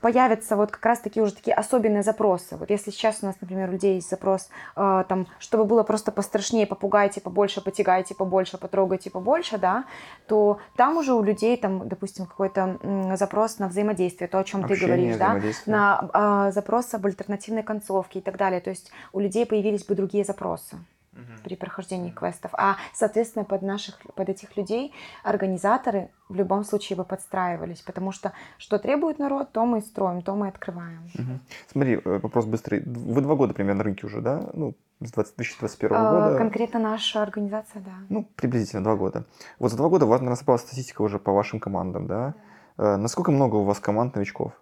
появятся 0.00 0.56
вот 0.56 0.70
как 0.70 0.84
раз 0.86 1.00
такие 1.00 1.22
уже 1.22 1.34
такие 1.34 1.54
особенные 1.54 2.02
запросы. 2.02 2.56
Вот 2.56 2.70
если 2.70 2.90
сейчас 2.90 3.18
у 3.22 3.26
нас, 3.26 3.36
например, 3.40 3.68
у 3.68 3.72
людей 3.72 3.94
есть 3.96 4.10
запрос, 4.10 4.48
э, 4.76 5.04
там, 5.08 5.26
чтобы 5.38 5.64
было 5.64 5.82
просто 5.82 6.12
пострашнее, 6.12 6.66
попугайте 6.66 7.20
побольше, 7.20 7.60
потягайте 7.62 8.14
побольше, 8.14 8.58
потрогайте 8.58 9.10
побольше, 9.10 9.58
да, 9.58 9.84
то 10.28 10.58
там 10.76 10.96
уже 10.96 11.14
у 11.14 11.22
людей, 11.22 11.56
там, 11.56 11.88
допустим, 11.88 12.26
какой-то 12.26 12.78
запрос 13.16 13.58
на 13.58 13.68
взаимодействие, 13.68 14.28
то, 14.28 14.38
о 14.38 14.44
чем 14.44 14.64
ты 14.66 14.74
Общение, 14.74 15.16
говоришь, 15.16 15.56
да, 15.66 15.70
на 15.70 16.10
а, 16.12 16.50
запрос 16.50 16.92
об 16.94 17.06
альтернативной 17.06 17.62
концовке 17.62 18.18
и 18.18 18.22
так 18.22 18.36
далее. 18.36 18.60
То 18.60 18.70
есть 18.70 18.90
у 19.12 19.20
людей 19.20 19.46
появились 19.46 19.84
бы 19.84 19.94
другие 19.94 20.24
запросы 20.24 20.76
Мгм. 21.14 21.38
при 21.44 21.54
прохождении 21.54 22.10
квестов. 22.10 22.50
А, 22.54 22.76
соответственно, 22.92 23.44
под, 23.44 23.62
наших, 23.62 23.98
под 24.14 24.28
этих 24.28 24.56
людей 24.56 24.92
организаторы 25.22 26.10
в 26.28 26.34
любом 26.34 26.64
случае 26.64 26.96
бы 26.96 27.04
подстраивались, 27.04 27.82
потому 27.82 28.10
что 28.10 28.32
что 28.58 28.78
требует 28.78 29.18
народ, 29.18 29.52
то 29.52 29.64
мы 29.64 29.78
и 29.78 29.80
строим, 29.80 30.22
то 30.22 30.34
мы 30.34 30.48
открываем. 30.48 31.08
Мгм. 31.14 31.40
Смотри, 31.70 32.00
э, 32.04 32.18
вопрос 32.18 32.46
быстрый. 32.46 32.82
Вы 32.84 33.20
два 33.20 33.36
года 33.36 33.54
примерно 33.54 33.78
на 33.78 33.84
рынке 33.84 34.06
уже, 34.06 34.20
да? 34.20 34.50
Ну, 34.54 34.74
с 35.00 35.10
20 35.12 35.36
2021 35.36 35.96
А, 35.96 36.10
года. 36.10 36.38
конкретно 36.38 36.78
наша 36.80 37.22
организация, 37.22 37.82
да. 37.82 37.92
Ну, 38.08 38.28
приблизительно 38.36 38.82
два 38.84 38.96
года. 38.96 39.24
Вот 39.58 39.70
за 39.70 39.76
два 39.76 39.88
года 39.88 40.06
у 40.06 40.08
вас, 40.08 40.20
наверное, 40.20 40.36
статистика 40.58 41.02
уже 41.02 41.18
по 41.18 41.32
вашим 41.32 41.60
командам, 41.60 42.06
да? 42.06 42.34
Э, 42.78 42.96
Насколько 42.96 43.30
много 43.32 43.56
у 43.56 43.64
вас 43.64 43.80
команд 43.80 44.14
новичков? 44.14 44.52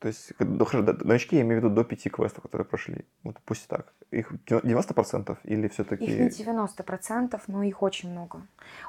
То 0.00 0.08
есть, 0.08 0.32
хорошо, 0.38 0.82
новички, 1.02 1.36
я 1.36 1.42
имею 1.42 1.60
в 1.60 1.64
виду 1.64 1.74
до 1.74 1.82
пяти 1.82 2.08
квестов, 2.08 2.44
которые 2.44 2.64
прошли. 2.64 3.04
Вот 3.24 3.36
пусть 3.44 3.66
так. 3.66 3.92
Их 4.12 4.32
90% 4.46 5.36
или 5.42 5.66
все-таки... 5.66 6.04
Их 6.04 6.38
не 6.38 6.44
90%, 6.44 7.40
но 7.48 7.64
их 7.64 7.82
очень 7.82 8.10
много. 8.10 8.42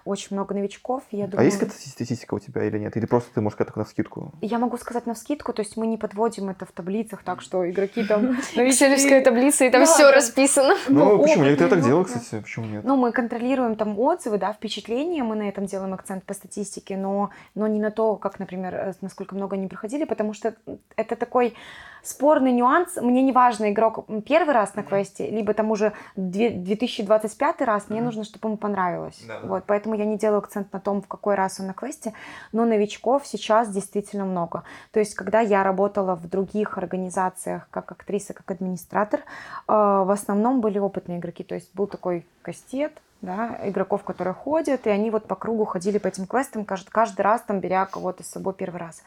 Очень 0.05 0.35
много 0.35 0.53
новичков. 0.53 1.03
Я 1.09 1.25
А 1.25 1.27
думаю, 1.27 1.45
есть 1.45 1.59
какая-то 1.59 1.89
статистика 1.89 2.35
у 2.35 2.39
тебя 2.39 2.63
или 2.63 2.77
нет? 2.77 2.95
Или 2.95 3.07
просто 3.07 3.33
ты 3.33 3.41
можешь 3.41 3.55
сказать 3.55 3.75
на 3.75 3.85
скидку? 3.85 4.33
я 4.41 4.59
могу 4.59 4.77
сказать 4.77 5.07
на 5.07 5.15
скидку, 5.15 5.51
то 5.51 5.61
есть 5.63 5.77
мы 5.77 5.87
не 5.87 5.97
подводим 5.97 6.49
это 6.49 6.67
в 6.67 6.71
таблицах, 6.71 7.23
так 7.23 7.41
что 7.41 7.67
игроки 7.67 8.03
там... 8.03 8.33
Экселевская 8.55 9.23
таблица, 9.23 9.65
и 9.65 9.71
там 9.71 9.85
все 9.85 10.11
расписано. 10.11 10.75
Ну, 10.89 11.19
почему? 11.19 11.43
Некоторые 11.45 11.69
так 11.69 11.89
игроки. 11.89 12.13
кстати. 12.13 12.41
Почему 12.41 12.65
нет? 12.67 12.83
Ну, 12.83 12.95
мы 12.97 13.11
контролируем 13.11 13.75
там 13.75 13.97
отзывы, 13.99 14.37
да, 14.37 14.53
впечатления, 14.53 15.23
мы 15.23 15.35
на 15.35 15.49
этом 15.49 15.65
делаем 15.65 15.93
акцент 15.93 16.23
по 16.23 16.35
статистике, 16.35 16.97
но, 16.97 17.31
но 17.55 17.67
не 17.67 17.79
на 17.79 17.89
то, 17.89 18.15
как, 18.15 18.37
например, 18.37 18.75
э, 18.75 18.93
насколько 19.01 19.35
много 19.35 19.55
они 19.55 19.67
проходили, 19.67 20.05
потому 20.05 20.33
что 20.33 20.55
это 20.99 21.15
такой 21.15 21.55
спорный 22.03 22.51
нюанс. 22.51 22.95
Мне 22.97 23.21
не 23.21 23.31
важно, 23.31 23.71
игрок 23.71 24.05
первый 24.25 24.53
раз 24.53 24.75
на 24.75 24.83
квесте, 24.83 25.29
либо 25.29 25.53
там 25.53 25.71
уже 25.71 25.93
две- 26.15 26.49
2025 26.49 27.61
раз, 27.61 27.89
мне 27.89 28.01
нужно, 28.01 28.23
чтобы 28.23 28.49
ему 28.49 28.57
понравилось. 28.57 29.21
Да. 29.27 29.39
Вот, 29.43 29.63
поэтому 29.65 29.95
я 29.95 30.05
не 30.05 30.17
делаю 30.17 30.39
акцент 30.39 30.71
на 30.73 30.79
том, 30.79 31.01
в 31.01 31.07
какой 31.07 31.35
раз 31.35 31.59
он 31.59 31.67
на 31.67 31.73
квесте, 31.73 32.13
но 32.51 32.65
новичков 32.65 33.25
сейчас 33.25 33.69
действительно 33.69 34.25
много. 34.25 34.63
То 34.91 34.99
есть, 34.99 35.15
когда 35.15 35.39
я 35.39 35.63
работала 35.63 36.15
в 36.15 36.27
других 36.29 36.77
организациях 36.77 37.67
как 37.71 37.91
актриса, 37.91 38.33
как 38.33 38.49
администратор, 38.51 39.19
э, 39.19 39.23
в 39.67 40.11
основном 40.11 40.61
были 40.61 40.79
опытные 40.79 41.19
игроки. 41.19 41.43
То 41.43 41.55
есть 41.55 41.69
был 41.73 41.87
такой 41.87 42.25
кастет, 42.41 42.93
да, 43.21 43.59
игроков, 43.63 44.03
которые 44.03 44.33
ходят, 44.33 44.87
и 44.87 44.89
они 44.89 45.11
вот 45.11 45.25
по 45.25 45.35
кругу 45.35 45.65
ходили 45.65 45.97
по 45.97 46.07
этим 46.07 46.25
квестам, 46.25 46.63
каждый, 46.63 46.89
каждый 46.89 47.21
раз 47.21 47.41
там 47.41 47.59
беря 47.59 47.85
кого-то 47.85 48.23
с 48.23 48.27
собой 48.27 48.53
первый 48.53 48.77
раз. 48.77 49.03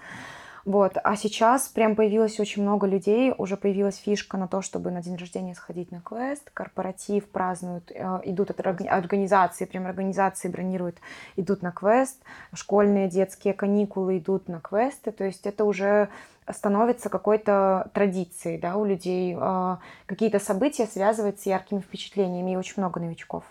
Вот. 0.64 0.96
А 1.02 1.16
сейчас 1.16 1.68
прям 1.68 1.96
появилось 1.96 2.38
очень 2.38 2.62
много 2.62 2.86
людей, 2.86 3.34
уже 3.36 3.56
появилась 3.56 3.96
фишка 3.96 4.36
на 4.36 4.46
то, 4.46 4.62
чтобы 4.62 4.90
на 4.90 5.02
день 5.02 5.16
рождения 5.16 5.54
сходить 5.54 5.90
на 5.90 6.00
квест, 6.00 6.50
корпоратив 6.54 7.28
празднуют, 7.28 7.90
э, 7.90 8.20
идут 8.24 8.50
от 8.50 8.60
орг- 8.60 8.86
организации, 8.86 9.64
прям 9.64 9.86
организации 9.86 10.48
бронируют, 10.48 10.98
идут 11.36 11.62
на 11.62 11.72
квест, 11.72 12.22
школьные 12.54 13.08
детские 13.08 13.54
каникулы 13.54 14.18
идут 14.18 14.48
на 14.48 14.60
квесты, 14.60 15.10
то 15.10 15.24
есть 15.24 15.46
это 15.46 15.64
уже 15.64 16.08
становится 16.50 17.08
какой-то 17.08 17.90
традицией, 17.94 18.58
да, 18.58 18.76
у 18.76 18.84
людей 18.84 19.36
э, 19.38 19.76
какие-то 20.06 20.38
события 20.38 20.86
связывать 20.86 21.40
с 21.40 21.46
яркими 21.46 21.80
впечатлениями, 21.80 22.52
и 22.52 22.56
очень 22.56 22.74
много 22.76 23.00
новичков. 23.00 23.44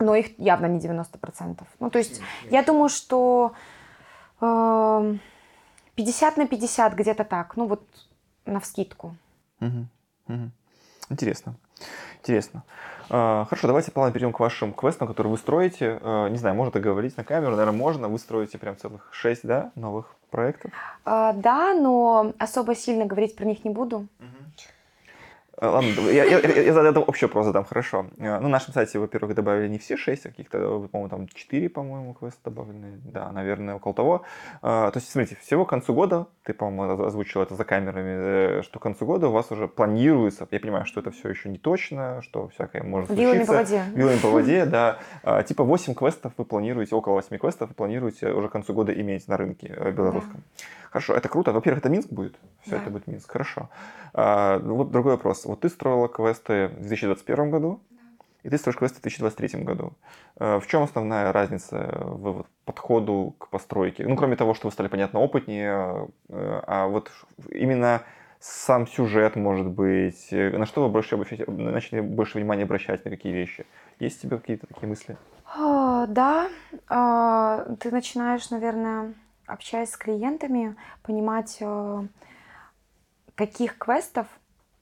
Но 0.00 0.14
их 0.14 0.38
явно 0.38 0.66
не 0.66 0.78
90%. 0.78 1.62
Ну, 1.80 1.90
то 1.90 1.98
есть 1.98 2.20
я 2.50 2.62
думаю, 2.62 2.88
что 2.88 3.52
эм, 4.40 5.20
50 5.98 6.36
на 6.36 6.46
50 6.46 6.94
где-то 6.94 7.24
так, 7.24 7.56
ну 7.56 7.66
вот 7.66 7.82
навскидку. 8.46 9.16
Мгм. 9.58 9.88
Мгм. 10.28 10.52
Интересно. 11.10 11.56
Интересно. 12.20 12.62
А, 13.10 13.46
Хорошо, 13.46 13.66
давайте 13.66 13.90
плавно 13.90 14.12
перейдем 14.12 14.32
к 14.32 14.38
вашим 14.38 14.72
квестам, 14.72 15.08
которые 15.08 15.32
вы 15.32 15.38
строите. 15.38 15.98
А, 16.02 16.28
Не 16.28 16.38
знаю, 16.38 16.54
можно 16.54 16.70
это 16.70 16.78
говорить 16.78 17.16
на 17.16 17.24
камеру, 17.24 17.50
наверное, 17.56 17.76
можно. 17.76 18.08
Вы 18.08 18.18
строите 18.20 18.58
прям 18.58 18.76
целых 18.76 19.08
шесть, 19.12 19.44
да, 19.44 19.72
новых 19.74 20.14
проектов. 20.30 20.70
А, 21.04 21.32
да, 21.32 21.74
но 21.74 22.32
особо 22.38 22.76
сильно 22.76 23.04
говорить 23.04 23.34
про 23.34 23.44
них 23.44 23.64
не 23.64 23.70
буду. 23.70 24.06
А, 24.20 24.24
Ладно, 25.60 25.88
я, 26.10 26.24
я, 26.24 26.38
я- 26.38 26.72
задам 26.72 27.02
общий 27.06 27.26
вопрос 27.26 27.46
задам, 27.46 27.64
хорошо. 27.64 28.06
А, 28.20 28.36
Ну, 28.38 28.42
на 28.42 28.48
нашем 28.48 28.72
сайте, 28.74 28.98
во-первых, 28.98 29.34
добавили 29.34 29.68
не 29.68 29.78
все 29.78 29.96
шесть, 29.96 30.24
а 30.26 30.28
каких-то, 30.28 30.58
по-моему, 30.92 31.08
там 31.08 31.28
четыре, 31.28 31.68
по-моему, 31.68 32.14
квеста 32.14 32.38
добавлены. 32.44 33.00
Да, 33.04 33.32
наверное, 33.32 33.74
около 33.74 33.92
того. 33.94 34.22
А, 34.62 34.90
То 34.92 34.98
есть, 34.98 35.10
смотрите, 35.10 35.36
всего 35.40 35.64
к 35.64 35.68
концу 35.70 35.94
года, 35.94 36.26
ты, 36.44 36.54
по-моему, 36.54 37.02
озвучил 37.04 37.42
это 37.42 37.54
за 37.56 37.64
камерами, 37.64 38.58
э, 38.58 38.62
что 38.62 38.78
к 38.78 38.82
концу 38.82 39.04
года 39.04 39.28
у 39.28 39.32
вас 39.32 39.50
уже 39.50 39.66
планируется, 39.66 40.46
я 40.50 40.60
понимаю, 40.60 40.84
что 40.86 41.00
это 41.00 41.10
все 41.10 41.28
еще 41.28 41.48
не 41.48 41.58
точно, 41.58 42.22
что 42.22 42.48
всякое 42.48 42.82
может 42.84 43.10
Вилами 43.10 43.40
по 43.40 43.46
случиться. 43.46 43.74
воде. 43.78 43.82
Вилами 43.96 44.18
по 44.18 44.28
воде, 44.30 44.64
да. 44.76 44.98
А, 45.24 45.42
Типа 45.42 45.64
8 45.64 45.94
квестов 45.94 46.32
вы 46.36 46.44
планируете, 46.44 46.94
около 46.94 47.14
8 47.14 47.36
квестов 47.38 47.68
вы 47.70 47.74
планируете 47.74 48.32
уже 48.32 48.48
к 48.48 48.52
концу 48.52 48.72
года 48.74 48.92
иметь 48.92 49.26
на 49.28 49.36
рынке 49.36 49.74
э, 49.76 49.90
белорусском. 49.90 50.42
Хорошо, 50.90 51.14
это 51.14 51.28
круто. 51.28 51.52
Во-первых, 51.52 51.80
это 51.80 51.88
Минск 51.90 52.08
будет. 52.10 52.36
Все 52.62 52.72
Да. 52.72 52.82
это 52.82 52.90
будет 52.90 53.06
Минск. 53.06 53.30
Хорошо. 53.30 53.68
А, 54.14 54.58
ну 54.58 54.76
вот 54.76 54.90
другой 54.90 55.12
вопрос. 55.12 55.44
Вот 55.44 55.60
ты 55.60 55.68
строила 55.68 56.08
квесты 56.08 56.68
в 56.68 56.80
2021 56.80 57.50
году, 57.50 57.80
и 58.42 58.50
ты 58.50 58.56
строишь 58.58 58.76
квесты 58.78 58.98
в 58.98 59.02
2023 59.02 59.64
году. 59.64 59.92
А, 60.38 60.58
В 60.60 60.66
чем 60.66 60.82
основная 60.82 61.32
разница 61.32 61.90
в 62.00 62.32
вот 62.32 62.46
подходу 62.64 63.34
к 63.38 63.48
постройке? 63.48 64.06
Ну, 64.06 64.16
кроме 64.16 64.36
того, 64.36 64.54
что 64.54 64.68
вы 64.68 64.72
стали, 64.72 64.88
понятно, 64.88 65.20
опытнее, 65.20 66.08
э, 66.28 66.60
а 66.66 66.86
вот 66.86 67.10
именно 67.50 68.02
сам 68.40 68.86
сюжет, 68.86 69.36
может 69.36 69.66
быть, 69.66 70.28
э, 70.32 70.56
на 70.56 70.64
что 70.66 70.82
вы 70.84 70.88
больше 70.90 71.16
обращаете, 71.16 71.44
начали 71.50 72.00
больше 72.00 72.38
внимания 72.38 72.62
обращать, 72.64 73.04
на 73.04 73.10
какие 73.10 73.32
вещи? 73.32 73.66
Есть 73.98 74.24
у 74.24 74.28
тебя 74.28 74.36
какие-то 74.38 74.66
такие 74.66 74.88
мысли? 74.88 75.16
А, 75.56 76.06
Да, 76.06 76.48
а, 76.88 77.64
ты 77.80 77.90
начинаешь, 77.90 78.48
наверное, 78.50 79.14
общаясь 79.48 79.90
с 79.90 79.96
клиентами, 79.96 80.76
понимать, 81.02 81.58
э, 81.60 82.06
каких 83.34 83.78
квестов 83.78 84.26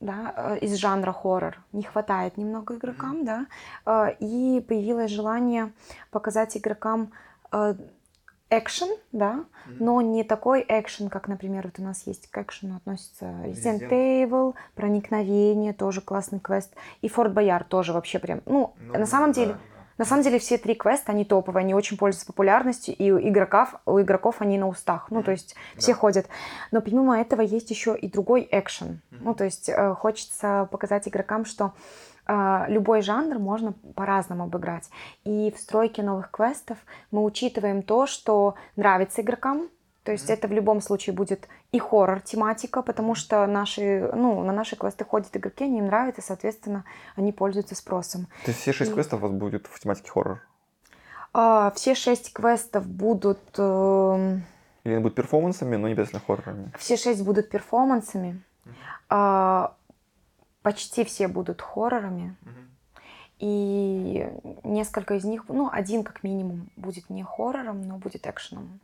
да, 0.00 0.34
э, 0.36 0.58
из 0.58 0.74
жанра 0.74 1.12
хоррор 1.12 1.58
не 1.72 1.82
хватает 1.82 2.36
немного 2.36 2.76
игрокам, 2.76 3.24
да, 3.24 3.46
э, 3.86 4.16
и 4.20 4.60
появилось 4.60 5.10
желание 5.10 5.72
показать 6.10 6.56
игрокам 6.56 7.12
экшен, 8.50 8.88
да, 9.12 9.44
но 9.66 10.00
не 10.02 10.24
такой 10.24 10.64
экшен, 10.68 11.08
как, 11.08 11.26
например, 11.26 11.64
вот 11.64 11.78
у 11.78 11.82
нас 11.82 12.06
есть 12.06 12.28
к 12.28 12.38
экшену 12.38 12.76
относится 12.76 13.24
Resident 13.44 13.88
Evil, 13.88 14.54
Проникновение, 14.74 15.72
тоже 15.72 16.00
классный 16.00 16.40
квест, 16.40 16.74
и 17.00 17.08
Форт 17.08 17.32
Бояр 17.32 17.64
тоже 17.64 17.92
вообще 17.92 18.18
прям, 18.18 18.42
ну, 18.44 18.74
на 18.78 19.06
самом 19.06 19.32
деле, 19.32 19.56
на 19.98 20.04
самом 20.04 20.22
деле 20.22 20.38
все 20.38 20.58
три 20.58 20.74
квеста, 20.74 21.12
они 21.12 21.24
топовые, 21.24 21.62
они 21.62 21.74
очень 21.74 21.96
пользуются 21.96 22.26
популярностью, 22.26 22.94
и 22.94 23.10
у 23.10 23.18
игроков, 23.18 23.74
у 23.86 24.00
игроков 24.00 24.36
они 24.40 24.58
на 24.58 24.68
устах, 24.68 25.06
ну, 25.10 25.22
то 25.22 25.30
есть 25.30 25.54
все 25.76 25.94
ходят. 25.94 26.26
Но 26.70 26.80
помимо 26.80 27.18
этого 27.18 27.40
есть 27.40 27.70
еще 27.70 27.96
и 27.96 28.08
другой 28.08 28.46
экшен. 28.50 29.00
Ну, 29.10 29.34
то 29.34 29.44
есть 29.44 29.68
э, 29.68 29.94
хочется 29.94 30.68
показать 30.70 31.08
игрокам, 31.08 31.44
что 31.44 31.72
э, 32.26 32.64
любой 32.68 33.02
жанр 33.02 33.38
можно 33.38 33.72
по-разному 33.94 34.44
обыграть. 34.44 34.90
И 35.24 35.52
в 35.56 35.58
стройке 35.58 36.02
новых 36.02 36.30
квестов 36.30 36.78
мы 37.10 37.24
учитываем 37.24 37.82
то, 37.82 38.06
что 38.06 38.54
нравится 38.76 39.22
игрокам, 39.22 39.68
то 40.06 40.12
есть 40.12 40.30
это 40.30 40.46
в 40.46 40.52
любом 40.52 40.80
случае 40.80 41.14
будет 41.16 41.48
и 41.72 41.80
хоррор 41.80 42.20
тематика, 42.20 42.80
потому 42.80 43.16
что 43.16 43.44
наши, 43.48 44.08
ну, 44.14 44.42
на 44.44 44.52
наши 44.52 44.76
квесты 44.76 45.04
ходят 45.04 45.36
игроки, 45.36 45.64
они 45.64 45.78
им 45.80 45.86
нравятся, 45.86 46.22
соответственно, 46.22 46.84
они 47.16 47.32
пользуются 47.32 47.74
спросом. 47.74 48.28
То 48.44 48.52
есть 48.52 48.60
все 48.60 48.72
шесть 48.72 48.92
И- 48.92 48.94
квестов 48.94 49.20
у 49.20 49.26
вас 49.26 49.32
будет 49.32 49.66
в 49.66 49.80
тематике 49.80 50.08
хоррор? 50.10 50.40
А, 51.34 51.72
все 51.74 51.96
шесть 51.96 52.32
квестов 52.32 52.86
будут... 52.86 53.40
эм, 53.58 54.44
Или 54.84 54.94
они 54.94 55.02
будут 55.02 55.16
перформансами, 55.16 55.74
но 55.74 55.88
не 55.88 55.94
обязательно 55.94 56.22
хоррорами? 56.24 56.70
Все 56.78 56.96
шесть 56.96 57.24
будут 57.24 57.50
перформансами. 57.50 58.40
А, 59.08 59.74
почти 60.62 61.04
все 61.04 61.26
будут 61.26 61.60
хоррорами. 61.62 62.36
И 63.38 64.26
несколько 64.64 65.14
из 65.14 65.24
них, 65.24 65.44
ну, 65.48 65.68
один 65.70 66.04
как 66.04 66.22
минимум 66.22 66.70
будет 66.76 67.10
не 67.10 67.22
хоррором, 67.24 67.82
но 67.86 67.98
будет 67.98 68.26
экшеном. 68.26 68.78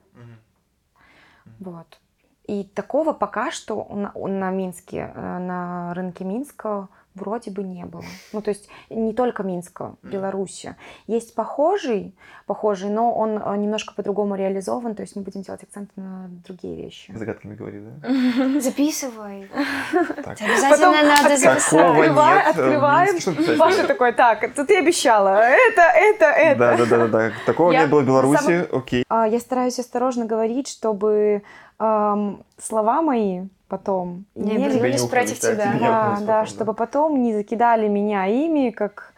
Вот. 1.61 2.01
И 2.45 2.64
такого 2.64 3.12
пока 3.12 3.51
что 3.51 3.86
на, 3.90 4.12
на 4.14 4.51
Минске, 4.51 5.12
э, 5.14 5.38
на 5.38 5.95
рынке 5.95 6.24
Минска 6.24 6.88
вроде 7.15 7.51
бы 7.51 7.63
не 7.63 7.85
было. 7.85 8.05
Ну, 8.33 8.43
то 8.43 8.51
есть 8.51 8.69
не 8.91 9.13
только 9.13 9.43
Минска, 9.43 9.95
Беларуси. 10.03 10.77
Есть 11.07 11.35
похожий, 11.35 12.15
похожий, 12.47 12.91
но 12.91 13.13
он 13.13 13.39
э, 13.39 13.57
немножко 13.57 13.95
по-другому 13.95 14.35
реализован, 14.35 14.95
то 14.95 15.03
есть 15.03 15.17
мы 15.17 15.23
будем 15.23 15.43
делать 15.43 15.63
акцент 15.63 15.91
на 15.97 16.29
другие 16.47 16.77
вещи. 16.77 17.13
Загадками 17.15 17.55
говори, 17.55 17.81
да? 17.81 18.61
Записывай. 18.61 19.49
Обязательно 19.93 21.03
надо 21.03 21.37
записать. 21.37 21.73
Э, 21.73 22.51
открываем. 22.51 23.59
Паша 23.59 23.87
такой, 23.87 24.13
так, 24.13 24.55
тут 24.55 24.71
я 24.71 24.79
обещала, 24.79 25.41
это, 25.41 25.83
это, 25.83 26.25
это. 26.27 26.59
Да, 26.59 26.77
да, 26.77 26.87
да, 26.87 26.99
да, 26.99 27.09
да. 27.09 27.33
Такого 27.47 27.73
не 27.73 27.87
было 27.87 28.01
в 28.01 28.07
Беларуси, 28.07 28.67
окей. 28.73 29.05
А, 29.09 29.27
Я 29.27 29.41
стараюсь 29.41 29.79
осторожно 29.79 30.25
говорить, 30.27 30.69
чтобы 30.69 31.43
слова 31.79 33.03
мои 33.03 33.49
потом 33.73 34.27
Не 34.35 34.53
имели- 34.57 34.77
обернулись 34.77 34.97
Тебя 35.01 35.03
не 35.05 35.09
против 35.09 35.41
тебя. 35.41 35.55
да, 35.57 35.73
Да, 35.81 36.16
да, 36.20 36.27
да. 36.27 36.47
чтобы 36.47 36.75
потом 36.75 37.23
не 37.23 37.33
закидали 37.33 37.89
меня 37.89 38.27
ими, 38.27 38.68
как 38.68 39.14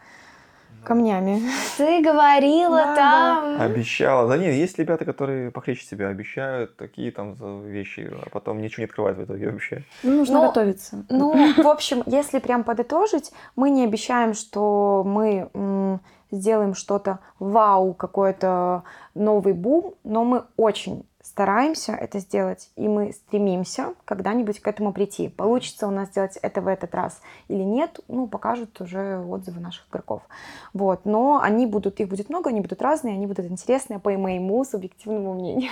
камнями. 0.85 1.41
Ты 1.77 2.01
говорила 2.01 2.77
Да, 2.77 2.95
там. 2.95 3.61
Обещала. 3.61 4.29
Да 4.29 4.37
нет, 4.37 4.53
есть 4.53 4.79
ребята, 4.79 5.03
которые 5.03 5.51
похлеще 5.51 5.85
тебя 5.89 6.07
обещают 6.07 6.77
такие 6.77 7.11
там 7.11 7.33
вещи, 7.67 8.09
а 8.25 8.29
потом 8.29 8.61
ничего 8.61 8.81
не 8.83 8.85
открывают 8.85 9.17
в 9.17 9.23
итоге 9.25 9.49
вообще. 9.51 9.83
Ну, 10.03 10.11
нужно 10.19 10.35
Но- 10.39 10.47
готовиться. 10.47 11.03
Ну, 11.09 11.33
в 11.63 11.67
общем, 11.67 12.01
если 12.05 12.39
прям 12.39 12.63
подытожить, 12.63 13.33
мы 13.57 13.71
не 13.71 13.83
обещаем, 13.83 14.33
что 14.35 15.03
мы 15.05 15.49
м, 15.53 15.99
сделаем 16.31 16.75
что-то 16.75 17.19
вау, 17.39 17.93
какой-то 17.93 18.83
новый 19.15 19.53
бум, 19.53 19.95
но 20.05 20.23
мы 20.23 20.43
очень 20.55 21.03
стараемся 21.35 21.91
это 21.91 22.19
сделать, 22.19 22.69
и 22.77 22.87
мы 22.87 23.11
стремимся 23.11 23.93
когда-нибудь 24.05 24.61
к 24.61 24.67
этому 24.69 24.93
прийти. 24.93 25.27
Получится 25.27 25.85
у 25.85 25.91
нас 25.91 26.07
сделать 26.07 26.37
это 26.41 26.61
в 26.61 26.67
этот 26.67 26.95
раз 26.95 27.19
или 27.49 27.61
нет, 27.61 27.99
ну, 28.07 28.25
покажут 28.25 28.79
уже 28.79 29.19
отзывы 29.19 29.59
наших 29.59 29.85
игроков. 29.89 30.21
Вот, 30.73 31.03
но 31.03 31.41
они 31.43 31.65
будут, 31.65 31.99
их 31.99 32.07
будет 32.07 32.29
много, 32.29 32.51
они 32.51 32.61
будут 32.61 32.81
разные, 32.81 33.15
они 33.15 33.27
будут 33.27 33.47
интересные 33.47 33.99
по 33.99 34.11
моему 34.11 34.63
субъективному 34.63 35.33
мнению, 35.33 35.71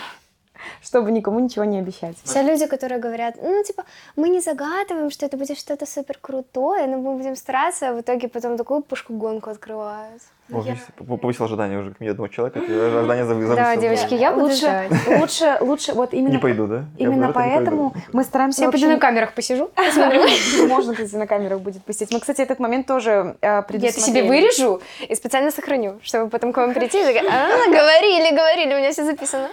чтобы 0.81 1.11
никому 1.11 1.39
ничего 1.39 1.65
не 1.65 1.79
обещать. 1.79 2.17
Все 2.23 2.41
люди, 2.41 2.65
которые 2.67 2.99
говорят, 2.99 3.35
ну, 3.41 3.63
типа, 3.63 3.83
мы 4.15 4.29
не 4.29 4.39
загадываем, 4.39 5.09
что 5.09 5.25
это 5.25 5.37
будет 5.37 5.57
что-то 5.57 5.85
супер 5.85 6.17
крутое, 6.21 6.87
но 6.87 6.97
мы 6.97 7.15
будем 7.17 7.35
стараться, 7.35 7.89
а 7.89 7.93
в 7.93 8.01
итоге 8.01 8.27
потом 8.27 8.57
такую 8.57 8.81
пушку-гонку 8.81 9.49
открывают. 9.49 10.21
О, 10.51 10.61
п- 10.61 11.17
повысил 11.17 11.45
ожидание 11.45 11.79
уже 11.79 11.93
к 11.93 11.99
мне 12.01 12.11
одного 12.11 12.27
человека, 12.27 12.59
ожидание 12.59 13.23
зав- 13.23 13.27
завысило. 13.27 13.55
Да, 13.55 13.75
девочки, 13.77 14.13
я 14.13 14.31
буду 14.31 14.45
лучше, 14.47 14.57
ждать. 14.57 14.91
лучше, 15.07 15.57
лучше, 15.61 15.93
вот 15.93 16.13
именно 16.13 16.33
Не 16.33 16.37
пойду, 16.37 16.67
да? 16.67 16.83
Я 16.97 17.07
Именно 17.07 17.31
поэтому 17.31 17.93
мы 18.11 18.23
стараемся 18.25 18.63
Я 18.63 18.69
пойду 18.71 18.87
на 18.87 18.99
камерах 18.99 19.33
посижу. 19.33 19.71
Можно, 20.67 20.93
кстати, 20.93 21.15
на 21.15 21.27
камерах 21.27 21.61
будет 21.61 21.83
пустить. 21.83 22.11
Мы, 22.11 22.19
кстати, 22.19 22.41
этот 22.41 22.59
момент 22.59 22.87
тоже 22.87 23.37
э, 23.41 23.45
Я 23.45 23.59
это 23.59 23.67
предусмотрели. 23.69 24.05
себе 24.05 24.27
вырежу 24.27 24.81
и 25.07 25.15
специально 25.15 25.49
сохраню, 25.49 25.99
чтобы 26.03 26.29
потом 26.29 26.51
к 26.51 26.57
вам 26.57 26.73
прийти 26.73 26.99
и 26.99 27.17
а, 27.17 27.65
говорили, 27.67 28.35
говорили, 28.35 28.73
у 28.73 28.77
меня 28.77 28.91
все 28.91 29.05
записано. 29.05 29.47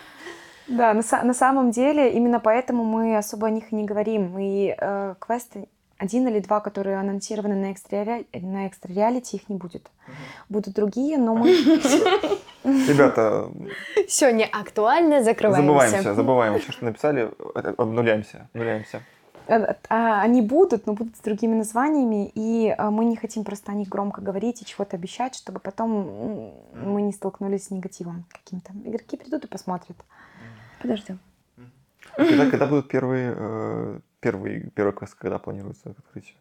Да, 0.71 0.95
на, 0.95 1.03
на 1.25 1.35
самом 1.35 1.73
деле 1.73 2.13
именно 2.13 2.41
поэтому 2.41 2.85
мы 2.85 3.17
особо 3.17 3.49
о 3.49 3.51
них 3.51 3.73
и 3.73 3.77
не 3.77 3.85
говорим. 3.85 4.39
И 4.39 4.75
э, 4.79 5.15
квесты 5.19 5.67
один 5.99 6.27
или 6.29 6.41
два, 6.41 6.61
которые 6.61 6.99
анонсированы 6.99 7.55
на 7.55 7.73
экстра, 7.73 8.25
на 8.33 8.67
экстра 8.67 8.93
реалити, 8.93 9.37
их 9.37 9.49
не 9.49 9.57
будет. 9.57 9.91
Будут 10.49 10.75
другие, 10.75 11.19
но 11.19 11.35
мы... 11.35 11.51
Ребята, 12.65 13.51
Все 14.09 14.33
не 14.33 14.45
актуально, 14.45 15.23
закрываемся. 15.23 15.67
забываемся, 15.67 16.15
забываем 16.15 16.59
все, 16.59 16.73
что 16.73 16.85
написали, 16.85 17.31
обнуляемся, 17.77 18.49
обнуляемся. 18.55 19.03
Э, 19.47 19.75
а, 19.89 20.23
Они 20.23 20.41
будут, 20.41 20.87
но 20.87 20.95
будут 20.95 21.17
с 21.17 21.21
другими 21.21 21.55
названиями, 21.55 22.31
и 22.35 22.75
э, 22.77 22.91
мы 22.91 23.05
не 23.05 23.17
хотим 23.17 23.45
просто 23.45 23.73
о 23.73 23.75
них 23.75 23.89
громко 23.89 24.21
говорить 24.21 24.63
и 24.63 24.65
чего-то 24.65 24.97
обещать, 24.97 25.35
чтобы 25.35 25.59
потом 25.59 26.53
мы 26.75 27.03
не 27.03 27.13
столкнулись 27.13 27.67
с 27.67 27.71
негативом 27.71 28.25
каким-то. 28.31 28.73
Игроки 28.85 29.17
придут 29.17 29.45
и 29.45 29.49
посмотрят. 29.49 29.97
Подождем. 30.81 31.19
А 32.17 32.25
Когда, 32.25 32.51
когда 32.51 32.67
будут 32.67 32.89
первые, 32.89 33.35
э, 33.37 34.01
первый, 34.21 34.71
первый 34.71 34.93
квест, 34.93 35.15
когда 35.15 35.39
планируется 35.39 35.91
открытие? 35.91 36.35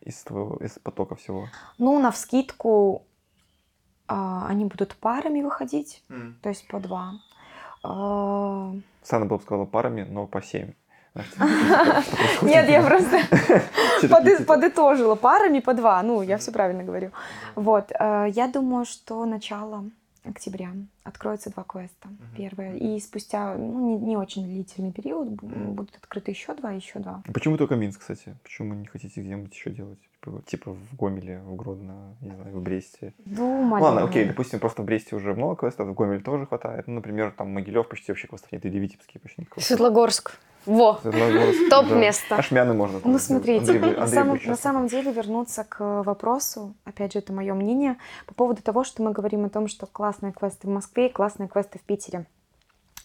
Из 0.00 0.22
твоего, 0.22 0.56
из 0.56 0.78
потока 0.78 1.14
всего. 1.14 1.48
Ну, 1.78 1.98
на 1.98 2.10
вскидку 2.10 3.06
а, 4.06 4.46
они 4.48 4.66
будут 4.66 4.94
парами 4.96 5.40
выходить, 5.42 6.02
то 6.42 6.50
есть 6.50 6.68
по 6.68 6.78
два. 6.78 7.14
А, 7.82 8.74
Санна 9.02 9.24
было 9.26 9.38
бы 9.38 9.42
сказала 9.42 9.64
парами, 9.64 10.02
но 10.02 10.26
по 10.26 10.42
семь. 10.42 10.72
Нет, 12.42 12.68
я 12.68 12.82
просто 12.82 13.20
типа, 14.00 14.20
подытожила 14.46 15.14
парами 15.14 15.60
по 15.60 15.72
два. 15.72 16.02
Ну, 16.02 16.22
я 16.22 16.38
все 16.38 16.52
правильно 16.52 16.82
говорю. 16.82 17.12
Вот, 17.54 17.92
э, 17.92 18.26
я 18.30 18.48
думаю, 18.48 18.84
что 18.84 19.24
начало 19.24 19.84
октября 20.24 20.72
откроются 21.02 21.50
два 21.50 21.64
квеста. 21.64 22.08
Первое. 22.36 22.76
И 22.76 22.98
спустя 23.00 23.54
ну, 23.56 23.98
не, 23.98 24.06
не 24.06 24.16
очень 24.16 24.44
длительный 24.44 24.92
период 24.92 25.28
бу- 25.28 25.72
будут 25.72 25.96
открыты 25.96 26.30
еще 26.30 26.54
два, 26.54 26.72
еще 26.72 26.98
два. 26.98 27.22
Почему 27.32 27.56
только 27.56 27.76
Минск, 27.76 28.00
кстати? 28.00 28.36
Почему 28.42 28.74
не 28.74 28.86
хотите 28.86 29.20
где-нибудь 29.20 29.54
еще 29.54 29.70
делать? 29.70 29.98
Типа, 30.24 30.42
типа 30.46 30.72
в 30.72 30.96
Гомеле, 30.96 31.40
в 31.40 31.54
Гродно, 31.54 32.16
не 32.20 32.30
знаю, 32.30 32.56
в 32.56 32.62
Бресте? 32.62 33.12
Думали. 33.24 33.82
Ладно, 33.82 34.04
окей, 34.04 34.24
допустим, 34.24 34.58
просто 34.58 34.82
в 34.82 34.86
Бресте 34.86 35.16
уже 35.16 35.34
много 35.34 35.56
квестов, 35.56 35.88
в 35.88 35.94
Гомеле 35.94 36.20
тоже 36.20 36.46
хватает. 36.46 36.86
Ну, 36.86 36.94
например, 36.94 37.32
там 37.36 37.52
Могилев 37.52 37.88
почти 37.88 38.10
вообще 38.12 38.26
квестов 38.26 38.50
нет, 38.52 38.64
или 38.64 38.78
Витебский 38.78 39.20
почти 39.20 39.42
никакого. 39.42 39.62
Светлогорск. 39.62 40.38
Во. 40.66 41.00
Топ 41.70 41.90
место. 41.90 42.36
Ашмяны 42.36 42.74
можно. 42.74 43.00
там 43.00 43.12
Ну, 43.12 43.18
смотрите, 43.18 43.72
Андрей 43.72 43.96
на, 43.96 44.06
самом, 44.06 44.40
на 44.44 44.56
самом 44.56 44.86
деле 44.88 45.12
вернуться 45.12 45.64
к 45.64 46.02
вопросу, 46.02 46.74
опять 46.84 47.12
же, 47.12 47.18
это 47.18 47.32
мое 47.32 47.54
мнение, 47.54 47.96
по 48.26 48.34
поводу 48.34 48.62
того, 48.62 48.84
что 48.84 49.02
мы 49.02 49.12
говорим 49.12 49.44
о 49.44 49.48
том, 49.48 49.68
что 49.68 49.86
классные 49.86 50.32
квесты 50.32 50.66
в 50.66 50.70
Москве 50.70 51.08
и 51.08 51.12
классные 51.12 51.48
квесты 51.48 51.78
в 51.78 51.82
Питере. 51.82 52.26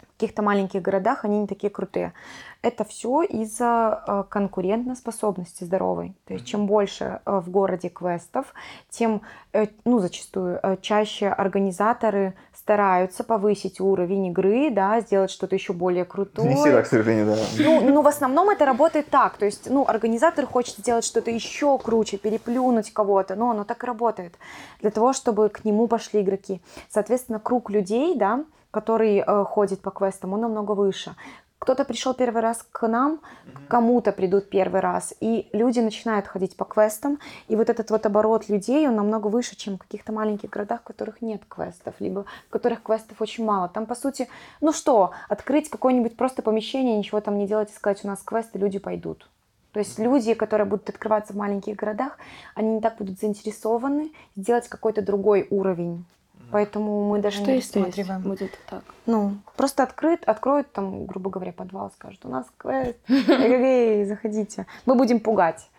В 0.02 0.20
каких-то 0.20 0.42
маленьких 0.42 0.82
городах 0.82 1.24
они 1.26 1.40
не 1.40 1.48
такие 1.48 1.70
крутые. 1.70 2.14
Это 2.62 2.84
все 2.84 3.24
из-за 3.24 4.04
э, 4.06 4.24
конкурентоспособности 4.28 5.64
здоровой. 5.64 6.14
То 6.26 6.34
есть 6.34 6.46
чем 6.46 6.66
больше 6.66 7.22
э, 7.26 7.40
в 7.40 7.50
городе 7.50 7.88
квестов, 7.88 8.54
тем, 8.90 9.22
э, 9.54 9.68
ну, 9.86 10.00
зачастую, 10.00 10.60
чаще 10.82 11.30
организаторы 11.30 12.34
стараются 12.54 13.24
повысить 13.24 13.80
уровень 13.80 14.28
игры, 14.28 14.72
да, 14.72 15.00
сделать 15.00 15.32
что-то 15.32 15.56
еще 15.56 15.72
более 15.72 16.04
крутое. 16.04 16.50
Не 16.50 16.56
всегда, 16.56 16.82
к 16.82 16.88
сожалению, 16.88 17.28
да. 17.28 17.38
Ну, 17.58 17.80
ну, 17.80 18.02
в 18.02 18.08
основном 18.08 18.50
это 18.50 18.66
работает 18.66 19.10
так. 19.10 19.38
То 19.38 19.46
есть, 19.46 19.70
ну, 19.70 19.86
организатор 19.88 20.46
хочет 20.46 20.76
сделать 20.80 21.06
что-то 21.06 21.32
еще 21.32 21.78
круче, 21.78 22.18
переплюнуть 22.18 22.92
кого-то. 22.92 23.36
Но 23.36 23.52
оно 23.52 23.64
так 23.64 23.84
и 23.84 23.88
работает. 23.88 24.38
Для 24.82 24.92
того, 24.92 25.14
чтобы 25.14 25.48
к 25.48 25.64
нему 25.64 25.88
пошли 25.88 26.22
игроки. 26.22 26.62
Соответственно, 26.90 27.40
круг 27.40 27.70
людей, 27.70 28.16
да, 28.18 28.44
который 28.72 29.18
э, 29.18 29.46
ходит 29.46 29.82
по 29.82 29.92
квестам, 29.92 30.34
он 30.34 30.42
намного 30.42 30.74
выше. 30.74 31.16
кто-то 31.60 31.84
пришел 31.84 32.14
первый 32.14 32.42
раз 32.42 32.66
к 32.72 32.88
нам, 32.88 33.20
кому-то 33.68 34.12
придут 34.12 34.50
первый 34.50 34.80
раз, 34.80 35.14
и 35.20 35.50
люди 35.52 35.80
начинают 35.80 36.28
ходить 36.28 36.56
по 36.56 36.66
квестам, 36.66 37.20
и 37.50 37.56
вот 37.56 37.70
этот 37.70 37.92
вот 37.92 38.06
оборот 38.06 38.48
людей, 38.50 38.88
он 38.88 38.96
намного 38.96 39.28
выше, 39.28 39.56
чем 39.56 39.76
в 39.76 39.80
каких-то 39.80 40.14
маленьких 40.14 40.50
городах, 40.50 40.82
в 40.82 40.84
которых 40.84 41.22
нет 41.22 41.42
квестов, 41.48 41.96
либо 42.00 42.26
в 42.48 42.50
которых 42.50 42.82
квестов 42.82 43.22
очень 43.22 43.44
мало. 43.44 43.68
Там, 43.68 43.86
по 43.86 43.96
сути, 43.96 44.30
ну 44.62 44.72
что, 44.72 45.12
открыть 45.28 45.70
какое-нибудь 45.70 46.16
просто 46.16 46.42
помещение, 46.42 46.98
ничего 46.98 47.20
там 47.20 47.38
не 47.38 47.48
делать 47.48 47.72
и 47.72 47.76
сказать, 47.76 48.06
у 48.06 48.08
нас 48.08 48.22
квесты, 48.24 48.58
люди 48.58 48.80
пойдут. 48.80 49.28
То 49.74 49.80
есть 49.80 50.00
люди, 50.00 50.34
которые 50.34 50.66
будут 50.66 50.90
открываться 50.90 51.34
в 51.34 51.36
маленьких 51.36 51.76
городах, 51.76 52.18
они 52.56 52.76
не 52.76 52.82
так 52.82 52.98
будут 52.98 53.20
заинтересованы 53.20 54.12
сделать 54.36 54.68
какой-то 54.68 55.02
другой 55.02 55.46
уровень. 55.50 56.06
Поэтому 56.52 57.08
мы 57.10 57.20
даже 57.20 57.38
Что 57.38 57.48
не 57.48 57.56
есть, 57.58 57.76
рассматриваем. 57.76 58.22
Будет 58.22 58.58
так. 58.70 58.84
Ну, 59.06 59.38
просто 59.56 59.84
открыт, 59.84 60.24
откроют 60.26 60.72
там, 60.72 61.06
грубо 61.06 61.30
говоря, 61.30 61.52
подвал, 61.52 61.92
скажут, 61.92 62.26
у 62.26 62.30
нас 62.30 62.46
квест, 62.58 62.98
эй, 63.08 64.06
заходите. 64.06 64.66
Мы 64.86 64.96
будем 64.96 65.20
пугать. 65.20 65.70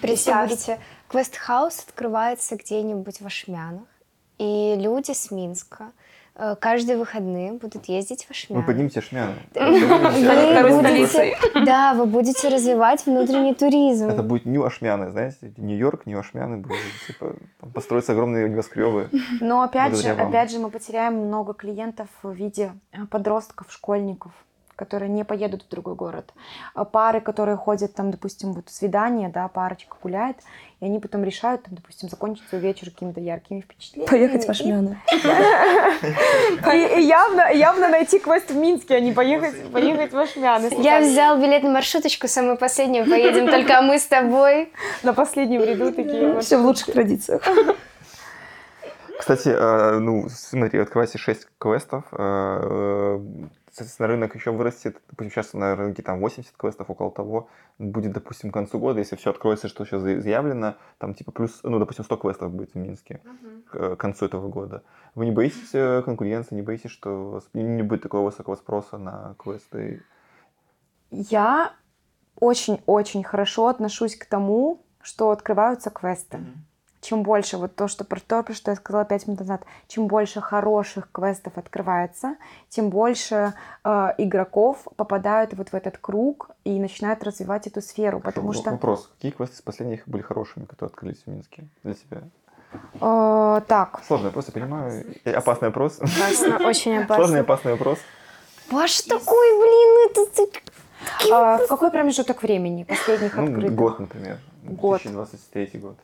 Представьте, 0.00 0.78
Quest 1.08 1.46
House 1.46 1.84
открывается 1.88 2.56
где-нибудь 2.56 3.20
в 3.20 3.26
Ошмянах, 3.26 3.88
и 4.38 4.76
люди 4.78 5.12
с 5.12 5.30
Минска 5.30 5.92
каждые 6.60 6.96
выходные 6.98 7.52
будут 7.52 7.86
ездить 7.86 8.26
в 8.28 8.34
Ошмяны. 8.34 8.62
Вы 9.54 10.82
будете- 10.82 11.06
столицей. 11.06 11.36
Да, 11.64 11.94
вы 11.94 12.06
будете 12.06 12.48
развивать 12.48 13.04
внутренний 13.06 13.54
туризм. 13.54 14.08
Это 14.08 14.22
будет 14.22 14.46
Нью 14.46 14.64
Ашмяны, 14.64 15.10
знаете, 15.10 15.52
Нью-Йорк, 15.56 16.06
Нью 16.06 16.18
Ашмяны 16.20 16.58
будут, 16.58 16.78
типа, 17.06 17.34
построятся 17.74 18.12
огромные 18.12 18.48
небоскребы. 18.48 19.08
Но 19.40 19.62
опять 19.62 19.96
же, 19.96 20.08
опять 20.10 20.50
же, 20.50 20.58
мы 20.58 20.70
потеряем 20.70 21.14
много 21.26 21.54
клиентов 21.54 22.08
в 22.22 22.32
виде 22.32 22.72
э, 22.92 23.06
подростков, 23.06 23.66
школьников, 23.70 24.32
которые 24.80 25.10
не 25.10 25.24
поедут 25.24 25.64
в 25.64 25.68
другой 25.68 25.94
город. 25.94 26.32
А 26.74 26.86
Пары, 26.86 27.20
которые 27.20 27.58
ходят 27.58 27.92
там, 27.92 28.10
допустим, 28.10 28.54
вот 28.54 28.70
свидание, 28.70 29.28
да, 29.28 29.46
парочка 29.48 29.94
гуляет, 30.02 30.38
и 30.80 30.86
они 30.86 30.98
потом 31.00 31.22
решают, 31.22 31.64
там, 31.64 31.74
допустим, 31.74 32.08
закончить 32.08 32.48
свой 32.48 32.62
вечер 32.62 32.90
какими-то 32.90 33.20
яркими 33.20 33.60
впечатлениями. 33.60 34.10
Поехать 34.10 34.46
в 34.46 34.50
Ашмяны. 34.50 34.98
И, 36.72 37.02
явно, 37.02 37.52
явно 37.52 37.88
найти 37.88 38.18
квест 38.18 38.50
в 38.50 38.56
Минске, 38.56 38.96
а 38.96 39.00
не 39.00 39.12
поехать, 39.12 39.70
поехать 39.70 40.12
в 40.12 40.18
Ашмяны. 40.18 40.70
Я 40.78 41.00
взял 41.00 41.38
билет 41.38 41.62
на 41.62 41.70
маршруточку, 41.70 42.26
самую 42.26 42.56
последнюю, 42.56 43.04
поедем 43.04 43.48
только 43.48 43.82
мы 43.82 43.98
с 43.98 44.06
тобой. 44.06 44.72
на 45.02 45.12
последнем 45.12 45.62
ряду 45.62 45.92
такие. 45.92 46.40
Все 46.40 46.56
в 46.56 46.64
лучших 46.64 46.92
традициях. 46.94 47.42
Кстати, 49.20 49.50
э, 49.50 49.98
ну, 49.98 50.28
смотри, 50.30 50.80
открывайте 50.80 51.18
6 51.18 51.46
квестов, 51.58 52.04
э, 52.12 53.20
соответственно, 53.72 54.08
рынок 54.08 54.34
еще 54.34 54.50
вырастет, 54.50 55.00
допустим, 55.08 55.30
сейчас 55.30 55.54
на 55.54 55.76
рынке 55.76 56.02
там 56.02 56.20
80 56.20 56.56
квестов, 56.56 56.90
около 56.90 57.10
того, 57.10 57.48
будет, 57.78 58.12
допустим, 58.12 58.50
к 58.50 58.54
концу 58.54 58.78
года, 58.78 58.98
если 58.98 59.16
все 59.16 59.30
откроется, 59.30 59.68
что 59.68 59.84
сейчас 59.84 60.02
заявлено, 60.02 60.76
там 60.98 61.14
типа 61.14 61.32
плюс, 61.32 61.60
ну, 61.62 61.78
допустим, 61.78 62.04
100 62.04 62.16
квестов 62.16 62.52
будет 62.52 62.72
в 62.72 62.76
Минске 62.76 63.20
к 63.70 63.74
э, 63.76 63.96
концу 63.96 64.26
этого 64.26 64.48
года. 64.48 64.82
Вы 65.14 65.26
не 65.26 65.32
боитесь 65.32 65.74
э, 65.74 66.02
конкуренции, 66.02 66.54
не 66.54 66.62
боитесь, 66.62 66.90
что 66.90 67.42
не 67.52 67.82
будет 67.82 68.02
такого 68.02 68.26
высокого 68.26 68.56
спроса 68.56 68.98
на 68.98 69.34
квесты? 69.38 70.02
Я 71.10 71.72
очень-очень 72.36 73.24
хорошо 73.24 73.68
отношусь 73.68 74.16
к 74.16 74.26
тому, 74.26 74.84
что 75.02 75.30
открываются 75.30 75.90
квесты. 75.90 76.40
Чем 77.00 77.22
больше, 77.22 77.56
вот 77.56 77.74
то, 77.76 77.88
что 77.88 78.04
про 78.04 78.20
то, 78.20 78.42
про 78.42 78.52
что 78.52 78.70
я 78.72 78.76
сказала 78.76 79.04
пять 79.06 79.26
минут 79.26 79.40
назад, 79.40 79.62
чем 79.88 80.06
больше 80.06 80.40
хороших 80.42 81.08
квестов 81.10 81.56
открывается, 81.56 82.36
тем 82.68 82.90
больше 82.90 83.54
э, 83.84 84.08
игроков 84.18 84.86
попадают 84.96 85.54
вот 85.54 85.70
в 85.70 85.74
этот 85.74 85.96
круг 85.96 86.50
и 86.64 86.78
начинают 86.78 87.24
развивать 87.24 87.66
эту 87.66 87.80
сферу, 87.80 88.20
потому 88.20 88.48
Хорошо, 88.48 88.62
что... 88.62 88.70
Вопрос, 88.72 89.10
какие 89.16 89.30
квесты 89.30 89.56
из 89.56 89.62
последних 89.62 90.06
были 90.06 90.20
хорошими, 90.22 90.66
которые 90.66 90.90
открылись 90.92 91.22
в 91.24 91.26
Минске 91.28 91.64
для 91.84 91.94
тебя? 91.94 92.20
э, 93.00 93.60
так, 93.66 94.02
Сложный 94.06 94.26
вопрос, 94.26 94.46
я 94.48 94.52
понимаю. 94.52 95.04
Опасный 95.24 95.68
вопрос. 95.68 95.98
Опасно, 96.00 96.58
очень 96.66 96.92
Сложный 97.06 97.38
и 97.38 97.40
опасно. 97.40 97.40
опасный 97.40 97.72
вопрос. 97.72 97.98
Ваш 98.70 99.00
такой, 99.02 99.46
блин, 99.58 100.10
это 100.10 100.26
ты- 100.36 101.32
а 101.32 101.56
в 101.58 101.66
какой 101.66 101.90
промежуток 101.90 102.42
времени 102.42 102.84
последних 102.84 103.34
Ну, 103.36 103.44
открытых? 103.44 103.74
год, 103.74 104.00
например. 104.00 104.38
Год. 104.64 105.00
2023 105.02 105.80
год. 105.80 105.96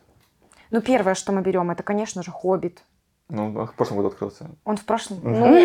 Ну, 0.70 0.80
первое, 0.80 1.14
что 1.14 1.32
мы 1.32 1.42
берем, 1.42 1.70
это, 1.70 1.82
конечно 1.82 2.22
же, 2.22 2.30
«Хоббит». 2.30 2.82
Ну, 3.28 3.66
в 3.66 3.74
прошлом 3.74 3.96
году 3.96 4.08
открылся. 4.08 4.46
Он 4.64 4.76
в 4.76 4.84
прошлом... 4.84 5.18
Ну, 5.22 5.58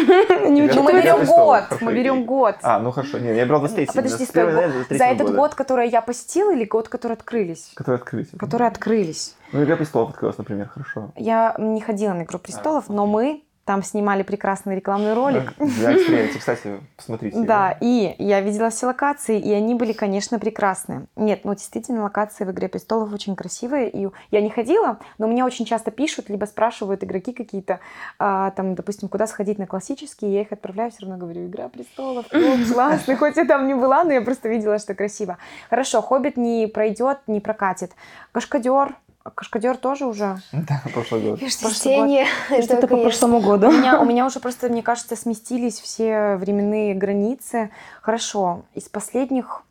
Не 0.49 0.62
ну, 0.64 0.82
мы 0.82 0.93
берем 0.93 1.26
год, 1.26 1.64
мы 1.82 1.93
берем 1.93 2.26
год. 2.26 2.56
А, 2.64 2.80
ну 2.80 2.91
хорошо. 2.91 3.20
Не, 3.20 3.36
я 3.36 3.45
брал 3.45 3.60
23 3.60 3.86
А 3.86 3.93
подожди, 3.93 4.26
за 4.26 4.52
23 4.52 4.97
этот 4.97 5.36
год, 5.36 5.54
который 5.54 5.88
я 5.89 6.02
посетила, 6.02 6.52
или 6.52 6.66
год, 6.66 6.89
который 6.89 7.14
открылись? 7.14 7.72
Которые 7.76 7.97
открылись. 7.97 8.30
Которые 8.39 8.68
открылись. 8.68 9.36
Ну, 9.52 9.64
Игра 9.64 9.76
престолов 9.76 10.10
открылась, 10.10 10.39
например, 10.39 10.70
хорошо. 10.70 11.12
Я 11.16 11.56
не 11.60 11.82
ходила 11.82 12.14
на 12.14 12.24
«Игру 12.24 12.39
престолов», 12.39 12.89
но 12.89 13.06
мы 13.06 13.43
там 13.66 13.84
снимали 13.84 14.24
прекрасный 14.24 14.76
рекламный 14.76 15.14
ролик. 15.14 15.53
Для 15.57 15.95
эксперимента, 15.95 16.39
кстати, 16.39 16.80
посмотрите. 16.95 17.39
Да, 17.41 17.78
и 17.80 18.16
я 18.18 18.41
видела 18.41 18.70
все 18.70 18.88
локации, 18.88 19.39
и 19.39 19.51
они 19.53 19.76
были, 19.76 19.93
конечно, 19.93 20.39
прекрасные. 20.39 21.05
Нет, 21.16 21.41
ну 21.43 21.53
действительно, 21.53 22.03
локации 22.03 22.43
в 22.43 22.51
«Игре 22.51 22.68
престолов» 22.68 23.14
очень 23.14 23.36
красивые, 23.36 23.89
и 23.89 24.09
я 24.32 24.41
не 24.41 24.49
ходила, 24.49 24.99
но 25.18 25.28
меня 25.28 25.45
очень 25.45 25.66
часто 25.66 25.91
пишут, 25.91 26.30
либо 26.30 26.45
спрашивают 26.45 27.03
игроки 27.03 27.34
какие-то, 27.34 27.80
а, 28.18 28.51
там, 28.51 28.74
допустим, 28.76 29.09
куда 29.09 29.28
сходить 29.28 29.59
на 29.59 29.68
классические, 29.68 30.34
я 30.34 30.41
их 30.41 30.51
отправляю, 30.51 30.91
все 30.91 31.01
равно 31.01 31.18
говорю, 31.18 31.45
«Игра 31.45 31.70
престолов», 31.70 32.26
классный, 32.74 33.16
хоть 33.16 33.38
я 33.38 33.45
там 33.45 33.68
не 33.68 33.76
была, 33.76 34.03
но 34.03 34.12
я 34.12 34.22
просто 34.22 34.49
видела, 34.49 34.80
что 34.80 34.95
красиво. 34.95 35.38
Хорошо, 35.70 36.01
«Хоббит» 36.01 36.36
не 36.36 36.68
пройдет, 36.68 37.20
не 37.28 37.39
прокатит. 37.39 37.91
«Кашкадер», 38.32 38.95
«Кашкадер» 39.36 39.78
тоже 39.78 40.06
уже 40.06 40.38
Да, 40.52 40.82
прошлый 40.94 41.22
год. 41.22 41.40
Чтение. 41.40 42.26
Что-то 42.48 42.82
только 42.82 42.98
по 42.98 43.04
прошлому 43.04 43.38
У 43.40 43.42
году. 43.42 43.72
меня, 43.72 44.00
у 44.02 44.06
меня 44.06 44.26
уже 44.26 44.40
просто, 44.40 44.70
мне 44.70 44.82
кажется, 44.82 45.16
сместились 45.16 45.80
все 45.80 46.36
временные 46.38 46.94
границы. 46.96 47.72
Хорошо, 48.02 48.64
из 48.74 48.90
последних 48.90 49.64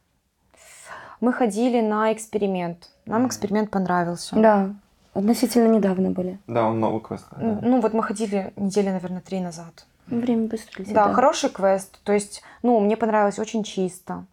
мы 1.21 1.33
ходили 1.33 1.81
на 1.81 2.13
эксперимент. 2.13 2.89
Нам 3.07 3.27
эксперимент 3.27 3.71
понравился. 3.71 4.37
Да, 4.37 4.71
относительно 5.15 5.69
недавно 5.69 6.11
были. 6.11 6.39
Да, 6.47 6.65
он 6.67 6.81
новый 6.81 7.01
квест. 7.01 7.27
да. 7.37 7.59
Ну 7.63 7.81
вот 7.81 7.93
мы 7.93 8.03
ходили 8.03 8.53
недели, 8.57 8.89
наверное, 8.89 9.21
три 9.21 9.41
назад. 9.41 9.87
Время 10.07 10.49
быстро 10.49 10.81
летит. 10.81 10.95
Да, 10.95 11.13
хороший 11.13 11.51
квест. 11.51 12.01
То 12.03 12.13
есть, 12.13 12.43
ну, 12.63 12.81
мне 12.81 12.97
понравилось 12.97 13.39
очень 13.39 13.63
чисто. 13.63 14.25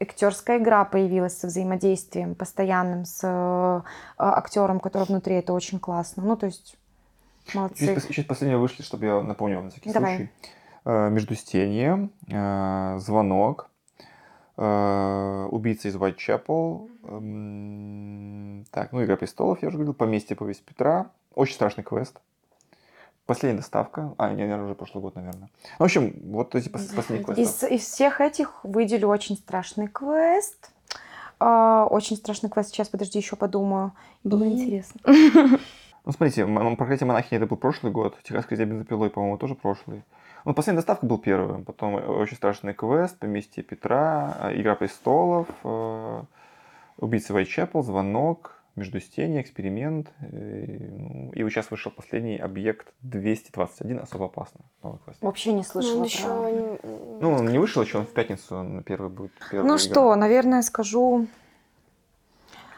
Актерская 0.00 0.58
игра 0.58 0.84
появилась 0.86 1.38
со 1.38 1.48
взаимодействием 1.48 2.34
постоянным 2.34 3.04
с 3.04 3.20
э, 3.22 3.82
актером, 4.16 4.80
который 4.80 5.04
внутри. 5.04 5.34
Это 5.36 5.52
очень 5.52 5.78
классно. 5.78 6.22
Ну, 6.22 6.36
то 6.36 6.46
есть, 6.46 6.76
молодцы. 7.52 7.94
Чуть, 7.94 8.14
чуть 8.14 8.26
последнее 8.26 8.58
вышли, 8.58 8.82
чтобы 8.82 9.04
я 9.04 9.20
напомнил 9.20 9.60
на 9.62 9.70
всякий 9.70 9.92
Давай. 9.92 10.16
случай. 10.16 10.30
Э, 10.86 11.10
Междустенье, 11.10 12.08
э, 12.28 12.98
Звонок, 12.98 13.68
э, 14.56 15.48
Убийца 15.50 15.88
из 15.88 15.96
Уайтчепел, 15.96 16.88
эм, 17.04 18.64
так, 18.70 18.92
ну, 18.92 19.04
Игра 19.04 19.16
престолов, 19.16 19.60
я 19.60 19.68
уже 19.68 19.76
говорил, 19.76 19.92
Поместье, 19.92 20.34
Повесть 20.34 20.64
Петра, 20.64 21.10
очень 21.34 21.54
страшный 21.54 21.84
квест. 21.84 22.18
Последняя 23.30 23.58
доставка. 23.58 24.12
А, 24.18 24.30
не, 24.30 24.42
наверное, 24.42 24.64
уже 24.64 24.74
прошлый 24.74 25.02
год, 25.02 25.14
наверное. 25.14 25.48
Ну, 25.78 25.78
в 25.78 25.82
общем, 25.84 26.12
вот 26.32 26.56
эти 26.56 26.68
пос- 26.68 26.92
последние 26.96 27.22
квесты. 27.24 27.68
Из, 27.68 27.80
из 27.80 27.86
всех 27.86 28.20
этих 28.20 28.64
выделю 28.64 29.06
очень 29.06 29.36
страшный 29.36 29.86
квест. 29.86 30.72
А, 31.38 31.86
очень 31.88 32.16
страшный 32.16 32.50
квест. 32.50 32.70
Сейчас, 32.70 32.88
подожди, 32.88 33.20
еще 33.20 33.36
подумаю. 33.36 33.92
Было 34.24 34.42
И- 34.42 34.48
интересно. 34.48 35.00
Ну, 36.06 36.12
смотрите, 36.12 36.44
«Проклятие 36.76 37.06
монахини» 37.06 37.36
это 37.36 37.46
был 37.46 37.58
прошлый 37.58 37.92
год, 37.92 38.16
«Техасская 38.24 38.58
резня 38.58 38.72
бензопилой», 38.72 39.10
по-моему, 39.10 39.36
тоже 39.36 39.54
прошлый. 39.54 40.02
Ну, 40.46 40.54
последняя 40.54 40.78
доставка 40.78 41.04
был 41.04 41.18
первым, 41.18 41.64
потом 41.66 41.98
э, 41.98 42.00
«Очень 42.00 42.36
страшный 42.38 42.72
квест», 42.72 43.18
«Поместье 43.18 43.62
Петра», 43.62 44.34
э, 44.40 44.60
«Игра 44.60 44.74
престолов», 44.76 45.46
э, 45.62 46.22
«Убийца 46.96 47.34
Вайтчепел», 47.34 47.82
«Звонок», 47.82 48.59
«Междустенье», 48.80 49.42
«Эксперимент». 49.42 50.08
э, 50.20 50.88
ну, 50.98 51.30
И 51.32 51.42
вот 51.42 51.50
сейчас 51.52 51.70
вышел 51.70 51.92
последний 51.92 52.36
«Объект 52.38 52.88
221», 53.04 54.00
особо 54.00 54.24
опасно. 54.26 54.60
Новый 54.82 54.98
квест. 55.04 55.18
Вообще 55.22 55.50
не 55.52 55.58
Ну, 55.58 55.62
слышала 55.64 55.92
он 55.96 56.00
про- 56.00 56.06
еще... 56.08 56.78
Ну, 57.20 57.32
он 57.32 57.46
не 57.48 57.58
вышел 57.58 57.82
еще, 57.82 57.98
он 57.98 58.04
в 58.06 58.12
пятницу 58.12 58.56
он 58.56 58.82
первый 58.82 59.10
будет. 59.10 59.32
первая 59.50 59.68
Ну 59.68 59.74
игра. 59.76 59.78
что, 59.78 60.14
наверное, 60.16 60.62
скажу... 60.62 61.26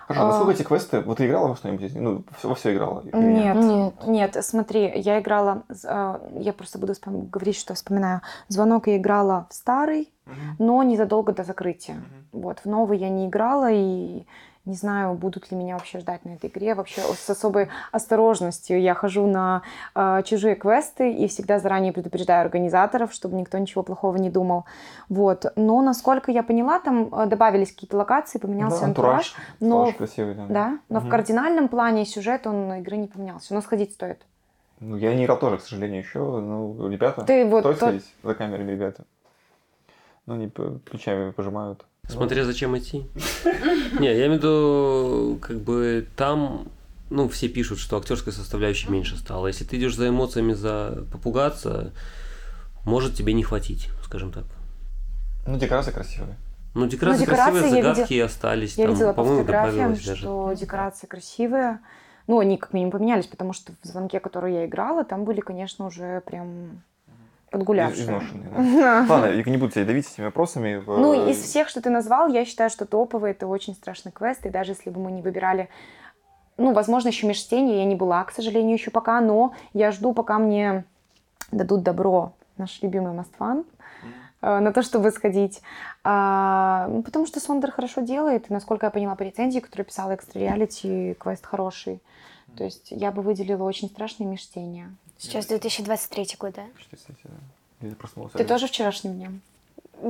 Хорошо, 0.09 0.25
а- 0.25 0.29
насколько 0.29 0.53
эти 0.53 0.63
квесты... 0.65 1.01
Вот 1.01 1.19
ты 1.19 1.27
играла 1.27 1.49
во 1.49 1.57
что-нибудь? 1.57 1.95
Ну, 1.95 2.25
во 2.43 2.55
все 2.57 2.75
играла? 2.75 3.03
Нет, 3.13 3.57
Нет. 3.57 3.95
нет, 4.07 4.45
смотри, 4.45 4.91
я 4.97 5.21
играла, 5.21 5.63
а, 5.87 6.21
я 6.35 6.53
просто 6.53 6.79
буду 6.79 6.93
вспом- 6.95 7.29
говорить, 7.31 7.57
что 7.57 7.75
вспоминаю. 7.75 8.21
Звонок 8.49 8.89
я 8.89 8.97
играла 8.97 9.47
в 9.49 9.55
старый, 9.55 10.11
Мгм. 10.27 10.57
но 10.59 10.83
незадолго 10.83 11.33
до 11.33 11.45
закрытия. 11.45 11.95
Мгм. 11.95 12.43
Вот, 12.43 12.59
в 12.65 12.67
новый 12.67 12.99
я 12.99 13.09
не 13.11 13.27
играла, 13.29 13.71
и 13.71 14.25
не 14.65 14.75
знаю, 14.75 15.15
будут 15.15 15.51
ли 15.51 15.57
меня 15.57 15.75
вообще 15.75 15.99
ждать 15.99 16.25
на 16.25 16.31
этой 16.31 16.49
игре. 16.49 16.75
Вообще 16.75 17.01
с 17.01 17.29
особой 17.29 17.69
осторожностью 17.91 18.81
я 18.81 18.95
хожу 18.95 19.27
на 19.27 19.63
э, 19.97 20.23
чужие 20.25 20.55
квесты 20.55 21.13
и 21.13 21.27
всегда 21.27 21.59
заранее 21.59 21.93
предупреждаю 21.93 22.43
организаторов, 22.43 23.13
чтобы 23.13 23.37
никто 23.37 23.59
ничего 23.59 23.83
плохого 23.83 24.17
не 24.19 24.31
думал. 24.31 24.65
Вот. 25.09 25.47
Но, 25.57 25.83
насколько 25.83 26.31
я 26.31 26.45
поняла, 26.45 26.79
там 26.79 27.13
э, 27.13 27.27
добавились 27.27 27.73
какие-то 27.73 27.97
локации, 27.97 28.39
поменялся 28.39 28.81
Да, 28.81 28.87
антураж. 28.87 29.35
но- 29.59 29.79
антураж 29.81 29.97
красивый, 29.97 30.35
да. 30.37 30.47
Да, 30.49 30.79
но 30.89 31.01
в 31.01 31.03
Мгм. 31.05 31.11
кардинальном 31.11 31.69
плане 31.69 32.05
сюжет 32.05 32.47
он 32.47 32.73
игры 32.75 32.97
не 32.99 33.09
поменялся. 33.09 33.55
Но 33.55 33.63
сходить 33.63 33.93
стоит. 33.93 34.21
Ну, 34.79 34.97
я 34.97 35.15
не 35.15 35.25
играл 35.25 35.39
тоже, 35.39 35.59
к 35.59 35.63
сожалению, 35.63 35.99
еще. 36.01 36.19
Ну, 36.21 36.89
ребята, 36.89 37.25
Ты 37.25 37.45
вот 37.47 37.61
стоит 37.61 37.79
тот- 37.81 37.89
сходить 37.89 38.15
за 38.23 38.35
камерами, 38.35 38.71
ребята. 38.71 39.05
Ну, 40.27 40.35
они 40.35 40.47
п- 40.47 40.79
плечами 40.89 41.33
пожимают. 41.33 41.85
Смотря 42.09 42.45
зачем 42.45 42.77
идти. 42.77 43.07
Не, 43.99 44.07
я 44.07 44.27
имею 44.27 44.33
в 44.33 44.37
виду, 44.37 45.39
как 45.41 45.59
бы 45.61 46.07
там, 46.17 46.69
ну, 47.11 47.29
все 47.29 47.49
пишут, 47.49 47.79
что 47.79 47.97
актерская 47.97 48.35
составляющая 48.35 48.91
меньше 48.91 49.17
стала. 49.17 49.47
Если 49.47 49.65
ты 49.65 49.79
идешь 49.79 49.97
за 49.97 50.09
эмоциями, 50.09 50.53
за 50.53 51.05
попугаться, 51.11 51.93
может 52.85 53.15
тебе 53.15 53.33
не 53.33 53.43
хватить, 53.43 53.89
скажем 54.05 54.33
так. 54.33 54.45
Ну, 55.47 55.59
декорации 55.59 55.93
красивые. 55.93 56.37
Ну, 56.75 56.87
декорации, 56.87 57.21
Ну, 57.21 57.27
декорации 57.27 57.61
красивые, 57.61 57.83
загадки 57.83 58.19
остались. 58.19 58.79
Я 58.79 58.87
там, 58.87 58.95
видела 58.95 59.13
по 59.13 59.25
фотографиям, 59.25 59.95
даже. 59.95 60.17
что 60.17 60.53
декорации 60.59 61.07
красивые. 61.07 61.81
Ну, 62.27 62.39
они 62.39 62.57
как 62.57 62.73
минимум 62.73 62.93
поменялись, 62.93 63.27
потому 63.27 63.53
что 63.53 63.73
в 63.83 63.87
звонке, 63.87 64.21
который 64.21 64.55
я 64.55 64.67
играла, 64.67 65.05
там 65.05 65.25
были, 65.25 65.41
конечно, 65.41 65.87
уже 65.87 66.21
прям 66.25 66.83
подгулявшие. 67.53 68.05
Изношенные, 68.05 68.51
да. 68.51 69.07
Ладно, 69.09 69.27
я 69.27 69.45
не 69.45 69.57
буду 69.57 69.73
тебя 69.73 69.85
давить 69.85 70.11
этими 70.13 70.25
вопросами. 70.25 70.83
Ну, 70.87 71.13
Э, 71.15 71.31
из 71.31 71.43
всех, 71.43 71.69
что 71.69 71.81
ты 71.81 71.91
назвал, 71.91 72.29
я 72.29 72.45
считаю, 72.45 72.71
что 72.71 72.87
топовый 72.87 73.31
это 73.31 73.47
очень 73.47 73.75
страшный 73.75 74.13
квест. 74.13 74.45
И 74.47 74.51
даже 74.51 74.73
если 74.73 74.91
бы 74.91 75.01
мы 75.01 75.13
не 75.13 75.23
выбирали, 75.23 75.69
ну, 76.57 76.73
возможно, 76.73 77.09
еще 77.09 77.27
меж 77.27 77.47
тени 77.47 77.73
я 77.73 77.85
не 77.85 77.95
была, 77.95 78.25
к 78.25 78.33
сожалению, 78.33 78.75
еще 78.75 78.91
пока, 78.91 79.21
но 79.21 79.55
я 79.73 79.93
жду, 79.93 80.13
пока 80.13 80.39
мне 80.39 80.85
дадут 81.51 81.83
добро 81.83 82.33
наш 82.57 82.81
любимый 82.83 83.13
Мастван 83.13 83.65
э, 84.41 84.59
на 84.59 84.73
то, 84.73 84.83
чтобы 84.83 85.11
сходить. 85.11 85.63
А, 86.05 86.87
ну, 86.89 87.03
потому 87.03 87.27
что 87.27 87.41
Сондер 87.41 87.71
хорошо 87.71 88.01
делает, 88.01 88.51
и, 88.51 88.53
насколько 88.53 88.87
я 88.87 88.91
поняла 88.91 89.15
по 89.15 89.23
рецензии, 89.23 89.61
которую 89.61 89.87
писала 89.87 90.13
Extra 90.13 90.35
Reality, 90.35 91.15
квест 91.15 91.47
хороший. 91.47 92.01
То 92.57 92.65
есть 92.65 92.91
я 92.91 93.13
бы 93.13 93.23
выделила 93.23 93.65
очень 93.65 93.89
страшные 93.89 94.29
межтения. 94.29 94.95
Сейчас 95.23 95.47
2023 95.47 96.37
год, 96.41 96.55
да? 96.57 96.63
Что, 96.79 96.97
кстати, 96.97 97.19
да. 97.81 97.87
Я 97.89 97.95
проснулся. 97.95 98.37
Ты 98.39 98.45
тоже 98.45 98.67
вчерашним 98.67 99.15
днем? 99.15 99.41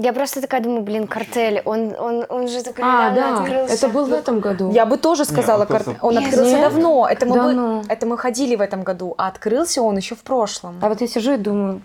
Я 0.01 0.15
просто 0.15 0.41
такая 0.41 0.63
думаю, 0.63 0.81
блин, 0.83 1.07
картель, 1.07 1.61
он, 1.67 1.95
он, 1.99 2.25
он 2.31 2.49
же 2.49 2.63
такой 2.63 2.83
А, 2.83 3.11
да, 3.11 3.41
открылся. 3.41 3.75
это 3.75 3.89
был 3.91 4.07
в 4.07 4.13
этом 4.13 4.41
году. 4.41 4.71
Я 4.73 4.87
бы 4.87 4.97
тоже 4.97 5.27
сказала, 5.27 5.61
он 5.61 5.69
открылся- 5.69 5.85
кар- 5.95 5.99
он 6.01 6.15
Нет. 6.15 6.25
открылся 6.29 6.51
Нет? 6.53 6.61
давно. 6.63 7.07
Это 7.07 7.27
мы, 7.27 7.33
бы- 7.33 7.39
Давно. 7.43 7.83
это 7.89 8.07
мы 8.07 8.17
ходили 8.17 8.57
в 8.57 8.63
этом 8.63 8.85
году, 8.85 9.15
а 9.19 9.29
открылся 9.29 9.83
он 9.83 9.99
еще 9.99 10.15
в 10.15 10.23
прошлом. 10.23 10.79
А 10.81 10.89
вот 10.89 11.03
я 11.03 11.07
сижу 11.09 11.33
и 11.33 11.37
думаю, 11.37 11.83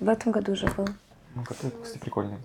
в 0.00 0.08
этом 0.08 0.32
году 0.32 0.52
уже 0.52 0.68
был. 0.68 0.88
Ну, 1.34 1.44
коты, 1.44 1.70
кстати, 1.82 1.98
прикольные. 1.98 2.38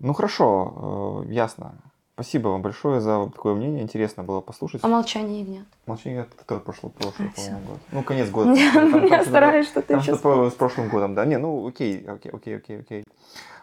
Ну, 0.00 0.12
хорошо, 0.12 1.22
э, 1.28 1.32
ясно. 1.32 1.72
Спасибо 2.14 2.48
вам 2.48 2.60
большое 2.60 3.00
за 3.00 3.30
такое 3.32 3.54
мнение. 3.54 3.82
Интересно 3.82 4.22
было 4.22 4.42
послушать. 4.42 4.84
А 4.84 4.88
молчание 4.88 5.40
ягнят. 5.40 5.66
Молчание, 5.86 6.26
который 6.36 6.60
прошлый, 6.60 6.92
прошлый, 6.92 7.28
А, 7.28 7.32
по-моему, 7.34 7.66
год. 7.66 7.78
Ну, 7.90 8.02
конец 8.02 8.30
года. 8.30 8.52
Я 8.52 9.24
стараюсь 9.24 9.68
Там 9.68 9.98
еще 9.98 10.14
что-то 10.14 10.50
с 10.50 10.54
прошлым 10.54 10.90
годом, 10.90 11.14
да. 11.14 11.24
Не, 11.24 11.38
ну, 11.38 11.66
окей, 11.66 12.04
окей, 12.06 12.30
окей, 12.30 12.56
окей, 12.58 12.80
окей. 12.80 13.04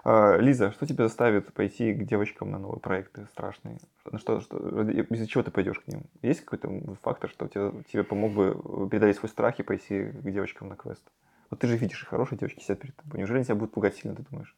Э, 0.03 0.37
Лиза, 0.39 0.71
что 0.71 0.87
тебя 0.87 1.03
заставит 1.03 1.53
пойти 1.53 1.93
к 1.93 2.05
девочкам 2.05 2.49
на 2.49 2.57
новые 2.57 2.79
проекты 2.79 3.27
страшные? 3.31 3.77
Что, 4.15 4.41
что, 4.41 4.57
из-за 4.57 5.27
чего 5.27 5.43
ты 5.43 5.51
пойдешь 5.51 5.79
к 5.79 5.87
ним? 5.87 6.05
Есть 6.23 6.41
какой-то 6.41 6.71
фактор, 7.03 7.29
что 7.29 7.47
тебе, 7.47 7.71
тебе 7.91 8.03
помог 8.03 8.31
бы 8.31 8.87
преодолеть 8.89 9.17
свой 9.17 9.29
страх 9.29 9.59
и 9.59 9.63
пойти 9.63 10.05
к 10.05 10.31
девочкам 10.31 10.69
на 10.69 10.75
квест? 10.75 11.03
Вот 11.51 11.59
ты 11.59 11.67
же 11.67 11.77
видишь, 11.77 12.03
хорошие 12.09 12.39
девочки 12.39 12.63
сидят 12.63 12.79
перед 12.79 12.95
тобой. 12.95 13.19
Неужели 13.19 13.37
они 13.37 13.45
тебя 13.45 13.55
будут 13.55 13.73
пугать 13.73 13.95
сильно, 13.95 14.15
ты 14.15 14.23
думаешь? 14.23 14.55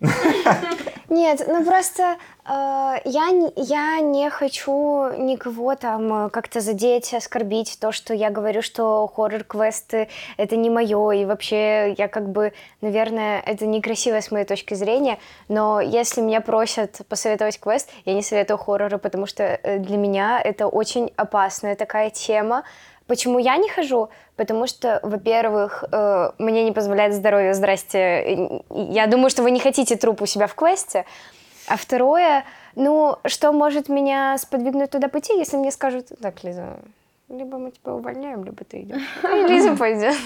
Нет, 1.08 1.44
ну 1.46 1.64
просто 1.64 2.02
э, 2.02 2.48
я, 3.04 3.50
я 3.56 4.00
не 4.00 4.30
хочу 4.30 5.12
никого 5.18 5.74
там 5.74 6.26
э, 6.26 6.30
как-то 6.30 6.60
задеть, 6.60 7.12
оскорбить 7.12 7.78
то, 7.78 7.92
что 7.92 8.14
я 8.14 8.30
говорю, 8.30 8.62
что 8.62 9.06
хоррор-квесты— 9.14 10.08
это 10.38 10.56
не 10.56 10.70
мое, 10.70 11.10
и 11.10 11.24
вообще 11.26 11.94
я 11.98 12.08
как 12.08 12.30
бы, 12.30 12.54
наверное, 12.80 13.40
это 13.40 13.66
некрасиво 13.66 14.20
с 14.20 14.30
моей 14.30 14.46
точки 14.46 14.74
зрения, 14.74 15.18
но 15.48 15.80
если 15.80 16.22
меня 16.22 16.40
просят 16.40 17.00
посоветовать 17.08 17.60
квест, 17.60 17.90
я 18.06 18.14
не 18.14 18.22
советую 18.22 18.56
хорроры, 18.56 18.98
потому 18.98 19.26
что 19.26 19.42
э, 19.42 19.78
для 19.78 19.98
меня 19.98 20.40
это 20.42 20.68
очень 20.68 21.12
опасная 21.16 21.76
такая 21.76 22.08
тема, 22.08 22.64
Почему 23.06 23.38
я 23.38 23.56
не 23.56 23.68
хожу? 23.68 24.08
Потому 24.36 24.66
что, 24.66 24.98
во-первых, 25.02 25.84
э, 25.92 26.30
мне 26.38 26.64
не 26.64 26.72
позволяет 26.72 27.14
здоровье, 27.14 27.54
здрасте. 27.54 28.62
Я 28.70 29.06
думаю, 29.06 29.30
что 29.30 29.42
вы 29.42 29.50
не 29.50 29.60
хотите 29.60 29.96
труп 29.96 30.22
у 30.22 30.26
себя 30.26 30.46
в 30.46 30.54
квесте. 30.54 31.04
А 31.66 31.76
второе, 31.76 32.44
ну, 32.74 33.16
что 33.26 33.52
может 33.52 33.88
меня 33.88 34.36
сподвигнуть 34.38 34.90
туда 34.90 35.08
пойти, 35.08 35.36
если 35.38 35.56
мне 35.56 35.70
скажут, 35.70 36.08
так, 36.20 36.44
Лиза, 36.44 36.78
либо 37.28 37.58
мы 37.58 37.70
тебя 37.70 37.94
увольняем, 37.94 38.44
либо 38.44 38.64
ты 38.64 38.82
идешь. 38.82 39.02
И 39.22 39.48
Лиза 39.48 39.76
пойдет. 39.78 40.16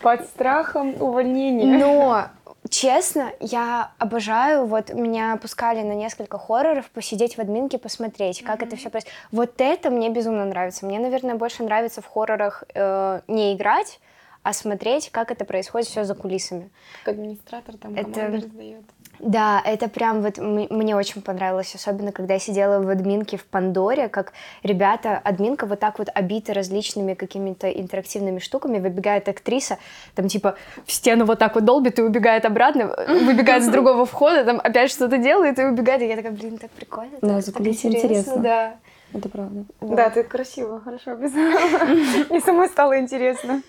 Под 0.00 0.24
страхом 0.26 1.00
увольнения. 1.00 1.78
Но, 1.78 2.26
честно, 2.70 3.32
я 3.40 3.90
обожаю, 3.98 4.64
вот 4.66 4.94
меня 4.94 5.36
пускали 5.36 5.82
на 5.82 5.92
несколько 5.94 6.38
хорроров 6.38 6.88
посидеть 6.90 7.36
в 7.36 7.40
админке, 7.40 7.78
посмотреть, 7.78 8.42
как 8.42 8.62
это 8.62 8.76
все 8.76 8.88
происходит. 8.90 9.14
Вот 9.32 9.54
это 9.60 9.90
мне 9.90 10.08
безумно 10.08 10.44
нравится. 10.46 10.86
Мне, 10.86 10.98
наверное, 10.98 11.34
больше 11.34 11.62
нравится 11.62 12.00
в 12.00 12.06
хоррорах 12.06 12.64
э, 12.74 13.20
не 13.28 13.54
играть, 13.54 14.00
а 14.42 14.52
смотреть, 14.54 15.10
как 15.10 15.30
это 15.30 15.44
происходит 15.44 15.88
все 15.88 16.04
за 16.04 16.14
кулисами. 16.14 16.70
Как 17.04 17.14
администратор 17.14 17.76
там 17.76 17.94
Это- 17.94 18.10
команды 18.10 18.36
раздает. 18.46 18.84
Да, 19.22 19.60
это 19.64 19.88
прям 19.88 20.22
вот 20.22 20.38
мне 20.38 20.96
очень 20.96 21.20
понравилось, 21.20 21.74
особенно 21.74 22.10
когда 22.10 22.34
я 22.34 22.40
сидела 22.40 22.80
в 22.80 22.88
админке 22.88 23.36
в 23.36 23.44
Пандоре, 23.44 24.08
как 24.08 24.32
ребята, 24.62 25.18
админка 25.22 25.66
вот 25.66 25.78
так 25.78 25.98
вот 25.98 26.08
обита 26.14 26.54
различными 26.54 27.14
какими-то 27.14 27.70
интерактивными 27.70 28.38
штуками, 28.38 28.78
выбегает 28.78 29.28
актриса, 29.28 29.78
там 30.14 30.28
типа 30.28 30.56
в 30.86 30.92
стену 30.92 31.26
вот 31.26 31.38
так 31.38 31.54
вот 31.54 31.64
долбит 31.64 31.98
и 31.98 32.02
убегает 32.02 32.46
обратно, 32.46 32.86
выбегает 33.08 33.62
с 33.62 33.68
другого 33.68 34.06
входа, 34.06 34.44
там 34.44 34.60
опять 34.62 34.90
что-то 34.90 35.18
делает 35.18 35.58
и 35.58 35.64
убегает, 35.64 36.00
и 36.02 36.06
я 36.06 36.16
такая, 36.16 36.32
блин, 36.32 36.56
так 36.56 36.70
прикольно, 36.70 37.18
Да, 37.20 37.42
так, 37.42 37.54
кулисами 37.54 37.92
интересно. 37.94 38.36
да. 38.36 38.74
Это 39.12 39.28
правда. 39.28 39.64
Да, 39.80 40.10
ты 40.10 40.22
красиво, 40.22 40.80
хорошо 40.80 41.12
описала. 41.12 41.84
Мне 42.30 42.40
самой 42.40 42.68
стало 42.68 42.98
интересно 43.00 43.62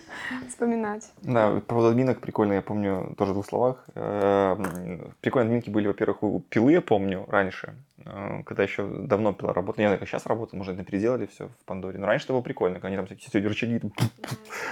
вспоминать. 0.49 1.09
Да, 1.21 1.59
поводу 1.67 1.87
админок 1.89 2.19
прикольно, 2.19 2.53
я 2.53 2.61
помню, 2.61 3.15
тоже 3.17 3.31
в 3.31 3.33
двух 3.33 3.45
словах. 3.47 3.85
Э, 3.95 4.55
м, 4.57 5.13
Прикольные 5.21 5.47
админки 5.47 5.69
были, 5.69 5.87
во-первых, 5.87 6.21
у 6.23 6.39
Пилы, 6.41 6.73
я 6.73 6.81
помню, 6.81 7.25
раньше, 7.27 7.73
когда 8.45 8.63
еще 8.63 8.85
давно 8.85 9.33
Пила 9.33 9.53
работала. 9.53 9.81
Не 9.83 9.87
знаю, 9.87 9.99
как 9.99 10.07
сейчас 10.07 10.25
работает, 10.25 10.53
может, 10.53 10.75
это 10.75 10.83
переделали 10.83 11.25
все 11.27 11.47
в 11.47 11.65
Пандоре. 11.65 11.99
Но 11.99 12.07
раньше 12.07 12.25
это 12.25 12.33
было 12.33 12.41
прикольно, 12.41 12.75
когда 12.79 12.87
они 12.87 12.97
там 12.97 13.05
всякие 13.17 13.47
рычаги, 13.47 13.79
там, 13.79 13.91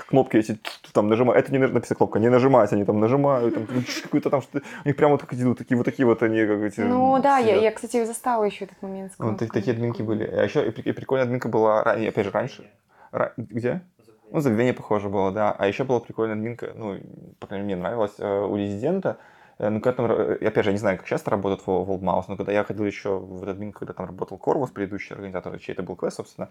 кнопки 0.08 0.38
эти, 0.38 0.60
там 0.94 1.08
нажимают. 1.10 1.44
Это 1.46 1.52
не 1.52 1.60
написано 1.60 1.98
кнопка, 1.98 2.20
не 2.20 2.30
нажимать, 2.30 2.72
они 2.74 2.86
там 2.86 3.00
нажимают, 3.00 3.54
там 3.54 3.68
какой-то 4.04 4.30
там, 4.30 4.42
что 4.42 4.60
у 4.84 4.88
них 4.88 4.96
прямо 4.96 5.12
вот 5.14 5.22
так 5.22 5.34
идут, 5.34 5.58
такие 5.58 5.78
вот 5.78 5.86
такие 5.86 6.06
вот 6.06 6.22
они, 6.24 6.46
как 6.46 6.60
эти... 6.60 6.82
Ну 6.82 7.22
да, 7.22 7.38
я, 7.38 7.56
я, 7.56 7.72
кстати, 7.72 8.04
застала 8.06 8.44
еще 8.44 8.66
этот 8.66 8.82
момент. 8.82 9.14
Вот 9.18 9.26
кнопками. 9.28 9.50
такие 9.50 9.74
админки 9.74 10.02
были. 10.02 10.24
А 10.26 10.44
еще 10.44 10.68
и 10.68 10.72
при- 10.72 10.90
и 10.90 10.92
прикольная 10.92 11.26
админка 11.26 11.50
была, 11.50 11.82
опять 11.82 12.26
же, 12.26 12.32
раньше. 12.32 12.70
Ра- 13.12 13.34
Где? 13.38 13.82
Ну, 14.32 14.42
заведение 14.42 14.74
похоже 14.74 15.10
было, 15.10 15.32
да. 15.32 15.52
А 15.58 15.68
еще 15.68 15.84
была 15.84 16.00
прикольная 16.00 16.36
админка, 16.36 16.72
ну, 16.76 17.00
по 17.40 17.48
крайней 17.48 17.66
мере, 17.66 17.78
мне 17.78 17.84
нравилась, 17.84 18.14
э, 18.20 18.42
у 18.46 18.56
резидента. 18.56 19.18
Э, 19.60 19.70
Ну, 19.70 19.82
когда 19.82 19.92
там, 20.04 20.12
э, 20.12 20.36
опять 20.48 20.64
же, 20.64 20.70
я 20.70 20.74
не 20.74 20.80
знаю, 20.80 20.98
как 20.98 21.06
часто 21.08 21.32
работает 21.32 21.62
в 21.66 21.70
World 21.70 22.00
Mouse, 22.02 22.26
но 22.28 22.38
когда 22.38 22.52
я 22.52 22.64
ходил 22.64 22.86
еще 22.86 23.20
в 23.20 23.48
админ, 23.48 23.72
когда 23.72 23.94
там 23.94 24.06
работал 24.06 24.38
Корвус, 24.38 24.72
предыдущий 24.72 25.14
организатор, 25.16 25.58
чей 25.60 25.74
это 25.74 25.84
был 25.84 25.96
квест, 25.96 26.18
собственно, 26.18 26.50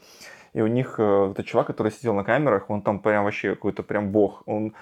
и 0.55 0.61
у 0.61 0.67
них 0.67 0.97
э, 0.99 1.31
этот 1.33 1.47
чувак, 1.47 1.67
который 1.67 1.91
сидел 1.93 2.15
на 2.15 2.25
камерах, 2.25 2.71
он 2.71 2.83
там 2.83 2.99
прям 3.01 3.25
вообще 3.25 3.51
какой-то 3.55 3.83
прям 3.83 4.11
бог. 4.11 4.43
Он, 4.47 4.75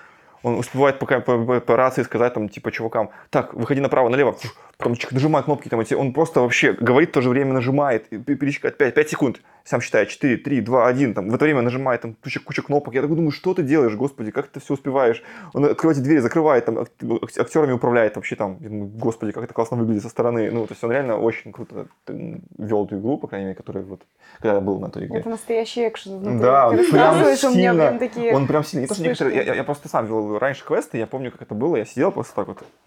он 0.43 0.59
успевает 0.59 0.99
по, 0.99 1.07
по- 1.07 1.61
по 1.61 1.77
рации 1.77 2.03
сказать 2.03 2.35
там, 2.35 2.49
типа, 2.49 2.71
чувакам, 2.71 3.11
так, 3.31 3.55
выходи 3.55 3.81
направо, 3.81 4.09
налево, 4.09 4.37
потом 4.77 4.95
нажимай 5.11 5.43
кнопки, 5.43 5.69
там, 5.69 5.81
эти, 5.81 5.95
он 5.95 6.13
просто 6.13 6.41
вообще 6.41 6.73
говорит, 6.73 7.11
в 7.11 7.13
то 7.13 7.21
же 7.21 7.31
время 7.31 7.53
нажимает, 7.53 8.09
пересекает 8.09 8.77
5, 8.79 8.95
5 8.95 9.09
секунд, 9.09 9.41
сам 9.67 9.81
считает 9.81 10.09
4, 10.09 10.37
3, 10.37 10.61
2, 10.61 10.87
1, 10.89 11.15
там, 11.15 11.29
в 11.29 11.35
это 11.35 11.45
время 11.45 11.61
нажимает 11.63 12.01
там 12.01 12.15
куча, 12.15 12.39
куча 12.41 12.63
кнопок. 12.63 12.95
Я 12.95 13.03
такой 13.03 13.17
думаю, 13.17 13.33
что 13.33 13.53
ты 13.53 13.63
делаешь, 13.65 13.95
господи, 13.97 14.31
как 14.31 14.47
ты 14.47 14.61
все 14.61 14.75
успеваешь? 14.75 15.23
Он 15.55 15.65
открывает 15.65 16.01
двери, 16.03 16.21
закрывает, 16.21 16.65
там, 16.67 16.79
ак- 16.79 17.39
актерами 17.39 17.73
управляет 17.73 18.15
вообще 18.15 18.37
там, 18.37 18.59
господи, 18.99 19.33
как 19.33 19.43
это 19.45 19.53
классно 19.53 19.77
выглядит 19.77 20.03
со 20.05 20.09
стороны. 20.09 20.51
Ну, 20.53 20.67
то 20.67 20.73
есть 20.73 20.85
он 20.85 20.93
реально 20.93 21.17
очень 21.19 21.53
круто 21.53 21.89
м, 22.09 22.43
вел 22.59 22.85
эту 22.87 22.99
игру, 23.01 23.19
по 23.19 23.27
крайней 23.27 23.47
мере, 23.47 23.57
которая 23.57 23.83
вот, 23.85 24.03
когда 24.41 24.55
я 24.55 24.61
был 24.61 24.79
на 24.79 24.89
той 24.89 25.07
игре. 25.07 25.19
Это 25.19 25.29
настоящий 25.31 25.89
экшен. 25.89 26.19
внутри. 26.21 26.39
Да, 26.41 26.69
он 26.69 26.77
прям 26.77 26.93
рассказываешь, 26.93 27.45
у 27.45 27.49
меня 27.51 27.71
сильно- 27.73 27.87
прям 27.89 27.99
такие... 27.99 28.35
Он 28.37 28.47
прям 28.47 28.63
некоторые- 28.73 29.37
я, 29.37 29.43
я- 29.43 29.55
я 29.55 29.65
просто 29.65 29.89
сам 29.89 30.07
вел 30.07 30.39
раньше 30.39 30.65
квесты, 30.65 30.99
я 30.99 31.07
помню, 31.09 31.33
как 31.33 31.43
это 31.43 31.55
было. 31.57 31.75
Я 31.77 31.85
сидел 31.85 32.13
просто 32.13 32.35
так 32.37 32.47
вот. 32.49 32.65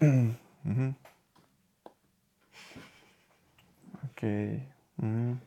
Мгм. 0.64 0.94
Окей. 4.02 4.62
М. 5.02 5.40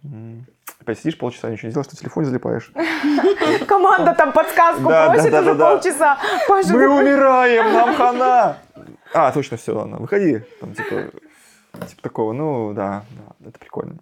Опять 0.83 0.99
сидишь 0.99 1.17
полчаса, 1.17 1.49
ничего 1.49 1.67
не 1.69 1.73
делаешь, 1.73 1.87
ты 1.87 1.95
в 1.95 1.99
телефоне 1.99 2.25
залипаешь. 2.25 2.69
Команда 3.67 4.13
там 4.13 4.33
подсказку 4.33 4.89
просит 4.89 5.33
уже 5.33 5.55
полчаса. 5.55 6.17
Мы 6.49 6.89
умираем, 6.89 7.71
нам 7.71 7.95
хана! 7.97 8.57
А, 9.13 9.31
точно, 9.31 9.55
все, 9.55 9.73
ладно, 9.73 9.95
выходи. 9.97 10.41
Там, 10.59 10.73
типа, 10.73 11.03
типа 11.87 12.01
такого, 12.01 12.33
ну, 12.33 12.73
да, 12.73 13.05
да, 13.39 13.47
это 13.47 13.59
прикольно. 13.59 13.95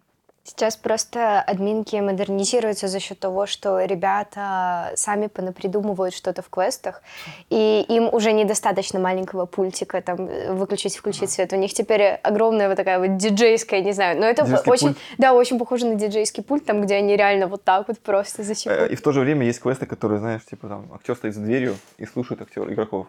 Сейчас 0.43 0.75
просто 0.75 1.39
админки 1.39 1.95
модернизируются 1.95 2.87
за 2.87 2.99
счет 2.99 3.19
того, 3.19 3.45
что 3.45 3.79
ребята 3.85 4.91
сами 4.95 5.27
понапридумывают 5.27 6.13
что-то 6.15 6.41
в 6.41 6.49
квестах, 6.49 7.01
и 7.49 7.85
им 7.87 8.09
уже 8.11 8.31
недостаточно 8.31 8.99
маленького 8.99 9.45
пультика, 9.45 10.01
там, 10.01 10.29
выключить, 10.55 10.97
включить 10.97 11.29
свет. 11.31 11.53
У 11.53 11.57
них 11.57 11.73
теперь 11.73 12.15
огромная 12.23 12.67
вот 12.67 12.75
такая 12.75 12.99
вот 12.99 13.17
диджейская, 13.17 13.81
не 13.81 13.93
знаю, 13.93 14.19
но 14.19 14.25
это 14.25 14.43
Диджейский 14.43 14.71
очень, 14.71 14.87
пульт. 14.87 14.97
да, 15.17 15.33
очень 15.33 15.59
похоже 15.59 15.85
на 15.85 15.95
диджейский 15.95 16.43
пульт, 16.43 16.65
там, 16.65 16.81
где 16.81 16.95
они 16.95 17.15
реально 17.15 17.47
вот 17.47 17.63
так 17.63 17.87
вот 17.87 17.99
просто 17.99 18.41
Э, 18.41 18.45
засекут. 18.45 18.91
И 18.91 18.95
в 18.95 19.01
то 19.01 19.11
же 19.11 19.21
время 19.21 19.45
есть 19.45 19.59
квесты, 19.59 19.85
которые, 19.85 20.19
знаешь, 20.19 20.43
типа 20.45 20.67
там, 20.67 20.91
актер 20.93 21.15
стоит 21.15 21.35
за 21.35 21.41
дверью 21.41 21.77
и 21.97 22.05
слушает 22.05 22.41
актер 22.41 22.71
игроков. 22.71 23.07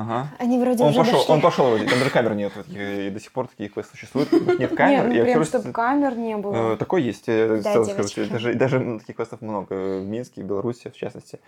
Ага. 0.00 0.28
Они 0.38 0.58
вроде 0.58 0.82
Он 0.82 0.90
уже 0.90 0.98
пошел, 1.00 1.18
дошли. 1.18 1.34
он 1.34 1.40
пошел, 1.42 1.68
вроде, 1.68 1.84
там 1.86 1.98
даже 1.98 2.10
камер 2.10 2.34
нет, 2.34 2.52
и, 2.68 3.10
до 3.10 3.20
сих 3.20 3.32
пор 3.32 3.48
такие 3.48 3.68
квесты 3.68 3.92
существуют, 3.96 4.32
нет 4.58 4.74
камер, 4.74 5.08
Нет, 5.08 5.08
ну 5.08 5.12
прям, 5.12 5.40
актеры 5.42 5.44
чтобы 5.44 5.72
камер 5.72 6.16
не 6.16 6.32
Э, 6.32 6.38
было. 6.38 6.76
Такой 6.78 7.02
есть, 7.02 7.28
я 7.28 7.48
Да, 7.48 7.62
сразу 7.62 7.90
девочки. 7.90 8.12
скажу, 8.24 8.30
даже, 8.32 8.54
даже 8.54 8.80
ну, 8.80 8.98
таких 8.98 9.16
квестов 9.16 9.42
много 9.42 9.74
э, 9.74 10.00
в 10.00 10.06
Минске, 10.08 10.42
в 10.42 10.46
Беларуси, 10.46 10.88
в 10.88 10.96
частности. 10.96 11.38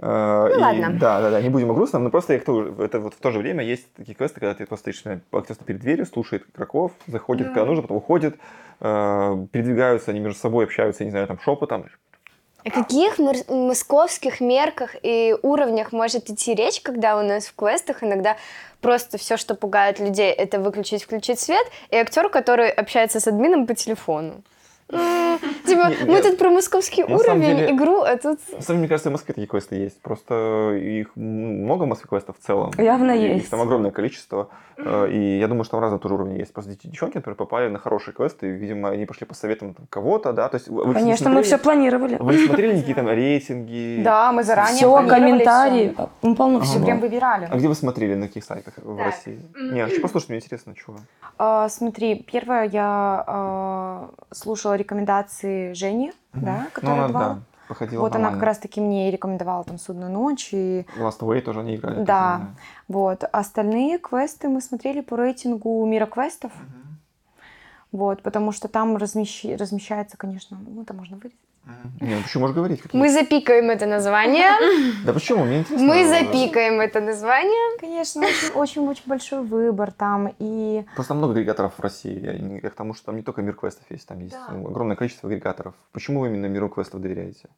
Э, 0.00 0.48
Ну 0.52 0.58
и- 0.58 0.60
ладно. 0.60 0.98
Да, 0.98 1.20
да, 1.20 1.30
да, 1.30 1.40
не 1.40 1.48
будем 1.48 1.70
о 1.70 1.74
грустном, 1.74 2.02
но 2.02 2.10
просто 2.10 2.34
это 2.34 2.52
вот 2.98 3.14
в 3.14 3.20
то 3.20 3.30
же 3.30 3.38
время 3.38 3.62
есть 3.64 3.92
такие 3.94 4.16
квесты, 4.16 4.40
когда 4.40 4.54
ты 4.54 4.66
просто 4.66 4.90
стоишь, 4.92 5.02
э, 5.04 5.20
актер 5.32 5.54
перед 5.64 5.80
дверью, 5.80 6.06
слушает 6.06 6.44
игроков, 6.52 6.90
заходит, 7.06 7.46
когда 7.48 7.64
нужно, 7.66 7.82
потом 7.82 7.98
уходит, 7.98 8.36
э, 8.80 9.46
передвигаются 9.52 10.10
они 10.10 10.18
между 10.18 10.40
собой, 10.40 10.64
общаются, 10.64 11.04
не 11.04 11.10
знаю, 11.10 11.28
там 11.28 11.38
шепотом. 11.38 11.86
О 12.66 12.70
каких 12.70 13.20
московских 13.48 14.40
мерках 14.40 14.96
и 15.00 15.36
уровнях 15.42 15.92
может 15.92 16.28
идти 16.30 16.52
речь, 16.52 16.80
когда 16.80 17.16
у 17.16 17.22
нас 17.22 17.46
в 17.46 17.54
квестах 17.54 18.02
иногда 18.02 18.36
просто 18.80 19.18
все, 19.18 19.36
что 19.36 19.54
пугает 19.54 20.00
людей, 20.00 20.32
это 20.32 20.58
выключить, 20.58 21.04
включить 21.04 21.38
свет, 21.38 21.64
и 21.90 21.96
актер, 21.96 22.28
который 22.28 22.68
общается 22.68 23.20
с 23.20 23.28
админом 23.28 23.68
по 23.68 23.76
телефону. 23.76 24.42
Типа, 25.66 25.90
мы 26.06 26.22
тут 26.22 26.38
про 26.38 26.50
московский 26.50 27.02
уровень, 27.02 27.74
игру, 27.74 28.02
а 28.02 28.16
тут... 28.16 28.38
На 28.52 28.62
самом 28.62 28.66
деле, 28.66 28.78
мне 28.78 28.88
кажется, 28.88 29.08
в 29.08 29.12
Москве 29.12 29.34
такие 29.34 29.48
квесты 29.48 29.74
есть. 29.76 30.00
Просто 30.00 30.74
их 30.80 31.08
много 31.16 31.82
в 31.84 31.86
Москве 31.86 32.08
квестов 32.08 32.36
в 32.38 32.46
целом. 32.46 32.70
Явно 32.78 33.10
И 33.12 33.26
Их 33.26 33.36
есть. 33.38 33.50
там 33.50 33.60
огромное 33.60 33.90
количество. 33.90 34.48
Э, 34.78 35.08
И 35.10 35.38
я 35.38 35.48
думаю, 35.48 35.64
что 35.64 35.72
там 35.72 35.80
разные 35.80 35.98
тоже 35.98 36.14
уровни 36.14 36.38
есть. 36.38 36.52
Просто 36.52 36.70
дети- 36.72 36.86
девчонки, 36.86 37.14
которые 37.14 37.36
попали 37.36 37.68
на 37.68 37.78
хорошие 37.78 38.14
квесты, 38.14 38.46
видимо, 38.48 38.90
они 38.90 39.06
пошли 39.06 39.26
по 39.26 39.34
советам 39.34 39.74
там 39.74 39.86
кого-то, 39.90 40.32
да. 40.32 40.48
То 40.48 40.56
есть 40.56 40.68
Конечно, 40.68 41.30
мы 41.30 41.42
все 41.42 41.58
планировали. 41.58 42.16
Вы 42.20 42.46
смотрели 42.46 42.74
никакие 42.76 42.94
там 42.94 43.08
рейтинги? 43.08 44.02
Да, 44.04 44.30
мы 44.32 44.44
заранее 44.44 44.76
Все, 44.76 45.06
комментарии, 45.08 45.96
ну, 46.22 46.36
полно 46.36 46.60
всего. 46.60 46.84
прям 46.84 47.00
выбирали. 47.00 47.48
А 47.50 47.56
где 47.56 47.66
вы 47.66 47.74
смотрели, 47.74 48.14
на 48.14 48.28
каких 48.28 48.44
сайтах 48.44 48.74
в 48.76 49.02
России? 49.02 49.40
Не, 49.72 49.84
хочу 49.84 50.00
послушать, 50.00 50.28
мне 50.28 50.38
интересно, 50.38 50.74
чего. 50.76 50.96
А, 51.38 51.68
смотри, 51.68 52.14
первое, 52.30 52.64
я 52.68 53.24
а, 53.26 54.10
слушала 54.32 54.75
рекомендации 54.76 55.72
Жени, 55.72 56.12
да, 56.32 56.62
Ну, 56.64 56.70
которая 56.72 56.98
она, 56.98 57.08
два. 57.08 57.20
да, 57.20 57.38
походила 57.68 58.00
Вот 58.02 58.12
она 58.14 58.14
как 58.14 58.22
нормально. 58.32 58.44
раз-таки 58.46 58.80
мне 58.80 59.08
и 59.08 59.10
рекомендовала 59.10 59.64
там 59.64 59.78
«Судную 59.78 60.10
ночь», 60.10 60.50
и 60.52 60.86
Last 60.98 61.20
Way 61.20 61.40
тоже 61.40 61.60
они 61.60 61.76
играли. 61.76 62.04
Да. 62.04 62.36
тоже, 62.38 62.48
вот. 62.88 63.24
Остальные 63.32 63.98
квесты 63.98 64.48
мы 64.48 64.60
смотрели 64.60 65.00
по 65.00 65.16
рейтингу 65.16 65.84
мира 65.86 66.06
квестов. 66.06 66.52
Вот, 67.92 68.22
потому 68.22 68.52
что 68.52 68.68
там 68.68 68.96
размещи- 68.96 69.56
размещается, 69.56 70.16
конечно, 70.16 70.58
ну, 70.60 70.82
это 70.82 70.92
можно 70.92 71.16
вырезать. 71.16 71.38
Не, 72.00 72.14
ну 72.14 72.22
почему 72.22 72.42
можешь 72.42 72.54
говорить? 72.56 72.80
какие? 72.82 73.00
Мы 73.00 73.10
запикаем 73.10 73.70
это 73.70 73.86
название, 73.86 74.50
Да 75.04 75.12
почему? 75.12 75.44
Мне 75.44 75.58
интересно. 75.60 75.86
мы 75.86 76.06
запикаем 76.06 76.80
это 76.80 77.00
название. 77.00 77.78
Конечно, 77.80 78.22
очень-очень 78.54 79.02
большой 79.06 79.42
выбор 79.42 79.90
там, 79.90 80.32
и 80.38 80.84
Просто 80.94 81.14
много 81.14 81.32
агрегаторов 81.32 81.72
в 81.76 81.80
России. 81.80 82.18
Я, 82.24 82.38
не- 82.38 82.60
я 82.62 82.70
к 82.70 82.74
тому, 82.74 82.94
что 82.94 83.06
там 83.06 83.16
не 83.16 83.22
только 83.22 83.42
мир 83.42 83.54
квестов 83.54 83.84
есть, 83.90 84.06
там 84.06 84.20
есть 84.20 84.34
Да. 84.48 84.54
огромное 84.54 84.96
количество 84.96 85.28
агрегаторов. 85.28 85.74
Почему 85.92 86.20
вы 86.20 86.28
именно 86.28 86.46
миру 86.46 86.68
квестов 86.68 87.00
доверяете? 87.00 87.48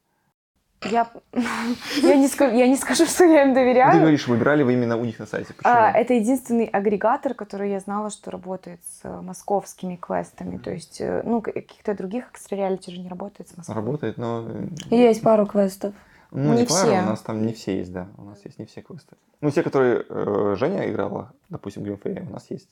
Я, 0.83 1.09
я, 2.01 2.15
не 2.15 2.27
скажу, 2.27 2.55
я 2.55 2.67
не 2.67 2.75
скажу, 2.77 3.05
что 3.05 3.25
я 3.25 3.43
им 3.43 3.49
Ну, 3.49 3.53
Ты 3.55 3.59
доверяю. 3.61 3.99
говоришь, 3.99 4.27
выбирали 4.27 4.63
вы 4.63 4.73
именно 4.73 4.97
у 4.97 5.03
них 5.05 5.19
на 5.19 5.25
сайте. 5.25 5.53
Почему? 5.53 5.73
А, 5.73 5.91
это 5.91 6.13
единственный 6.13 6.65
агрегатор, 6.65 7.33
который 7.33 7.71
я 7.71 7.79
знала, 7.79 8.09
что 8.09 8.31
работает 8.31 8.79
с 8.83 8.99
э, 9.03 9.21
московскими 9.21 9.95
квестами. 9.97 10.57
То 10.57 10.71
есть, 10.71 11.01
э, 11.01 11.21
ну, 11.25 11.41
каких-то 11.41 11.93
других 11.95 12.31
экстра-реалити 12.31 12.91
же 12.91 12.99
не 13.01 13.09
работает 13.09 13.49
с 13.49 13.57
Москвой. 13.57 13.75
Работает, 13.75 14.17
но... 14.17 14.45
э, 14.89 14.95
Есть 14.95 15.21
пару 15.21 15.45
квестов. 15.45 15.93
Ну, 16.31 16.53
Не 16.53 16.61
не, 16.61 16.65
пару, 16.67 16.87
все. 16.89 16.99
у 17.01 17.05
нас 17.05 17.21
там 17.21 17.45
не 17.45 17.53
все 17.53 17.77
есть, 17.77 17.91
да. 17.91 18.07
У 18.17 18.23
нас 18.23 18.39
есть 18.45 18.59
не 18.59 18.65
все 18.65 18.81
квесты. 18.81 19.15
Ну, 19.41 19.49
те, 19.51 19.63
которые 19.63 20.05
э, 20.07 20.55
Женя 20.59 20.89
играла, 20.89 21.31
допустим, 21.49 21.83
Геймфэре, 21.83 22.25
у 22.29 22.33
нас 22.33 22.45
есть. 22.51 22.69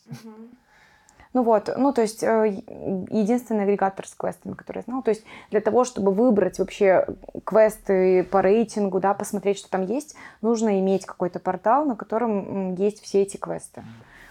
Ну 1.37 1.43
вот, 1.43 1.69
ну 1.77 1.93
то 1.93 2.01
есть 2.01 2.23
э, 2.23 2.63
единственный 3.11 3.65
агрегатор 3.65 4.07
с 4.07 4.15
квестами, 4.15 4.55
который 4.55 4.77
я 4.77 4.81
знала. 4.81 5.03
То 5.03 5.11
есть 5.11 5.23
для 5.51 5.61
того, 5.61 5.83
чтобы 5.83 6.11
выбрать 6.11 6.57
вообще 6.57 7.05
квесты 7.45 8.23
по 8.23 8.41
рейтингу, 8.41 8.99
да, 8.99 9.13
посмотреть, 9.13 9.59
что 9.59 9.69
там 9.69 9.85
есть, 9.85 10.15
нужно 10.41 10.79
иметь 10.79 11.05
какой-то 11.05 11.37
портал, 11.37 11.85
на 11.85 11.95
котором 11.95 12.73
есть 12.73 13.03
все 13.03 13.21
эти 13.21 13.37
квесты. 13.37 13.83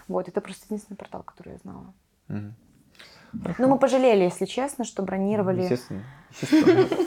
Вот, 0.09 0.27
это 0.27 0.41
просто 0.41 0.65
единственный 0.65 0.97
портал, 0.97 1.23
который 1.23 1.53
я 1.53 1.59
знала. 1.59 1.93
Мгм. 2.27 2.53
Но 3.57 3.67
мы 3.67 3.77
пожалели, 3.77 4.23
если 4.23 4.45
честно, 4.45 4.85
что 4.85 5.03
бронировали... 5.03 5.61
Естественно. 5.63 6.03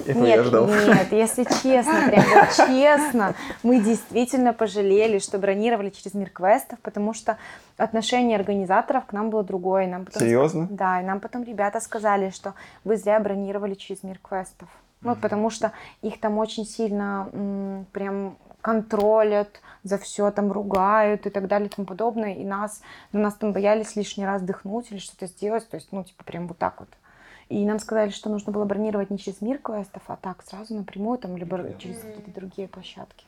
Я 0.07 0.15
Нет, 0.15 0.47
ждал. 0.47 0.67
нет, 0.67 1.13
если 1.13 1.45
честно, 1.45 2.03
прям 2.07 2.25
вот 2.35 2.67
честно, 2.67 3.35
мы 3.63 3.81
действительно 3.81 4.53
пожалели, 4.53 5.19
что 5.19 5.39
бронировали 5.39 5.91
через 5.91 6.15
мир 6.15 6.31
квестов, 6.31 6.79
потому 6.81 7.13
что 7.13 7.37
отношение 7.77 8.37
организаторов 8.37 9.07
к 9.07 9.13
нам 9.13 9.31
было 9.31 9.45
другое. 9.45 9.87
Нам 9.87 10.07
потом 10.07 10.23
Серьезно? 10.23 10.69
Да, 10.71 11.01
и 11.01 11.05
нам 11.05 11.21
потом 11.21 11.45
ребята 11.45 11.81
сказали, 11.81 12.31
что 12.31 12.55
вы 12.85 12.97
зря 12.97 13.21
бронировали 13.21 13.75
через 13.75 14.03
мир 14.03 14.19
квестов. 14.23 14.69
Ну, 15.03 15.15
потому 15.17 15.49
что 15.51 15.73
их 16.03 16.21
там 16.21 16.39
очень 16.39 16.67
сильно 16.67 17.29
м, 17.33 17.87
прям 17.93 18.37
контролят, 18.61 19.61
за 19.83 19.99
все 19.99 20.31
там 20.31 20.53
ругают 20.53 21.27
и 21.27 21.31
так 21.31 21.49
далее 21.49 21.69
и 21.69 21.73
тому 21.73 21.87
подобное. 21.87 22.35
И 22.35 22.45
нас, 22.45 22.83
ну, 23.13 23.21
нас 23.21 23.35
там 23.35 23.53
боялись 23.53 23.97
лишний 23.97 24.27
раз 24.27 24.43
дыхнуть 24.43 24.91
или 24.91 24.99
что-то 24.99 25.27
сделать. 25.27 25.69
То 25.69 25.77
есть, 25.77 25.89
ну, 25.93 26.05
типа, 26.05 26.25
прям 26.25 26.47
вот 26.47 26.59
так 26.59 26.81
вот. 26.81 26.89
И 27.49 27.65
нам 27.65 27.81
сказали, 27.81 28.11
что 28.11 28.31
нужно 28.31 28.53
было 28.53 28.65
бронировать 28.65 29.11
не 29.11 29.19
через 29.19 29.41
мир 29.41 29.59
квестов, 29.59 30.03
а 30.07 30.17
так, 30.17 30.43
сразу 30.45 30.75
напрямую, 30.75 31.19
там, 31.19 31.37
либо 31.37 31.75
через 31.79 31.99
какие-то 32.01 32.31
другие 32.33 32.69
площадки. 32.69 33.27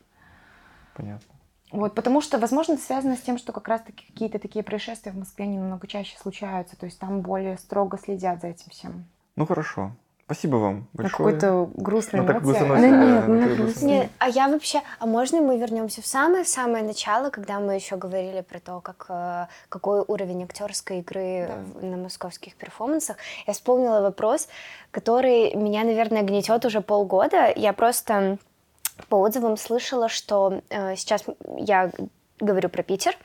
Понятно. 0.94 1.34
Вот, 1.72 1.94
потому 1.94 2.20
что, 2.20 2.38
возможно, 2.38 2.74
это 2.74 2.82
связано 2.82 3.16
с 3.16 3.22
тем, 3.22 3.38
что 3.38 3.52
как 3.52 3.66
раз-таки 3.66 4.06
какие-то 4.06 4.38
такие 4.38 4.62
происшествия 4.62 5.10
в 5.10 5.16
Москве, 5.16 5.46
они 5.46 5.58
намного 5.58 5.86
чаще 5.86 6.16
случаются, 6.18 6.76
то 6.76 6.86
есть 6.86 6.98
там 6.98 7.22
более 7.22 7.56
строго 7.56 7.98
следят 7.98 8.42
за 8.42 8.48
этим 8.48 8.70
всем. 8.70 9.06
Ну, 9.36 9.46
хорошо. 9.46 9.92
Спасибо 10.26 10.56
вам 10.56 10.74
На 10.94 11.02
большое. 11.04 11.10
какой-то 11.10 11.70
грустной 11.74 12.20
Ну, 12.20 12.26
так 12.26 12.42
грустно, 12.42 12.68
Да 12.68 12.74
да, 12.76 12.86
нет, 12.88 13.26
грустно. 13.26 13.54
грустной 13.56 13.88
Нет, 13.90 14.10
а 14.18 14.28
я 14.28 14.48
вообще, 14.48 14.80
а 14.98 15.06
можно 15.06 15.40
мы 15.42 15.58
вернемся 15.58 16.00
в 16.00 16.06
самое-самое 16.06 16.84
начало, 16.84 17.30
когда 17.30 17.60
мы 17.60 17.74
еще 17.74 17.96
говорили 17.96 18.40
про 18.40 18.58
то, 18.60 18.80
как, 18.80 19.06
э, 19.08 19.46
какой 19.68 20.00
уровень 20.06 20.44
актерской 20.44 21.00
игры 21.00 21.50
в- 21.74 21.84
на 21.84 21.96
московских 21.96 22.54
перформансах? 22.54 23.16
Я 23.46 23.52
вспомнила 23.52 24.00
вопрос, 24.00 24.48
который 24.90 25.54
меня, 25.54 25.84
наверное, 25.84 26.22
гнетет 26.22 26.64
уже 26.64 26.80
полгода. 26.80 27.52
Я 27.54 27.72
просто 27.72 28.38
по 29.08 29.16
отзывам 29.16 29.56
слышала, 29.56 30.08
что 30.08 30.62
э, 30.70 30.96
сейчас 30.96 31.24
я 31.56 31.90
говорю 32.40 32.68
про 32.70 32.82
Питер. 32.82 33.12
Э, 33.12 33.16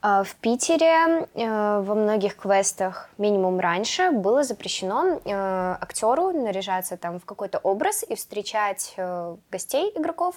В 0.00 0.28
Питере 0.40 1.26
э, 1.34 1.80
во 1.80 1.94
многих 1.96 2.36
квестах, 2.36 3.10
минимум 3.18 3.58
раньше, 3.58 4.12
было 4.12 4.44
запрещено 4.44 5.20
э, 5.24 5.76
актеру 5.80 6.30
наряжаться 6.30 6.96
там 6.96 7.18
в 7.18 7.24
какой-то 7.24 7.58
образ 7.58 8.04
и 8.08 8.14
встречать 8.14 8.94
э, 8.96 9.36
гостей 9.50 9.90
игроков 9.96 10.36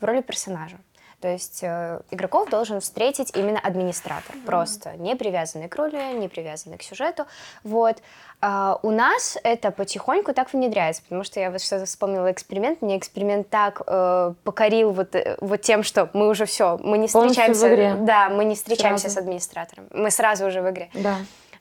в 0.00 0.04
роли 0.04 0.22
персонажа. 0.22 0.78
То 1.26 1.32
есть 1.32 1.58
э, 1.64 1.98
игроков 2.12 2.50
должен 2.50 2.78
встретить 2.80 3.32
именно 3.36 3.58
администратор, 3.58 4.36
просто 4.46 4.92
не 4.96 5.16
привязанный 5.16 5.66
к 5.68 5.74
роли, 5.74 6.16
не 6.16 6.28
привязанный 6.28 6.78
к 6.78 6.84
сюжету. 6.84 7.24
Вот. 7.64 7.96
А 8.40 8.78
у 8.84 8.92
нас 8.92 9.36
это 9.42 9.72
потихоньку 9.72 10.32
так 10.34 10.52
внедряется, 10.52 11.02
потому 11.02 11.24
что 11.24 11.40
я 11.40 11.50
вот 11.50 11.60
что-то 11.60 11.84
вспомнила 11.86 12.30
эксперимент, 12.30 12.80
мне 12.80 12.96
эксперимент 12.96 13.50
так 13.50 13.82
э, 13.88 14.34
покорил 14.44 14.92
вот, 14.92 15.16
э, 15.16 15.36
вот 15.40 15.62
тем, 15.62 15.82
что 15.82 16.08
мы 16.12 16.28
уже 16.28 16.44
все, 16.46 16.78
мы 16.80 16.96
не 16.96 17.08
Полностью 17.08 17.18
в 17.18 17.26
встречаемся, 17.54 17.74
игре. 17.74 17.94
да, 18.06 18.28
мы 18.28 18.44
не 18.44 18.54
встречаемся 18.54 19.08
Сразу. 19.10 19.14
с 19.16 19.18
администратором, 19.18 19.86
мы 19.90 20.12
сразу 20.12 20.46
уже 20.46 20.62
в 20.62 20.70
игре. 20.70 20.90
Да. 20.94 21.16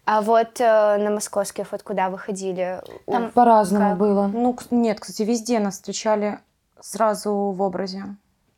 А 0.05 0.21
вот 0.21 0.61
э, 0.61 0.97
на 0.97 1.09
московских 1.09 1.71
вот 1.71 1.81
куда 1.81 2.11
вы 2.11 2.19
ходили? 2.19 2.79
У- 3.07 3.11
Там 3.11 3.31
По-разному 3.31 3.89
Как? 3.89 3.97
было. 3.97 4.27
Ну, 4.31 4.55
нет, 4.69 4.99
кстати, 4.99 5.23
везде 5.23 5.57
нас 5.57 5.73
встречали 5.73 6.37
сразу 6.79 7.33
в 7.33 7.59
образе. 7.63 8.03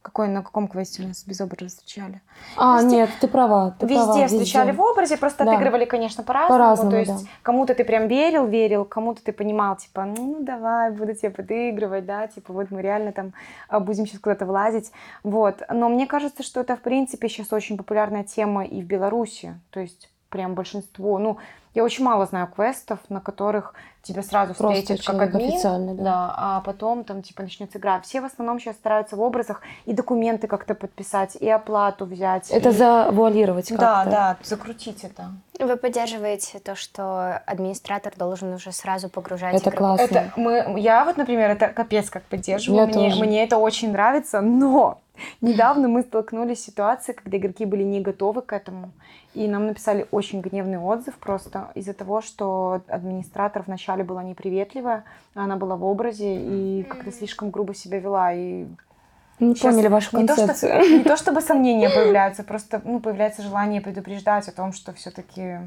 Какой, 0.07 0.29
на 0.29 0.41
каком 0.41 0.69
квесте 0.69 1.03
у 1.03 1.07
нас 1.09 1.25
без 1.27 1.41
образа 1.41 1.67
встречали? 1.67 2.21
А, 2.55 2.77
Везде- 2.81 2.95
нет, 2.95 3.09
ты 3.19 3.27
права. 3.27 3.75
Ты 3.77 3.87
везде 3.87 4.05
права, 4.05 4.27
встречали 4.27 4.71
в 4.71 4.79
образе, 4.79 5.17
просто 5.17 5.43
Да. 5.43 5.51
отыгрывали, 5.51 5.83
конечно, 5.83 6.23
по-разному. 6.23 6.57
По-разному, 6.57 6.91
То 6.91 6.97
есть 6.97 7.23
да. 7.25 7.29
кому-то 7.43 7.75
ты 7.75 7.83
прям 7.83 8.07
верил, 8.07 8.47
верил, 8.47 8.85
кому-то 8.85 9.21
ты 9.21 9.33
понимал, 9.33 9.75
типа, 9.75 10.05
ну 10.05 10.37
давай, 10.39 10.91
буду 10.91 11.13
тебе 11.13 11.29
подыгрывать, 11.29 12.05
да, 12.05 12.25
типа 12.27 12.53
вот 12.53 12.71
мы 12.71 12.81
реально 12.81 13.11
там 13.11 13.33
а, 13.67 13.81
будем 13.81 14.05
сейчас 14.07 14.21
куда-то 14.21 14.45
влазить. 14.45 14.93
Вот. 15.23 15.61
Но 15.69 15.89
мне 15.89 16.07
кажется, 16.07 16.41
что 16.41 16.61
это, 16.61 16.77
в 16.77 16.79
принципе, 16.81 17.27
сейчас 17.27 17.51
очень 17.51 17.75
популярная 17.77 18.23
тема 18.23 18.63
и 18.63 18.81
в 18.81 18.85
Беларуси. 18.85 19.59
То 19.71 19.81
есть 19.81 20.09
прям 20.29 20.53
большинство, 20.55 21.19
ну, 21.19 21.37
я 21.77 21.83
очень 21.83 22.03
мало 22.03 22.25
знаю 22.25 22.47
квестов, 22.47 22.97
на 23.09 23.21
которых 23.21 23.75
тебя 24.01 24.23
сразу 24.23 24.53
Просто 24.55 24.81
встретят 24.81 25.05
как 25.05 25.21
админ, 25.21 25.49
официально, 25.49 25.93
да. 25.93 26.33
а 26.35 26.61
потом 26.61 27.03
там 27.03 27.21
типа 27.21 27.43
начнется 27.43 27.77
игра. 27.77 27.99
Все 28.01 28.19
в 28.21 28.25
основном 28.25 28.59
сейчас 28.59 28.75
стараются 28.77 29.15
в 29.15 29.21
образах 29.21 29.61
и 29.85 29.93
документы 29.93 30.47
как-то 30.47 30.73
подписать, 30.73 31.35
и 31.35 31.47
оплату 31.47 32.05
взять. 32.05 32.49
Это 32.49 32.69
и- 32.69 32.71
завуалировать 32.71 33.67
как-то. 33.69 33.81
да, 33.85 34.05
да, 34.05 34.37
закрутить 34.43 35.03
это. 35.03 35.31
Вы 35.59 35.75
поддерживаете 35.77 36.57
то, 36.59 36.75
что 36.75 37.37
администратор 37.45 38.13
должен 38.17 38.53
уже 38.53 38.71
сразу 38.71 39.09
погружать 39.09 39.53
Это 39.53 39.69
игроков? 39.69 39.97
классно. 39.97 40.17
Это 40.17 40.31
мы, 40.35 40.79
я 40.79 41.05
вот, 41.05 41.17
например, 41.17 41.51
это 41.51 41.67
капец 41.67 42.09
как 42.09 42.23
поддерживаю. 42.23 42.81
Я 42.81 42.85
мне, 42.87 43.09
тоже. 43.11 43.23
мне 43.23 43.43
это 43.43 43.57
очень 43.57 43.91
нравится, 43.91 44.41
но 44.41 44.99
недавно 45.41 45.89
мы 45.89 46.01
столкнулись 46.01 46.61
с 46.61 46.65
ситуацией, 46.65 47.15
когда 47.15 47.37
игроки 47.37 47.65
были 47.65 47.83
не 47.83 48.01
готовы 48.01 48.41
к 48.41 48.51
этому. 48.53 48.91
И 49.37 49.47
нам 49.47 49.67
написали 49.67 50.07
очень 50.09 50.41
гневный 50.41 50.79
отзыв 50.79 51.15
просто 51.19 51.69
из-за 51.75 51.93
того, 51.93 52.21
что 52.21 52.81
администратор 52.87 53.61
вначале 53.67 54.03
была 54.03 54.23
неприветливая, 54.23 55.03
она 55.35 55.57
была 55.57 55.75
в 55.75 55.85
образе 55.85 56.37
и 56.37 56.83
как-то 56.89 57.11
слишком 57.11 57.51
грубо 57.51 57.75
себя 57.75 57.99
вела. 57.99 58.33
И 58.33 58.65
Не 59.39 59.53
Щас 59.53 59.61
поняли 59.61 59.89
вашу 59.89 60.17
не 60.17 60.25
то, 60.25 60.33
что, 60.33 60.47
концепцию. 60.47 60.97
не 60.97 61.03
то 61.03 61.15
чтобы 61.17 61.41
сомнения 61.41 61.87
появляются, 61.87 62.43
просто 62.43 62.81
ну, 62.83 62.99
появляется 62.99 63.43
желание 63.43 63.79
предупреждать 63.79 64.47
о 64.47 64.51
том, 64.51 64.73
что 64.73 64.91
все-таки 64.93 65.59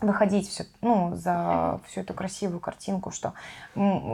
выходить 0.00 0.48
все, 0.48 0.64
ну, 0.80 1.14
за 1.14 1.80
всю 1.86 2.00
эту 2.00 2.14
красивую 2.14 2.60
картинку, 2.60 3.10
что, 3.10 3.34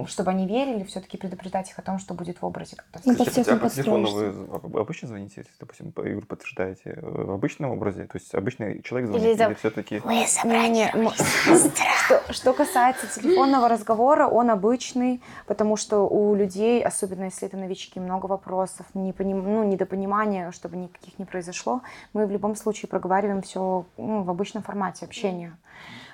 чтобы 0.07 0.31
они 0.31 0.47
верили, 0.47 0.85
все-таки 0.85 1.17
предупреждать 1.17 1.71
их 1.71 1.79
о 1.79 1.83
том, 1.83 1.99
что 1.99 2.15
будет 2.15 2.43
в 2.43 2.47
образе. 2.47 2.77
Ну, 3.05 3.15
всех 3.15 3.49
а 3.49 3.57
по 3.57 3.69
телефону 3.71 4.11
вы 4.11 4.81
обычно 4.81 5.09
звоните, 5.09 5.35
если, 5.39 5.53
допустим, 5.61 5.93
по 5.93 6.01
игру 6.11 6.23
подтверждаете 6.23 6.91
э, 6.91 7.01
в 7.01 7.31
обычном 7.31 7.71
образе? 7.71 8.05
То 8.05 8.19
есть 8.19 8.35
обычный 8.35 8.83
человек 8.83 9.11
Или 9.11 9.19
звонит 9.19 9.39
за- 9.39 9.45
или 9.47 9.55
все-таки... 9.55 10.03
Не-не, 10.45 10.91
м- 10.95 11.11
что, 11.13 12.33
что 12.33 12.53
касается 12.53 13.07
телефонного 13.21 13.69
разговора, 13.69 14.27
он 14.27 14.51
обычный, 14.51 15.23
потому 15.47 15.77
что 15.77 16.09
у 16.09 16.35
людей, 16.35 16.83
особенно 16.83 17.25
если 17.25 17.47
это 17.49 17.57
новички, 17.57 18.01
много 18.01 18.27
вопросов, 18.27 18.87
непоним- 18.95 19.43
ну, 19.43 19.65
недопонимания, 19.65 20.51
чтобы 20.51 20.77
никаких 20.77 21.19
не 21.19 21.25
произошло. 21.25 21.83
Мы 22.13 22.27
в 22.27 22.31
любом 22.31 22.57
случае 22.57 22.89
проговариваем 22.89 23.43
все 23.43 23.85
в 23.97 24.31
обычном 24.31 24.63
формате 24.63 25.05
общения. 25.05 25.57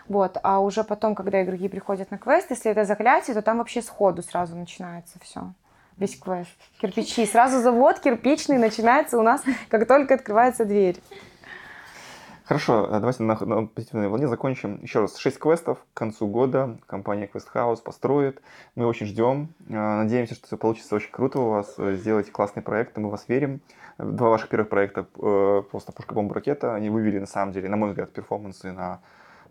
Вот. 0.08 0.38
А 0.42 0.60
уже 0.60 0.84
потом, 0.84 1.14
когда 1.14 1.42
игроки 1.42 1.68
приходят 1.68 2.10
на 2.10 2.18
квест, 2.18 2.50
если 2.50 2.70
это 2.70 2.84
заклятие, 2.84 3.34
то 3.34 3.42
там 3.42 3.58
вообще 3.58 3.82
сходу 3.82 4.22
сразу 4.22 4.56
начинается 4.56 5.18
все. 5.20 5.52
Весь 5.96 6.18
квест. 6.18 6.50
Кирпичи. 6.80 7.26
Сразу 7.26 7.60
завод 7.60 8.00
кирпичный 8.00 8.58
начинается 8.58 9.18
у 9.18 9.22
нас, 9.22 9.42
как 9.68 9.86
только 9.86 10.14
открывается 10.14 10.64
дверь. 10.64 10.98
Хорошо, 12.44 12.86
э, 12.86 12.98
давайте 12.98 13.22
на, 13.22 13.38
на 13.46 13.66
позитивной 13.66 14.08
волне 14.08 14.26
закончим. 14.26 14.80
Еще 14.82 15.00
раз, 15.00 15.16
6 15.16 15.38
квестов 15.38 15.78
к 15.94 15.96
концу 15.96 16.26
года 16.26 16.76
компания 16.86 17.30
Quest 17.32 17.46
House 17.54 17.82
построит. 17.82 18.42
Мы 18.74 18.86
очень 18.86 19.06
ждем. 19.06 19.54
Э, 19.68 19.72
Надеемся, 19.72 20.34
что 20.34 20.46
все 20.48 20.56
получится 20.56 20.96
очень 20.96 21.10
круто 21.10 21.38
у 21.38 21.50
вас. 21.50 21.74
Э, 21.78 21.94
Сделаете 21.94 22.30
классный 22.30 22.62
проект, 22.62 22.96
мы 22.96 23.10
вас 23.10 23.24
верим. 23.28 23.60
Два 23.96 24.30
ваших 24.30 24.48
первых 24.48 24.68
проекта 24.70 25.04
просто 25.04 25.92
пушка 25.92 26.14
бомба 26.14 26.34
ракета. 26.34 26.74
Они 26.74 26.90
вывели, 26.90 27.18
на 27.18 27.26
самом 27.26 27.52
деле, 27.52 27.68
на 27.68 27.76
мой 27.76 27.90
взгляд, 27.90 28.12
перформансы 28.12 28.72
на 28.72 29.00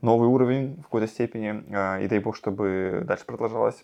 новый 0.01 0.27
уровень 0.27 0.77
в 0.79 0.83
какой-то 0.83 1.07
степени. 1.07 1.63
Э, 1.69 2.03
И 2.03 2.07
дай 2.07 2.19
бог, 2.19 2.35
чтобы 2.35 3.03
дальше 3.05 3.25
продолжалось. 3.25 3.83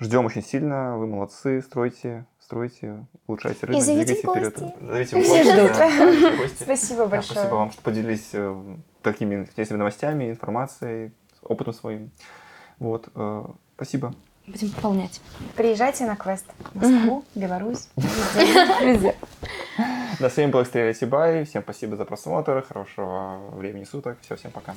Ждем 0.00 0.24
очень 0.26 0.42
сильно. 0.42 0.96
Вы 0.98 1.06
молодцы. 1.06 1.62
Стройте, 1.62 2.24
стройте, 2.40 3.04
улучшайте 3.26 3.66
рынок, 3.66 3.82
зовите 3.82 4.14
двигайте 4.14 4.50
вперед. 4.50 4.74
Зовите 4.80 5.16
в 5.16 5.22
Все 5.22 5.42
ждут. 5.44 5.72
да. 5.78 6.48
Спасибо 6.60 7.04
Да, 7.04 7.06
большое. 7.06 7.32
спасибо 7.34 7.54
вам, 7.54 7.70
что 7.70 7.82
поделились 7.82 8.30
э, 8.32 8.62
такими 9.02 9.36
интересными 9.36 9.78
новостями, 9.78 10.30
информацией, 10.30 11.12
опытом 11.42 11.72
своим. 11.72 12.10
Вот, 12.80 13.08
э, 13.14 13.44
спасибо. 13.76 14.12
Будем 14.48 14.70
пополнять. 14.72 15.20
Приезжайте 15.56 16.04
на 16.04 16.16
квест 16.16 16.46
в 16.74 16.82
Москву, 16.82 17.24
Беларусь. 17.36 17.88
Везде. 17.96 19.14
Да, 20.18 20.28
с 20.28 20.36
вами 20.36 20.50
был 20.50 20.62
Экстрель 20.62 20.94
Сибай. 20.96 21.44
Всем 21.44 21.62
спасибо 21.62 21.96
за 21.96 22.04
просмотр, 22.04 22.60
хорошего 22.66 23.50
времени 23.52 23.84
суток. 23.84 24.18
Все, 24.22 24.34
всем 24.34 24.50
пока. 24.50 24.74